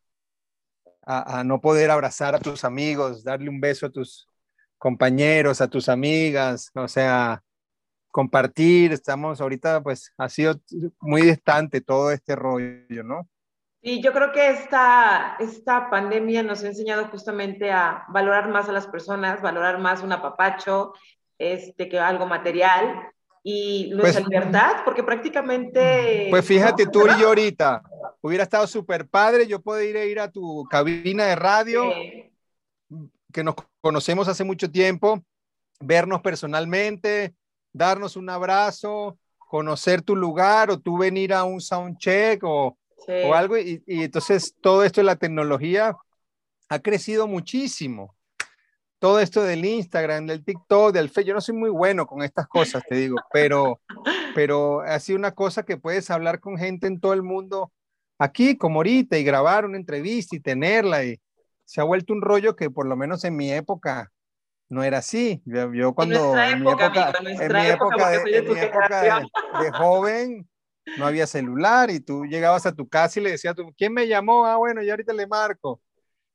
a, 1.01 1.43
no 1.43 1.59
poder 1.59 1.89
abrazar 1.89 2.35
a 2.35 2.39
tus 2.39 2.63
amigos, 2.63 3.23
darle 3.23 3.49
un 3.49 3.59
beso 3.59 3.87
a 3.87 3.89
tus 3.89 4.27
compañeros, 4.77 5.61
a 5.61 5.67
tus 5.67 5.89
amigas, 5.89 6.69
o 6.75 6.87
sea, 6.87 7.41
compartir, 8.11 8.93
estamos 8.93 9.41
ahorita, 9.41 9.81
pues 9.81 10.13
ha 10.17 10.29
sido 10.29 10.61
muy 10.99 11.23
distante 11.23 11.81
todo 11.81 12.11
este 12.11 12.35
rollo, 12.35 13.03
¿no? 13.03 13.27
Y 13.81 14.01
yo 14.01 14.11
creo 14.11 14.31
que 14.33 14.49
esta, 14.49 15.37
esta 15.39 15.89
pandemia 15.89 16.43
nos 16.43 16.63
ha 16.63 16.67
enseñado 16.67 17.07
justamente 17.07 17.71
a 17.71 18.03
valorar 18.09 18.49
más 18.49 18.67
a 18.67 18.73
las 18.73 18.87
personas, 18.87 19.41
valorar 19.41 19.79
más 19.79 20.03
un 20.03 20.11
apapacho, 20.11 20.93
este, 21.37 21.87
que 21.87 21.97
algo 21.97 22.25
material 22.25 23.09
y 23.41 23.89
nuestra 23.91 24.21
pues 24.21 24.29
libertad, 24.29 24.81
porque 24.83 25.03
prácticamente... 25.03 26.27
Pues 26.29 26.45
fíjate 26.45 26.87
tú 26.87 27.07
y 27.07 27.21
yo 27.21 27.29
ahorita, 27.29 27.81
Hubiera 28.21 28.43
estado 28.43 28.67
súper 28.67 29.07
padre 29.07 29.47
yo 29.47 29.61
poder 29.61 30.09
ir 30.09 30.19
a 30.19 30.29
tu 30.29 30.65
cabina 30.69 31.25
de 31.25 31.35
radio, 31.37 31.85
que 33.31 33.43
nos 33.45 33.55
conocemos 33.79 34.27
hace 34.27 34.43
mucho 34.43 34.69
tiempo, 34.69 35.23
vernos 35.79 36.21
personalmente, 36.21 37.33
darnos 37.71 38.17
un 38.17 38.29
abrazo, 38.29 39.17
conocer 39.37 40.01
tu 40.01 40.17
lugar 40.17 40.69
o 40.69 40.79
tú 40.79 40.97
venir 40.97 41.33
a 41.33 41.45
un 41.45 41.61
soundcheck 41.61 42.43
o, 42.43 42.77
o 43.07 43.33
algo. 43.33 43.57
Y, 43.57 43.83
y, 43.85 44.03
entonces 44.03 44.55
todo 44.61 44.83
esto 44.83 45.01
de 45.01 45.05
la 45.05 45.15
tecnología 45.15 45.95
ha 46.69 46.79
crecido 46.79 47.27
muchísimo. 47.27 48.15
Todo 48.99 49.19
esto 49.21 49.43
del 49.43 49.63
Instagram, 49.63 50.27
del 50.27 50.43
TikTok, 50.43 50.93
del 50.93 51.09
Facebook, 51.09 51.27
yo 51.27 51.33
no 51.33 51.41
soy 51.41 51.55
muy 51.55 51.69
bueno 51.69 52.05
con 52.05 52.21
estas 52.21 52.47
cosas, 52.47 52.83
te 52.87 52.95
digo, 52.95 53.15
pero, 53.31 53.79
pero 54.35 54.81
ha 54.81 54.99
sido 54.99 55.17
una 55.17 55.31
cosa 55.31 55.63
que 55.63 55.77
puedes 55.77 56.09
hablar 56.11 56.41
con 56.41 56.57
gente 56.57 56.87
en 56.87 56.99
todo 56.99 57.13
el 57.13 57.23
mundo 57.23 57.71
aquí 58.17 58.57
como 58.57 58.79
ahorita 58.79 59.17
y 59.17 59.23
grabar 59.23 59.65
una 59.65 59.77
entrevista 59.77 60.35
y 60.35 60.41
tenerla 60.41 61.05
y 61.05 61.17
se 61.63 61.79
ha 61.79 61.85
vuelto 61.85 62.13
un 62.13 62.21
rollo 62.21 62.55
que 62.55 62.69
por 62.69 62.85
lo 62.85 62.97
menos 62.97 63.23
en 63.23 63.37
mi 63.37 63.51
época 63.51 64.11
no 64.67 64.83
era 64.83 64.99
así. 64.99 65.41
Yo, 65.45 65.93
cuando 65.93 66.37
en, 66.37 66.61
mi 66.61 66.69
época, 66.69 67.13
en 67.25 67.53
mi 67.53 67.67
época, 67.67 68.09
de, 68.09 69.71
joven 69.71 70.49
no 70.97 71.05
había 71.05 71.27
celular 71.27 71.89
y 71.89 71.99
tú 71.99 72.25
llegabas 72.25 72.65
a 72.65 72.73
tu 72.73 72.87
casa 72.87 73.19
y 73.19 73.23
le 73.23 73.31
decías, 73.31 73.55
¿quién 73.77 73.93
me 73.93 74.07
llamó? 74.07 74.45
Ah, 74.45 74.57
bueno, 74.57 74.81
ya 74.81 74.93
ahorita 74.93 75.13
le 75.13 75.27
marco. 75.27 75.81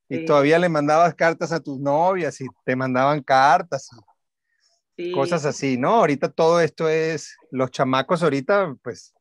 Y 0.07 0.23
todavía 0.25 0.59
le 0.59 0.69
mandabas 0.69 1.15
cartas 1.15 1.51
a 1.51 1.59
tus 1.59 1.79
novias 1.79 2.39
y 2.41 2.45
te 2.63 2.75
mandaban 2.75 3.23
cartas. 3.23 3.89
cosas 5.11 5.45
así, 5.45 5.77
¿no? 5.77 5.95
Ahorita 5.95 6.29
todo 6.31 6.61
esto 6.61 6.87
es, 6.87 7.35
los 7.51 7.71
chamacos 7.71 8.23
ahorita, 8.23 8.75
pues, 8.83 9.13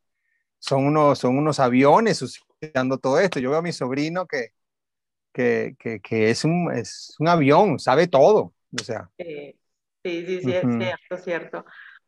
son 0.59 0.87
unos, 0.87 1.18
son 1.18 1.39
unos 1.39 1.59
aviones 1.61 2.22
usando 2.22 2.99
todo 2.99 3.18
esto. 3.18 3.41
Yo 3.41 3.51
veo 3.51 3.59
a 3.59 3.62
mi 3.62 3.72
sobrino 3.72 4.26
que, 4.26 4.51
que, 5.32 5.74
que, 6.03 6.30
es, 6.30 6.45
un, 6.45 6.70
es 6.72 7.14
un 7.18 7.28
avión, 7.28 7.78
sabe 7.78 8.07
todo, 8.07 8.55
o 8.78 8.85
sea. 8.85 9.11
sí, 9.16 9.57
sí, 10.05 10.41
sí, 10.43 10.53
es 10.53 10.66
cierto, 10.76 11.18
cierto. 11.18 11.64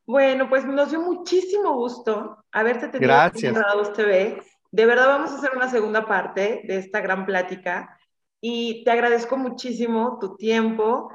Bueno, 0.07 0.49
pues 0.49 0.65
nos 0.65 0.91
dio 0.91 1.01
muchísimo 1.01 1.75
gusto 1.75 2.45
haberte 2.53 2.89
tenido 2.89 3.13
Gracias. 3.13 3.57
en 3.57 3.93
TV. 3.93 4.43
De 4.71 4.87
verdad 4.87 5.09
vamos 5.09 5.33
a 5.33 5.37
hacer 5.37 5.51
una 5.57 5.69
segunda 5.69 6.07
parte 6.07 6.63
de 6.65 6.79
esta 6.79 7.01
gran 7.01 7.27
plática 7.27 7.99
y 8.41 8.85
te 8.85 8.93
agradezco 8.93 9.37
muchísimo 9.37 10.19
tu 10.21 10.37
tiempo, 10.37 11.11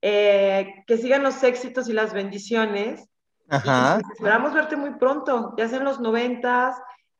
eh, 0.00 0.84
que 0.86 0.96
sigan 0.96 1.24
los 1.24 1.42
éxitos 1.42 1.88
y 1.88 1.92
las 1.92 2.12
bendiciones. 2.12 3.08
Ajá. 3.48 3.98
Pues, 4.00 4.12
esperamos 4.16 4.54
verte 4.54 4.76
muy 4.76 4.94
pronto, 4.94 5.54
ya 5.56 5.68
sea 5.68 5.78
en 5.78 5.84
los 5.84 6.00
noventas, 6.00 6.76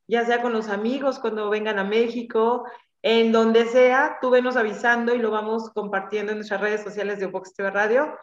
ya 0.07 0.25
sea 0.25 0.43
con 0.43 0.53
los 0.53 0.69
amigos 0.69 1.19
cuando 1.19 1.51
vengan 1.51 1.81
a 1.81 1.85
México, 1.85 2.65
en 3.03 3.33
donde 3.33 3.67
sea, 3.67 4.19
tú 4.21 4.31
venos 4.31 4.57
avisando 4.57 5.15
y 5.15 5.19
lo 5.19 5.33
vamos 5.33 5.71
compartiendo 5.71 6.31
en 6.31 6.39
nuestras 6.39 6.61
redes 6.61 6.83
sociales 6.83 7.19
de 7.19 7.27
Vox 7.27 7.53
TV 7.55 7.71
Radio 7.71 8.15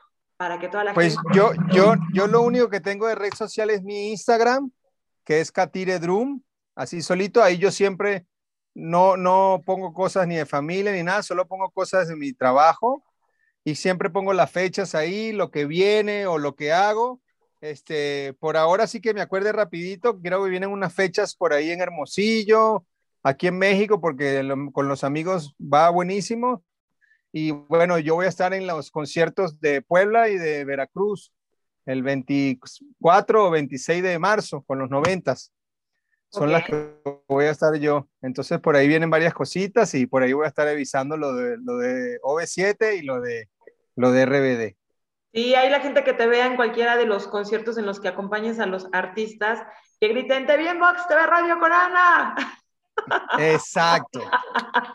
para 0.43 0.59
que 0.59 0.67
toda 0.67 0.83
la 0.83 0.93
pues 0.93 1.13
gente... 1.13 1.21
Pues 1.23 1.37
yo, 1.37 1.53
yo, 1.73 1.95
yo 2.13 2.27
lo 2.27 2.41
único 2.41 2.69
que 2.69 2.81
tengo 2.81 3.07
de 3.07 3.15
red 3.15 3.33
social 3.33 3.69
es 3.69 3.81
mi 3.81 4.09
Instagram, 4.09 4.71
que 5.23 5.39
es 5.39 5.53
Katire 5.53 5.99
Drum, 5.99 6.41
así 6.75 7.01
solito, 7.01 7.41
ahí 7.41 7.57
yo 7.57 7.71
siempre 7.71 8.25
no, 8.73 9.15
no 9.15 9.61
pongo 9.65 9.93
cosas 9.93 10.27
ni 10.27 10.35
de 10.35 10.45
familia 10.45 10.91
ni 10.91 11.01
nada, 11.01 11.23
solo 11.23 11.47
pongo 11.47 11.71
cosas 11.71 12.09
de 12.09 12.17
mi 12.17 12.33
trabajo 12.33 13.05
y 13.63 13.75
siempre 13.75 14.09
pongo 14.09 14.33
las 14.33 14.51
fechas 14.51 14.95
ahí, 14.95 15.31
lo 15.31 15.49
que 15.49 15.63
viene 15.63 16.27
o 16.27 16.37
lo 16.37 16.55
que 16.55 16.73
hago. 16.73 17.21
Este, 17.61 18.33
por 18.41 18.57
ahora 18.57 18.85
sí 18.85 18.99
que 18.99 19.13
me 19.13 19.21
acuerde 19.21 19.53
rapidito, 19.53 20.19
creo 20.19 20.43
que 20.43 20.49
vienen 20.49 20.71
unas 20.71 20.93
fechas 20.93 21.35
por 21.35 21.53
ahí 21.53 21.71
en 21.71 21.79
Hermosillo, 21.79 22.85
aquí 23.23 23.47
en 23.47 23.57
México, 23.57 24.01
porque 24.01 24.45
con 24.73 24.89
los 24.89 25.05
amigos 25.05 25.55
va 25.57 25.89
buenísimo. 25.89 26.65
Y 27.35 27.49
bueno, 27.49 27.97
yo 27.97 28.13
voy 28.13 28.27
a 28.27 28.29
estar 28.29 28.53
en 28.53 28.67
los 28.67 28.91
conciertos 28.91 29.59
de 29.59 29.81
Puebla 29.81 30.29
y 30.29 30.37
de 30.37 30.63
Veracruz 30.65 31.33
el 31.85 32.03
24 32.03 33.47
o 33.47 33.49
26 33.49 34.03
de 34.03 34.19
marzo 34.19 34.61
con 34.61 34.77
los 34.77 34.89
noventas. 34.91 35.51
Son 36.29 36.51
las 36.51 36.63
que 36.63 36.93
voy 37.27 37.45
a 37.45 37.51
estar 37.51 37.75
yo. 37.75 38.07
Entonces 38.21 38.59
por 38.59 38.75
ahí 38.75 38.87
vienen 38.87 39.09
varias 39.09 39.33
cositas 39.33 39.93
y 39.95 40.05
por 40.05 40.21
ahí 40.21 40.33
voy 40.33 40.45
a 40.45 40.49
estar 40.49 40.67
avisando 40.67 41.17
lo 41.17 41.33
de, 41.33 41.57
lo 41.57 41.77
de 41.77 42.19
OV7 42.21 42.99
y 42.99 43.01
lo 43.01 43.19
de, 43.19 43.49
lo 43.95 44.11
de 44.11 44.25
RBD. 44.25 44.75
Sí, 45.33 45.55
hay 45.55 45.71
la 45.71 45.79
gente 45.79 46.03
que 46.03 46.13
te 46.13 46.27
vea 46.27 46.45
en 46.45 46.55
cualquiera 46.55 46.97
de 46.97 47.07
los 47.07 47.27
conciertos 47.27 47.79
en 47.79 47.87
los 47.87 47.99
que 47.99 48.07
acompañes 48.09 48.59
a 48.59 48.67
los 48.67 48.87
artistas, 48.93 49.59
que 49.99 50.09
griten, 50.09 50.45
te 50.45 50.57
bien 50.57 50.79
Vox 50.79 51.07
TV 51.07 51.25
Radio 51.25 51.57
Corona. 51.59 52.35
Exacto, 53.39 54.21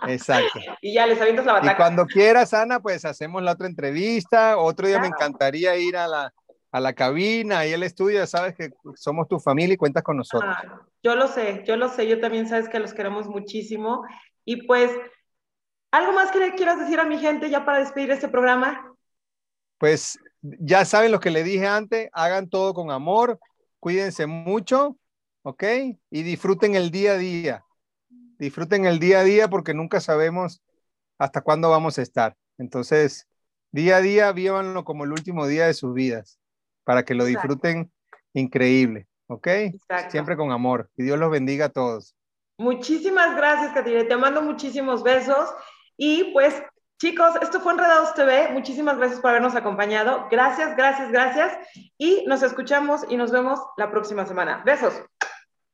exacto. 0.06 0.58
Y 0.80 0.94
ya 0.94 1.06
les 1.06 1.20
avientas 1.20 1.46
la 1.46 1.54
batalla. 1.54 1.72
Y 1.72 1.76
cuando 1.76 2.06
quieras, 2.06 2.54
Ana, 2.54 2.80
pues 2.80 3.04
hacemos 3.04 3.42
la 3.42 3.52
otra 3.52 3.66
entrevista. 3.66 4.56
Otro 4.56 4.86
día 4.86 5.00
me 5.00 5.08
encantaría 5.08 5.76
ir 5.76 5.96
a 5.96 6.06
la, 6.06 6.34
a 6.70 6.80
la 6.80 6.92
cabina 6.92 7.66
y 7.66 7.72
el 7.72 7.82
estudio. 7.82 8.26
Sabes 8.26 8.54
que 8.54 8.70
somos 8.94 9.28
tu 9.28 9.38
familia 9.38 9.74
y 9.74 9.76
cuentas 9.76 10.02
con 10.02 10.16
nosotros. 10.16 10.54
Ah, 10.56 10.82
yo 11.02 11.14
lo 11.14 11.28
sé, 11.28 11.64
yo 11.66 11.76
lo 11.76 11.88
sé. 11.88 12.06
Yo 12.06 12.20
también 12.20 12.48
sabes 12.48 12.68
que 12.68 12.78
los 12.78 12.94
queremos 12.94 13.26
muchísimo. 13.26 14.04
Y 14.44 14.66
pues, 14.66 14.90
¿algo 15.90 16.12
más 16.12 16.30
que 16.30 16.38
le 16.38 16.54
quieras 16.54 16.78
decir 16.78 17.00
a 17.00 17.04
mi 17.04 17.18
gente 17.18 17.50
ya 17.50 17.64
para 17.64 17.78
despedir 17.78 18.10
este 18.10 18.28
programa? 18.28 18.94
Pues 19.78 20.18
ya 20.40 20.84
saben 20.84 21.12
lo 21.12 21.20
que 21.20 21.30
le 21.30 21.42
dije 21.42 21.66
antes. 21.66 22.08
Hagan 22.12 22.48
todo 22.48 22.74
con 22.74 22.90
amor. 22.90 23.38
Cuídense 23.80 24.26
mucho. 24.26 24.96
¿Ok? 25.42 25.64
Y 26.10 26.22
disfruten 26.22 26.74
el 26.74 26.90
día 26.90 27.12
a 27.12 27.16
día 27.16 27.64
disfruten 28.38 28.86
el 28.86 28.98
día 28.98 29.20
a 29.20 29.24
día 29.24 29.48
porque 29.48 29.74
nunca 29.74 30.00
sabemos 30.00 30.62
hasta 31.18 31.40
cuándo 31.40 31.70
vamos 31.70 31.98
a 31.98 32.02
estar. 32.02 32.36
Entonces, 32.58 33.28
día 33.70 33.96
a 33.96 34.00
día, 34.00 34.32
vívanlo 34.32 34.84
como 34.84 35.04
el 35.04 35.12
último 35.12 35.46
día 35.46 35.66
de 35.66 35.74
sus 35.74 35.92
vidas, 35.94 36.38
para 36.84 37.04
que 37.04 37.14
lo 37.14 37.24
disfruten 37.24 37.92
increíble, 38.32 39.06
¿ok? 39.26 39.48
Siempre 40.08 40.36
con 40.36 40.52
amor. 40.52 40.90
Y 40.96 41.02
Dios 41.04 41.18
los 41.18 41.30
bendiga 41.30 41.66
a 41.66 41.70
todos. 41.70 42.14
Muchísimas 42.58 43.36
gracias, 43.36 43.72
Katina. 43.72 44.06
Te 44.06 44.16
mando 44.16 44.42
muchísimos 44.42 45.02
besos. 45.02 45.48
Y 45.96 46.32
pues, 46.32 46.60
chicos, 47.00 47.34
esto 47.40 47.60
fue 47.60 47.72
Enredados 47.72 48.14
TV. 48.14 48.48
Muchísimas 48.52 48.96
gracias 48.96 49.20
por 49.20 49.30
habernos 49.30 49.54
acompañado. 49.54 50.26
Gracias, 50.30 50.76
gracias, 50.76 51.10
gracias. 51.10 51.56
Y 51.96 52.24
nos 52.26 52.42
escuchamos 52.42 53.02
y 53.08 53.16
nos 53.16 53.30
vemos 53.30 53.60
la 53.76 53.90
próxima 53.90 54.26
semana. 54.26 54.62
Besos. 54.64 54.94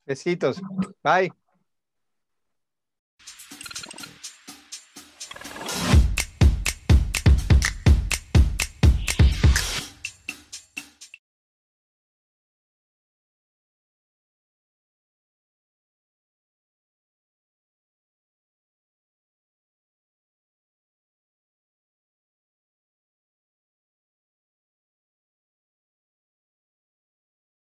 Besitos. 0.04 0.60
Bye. 1.02 1.43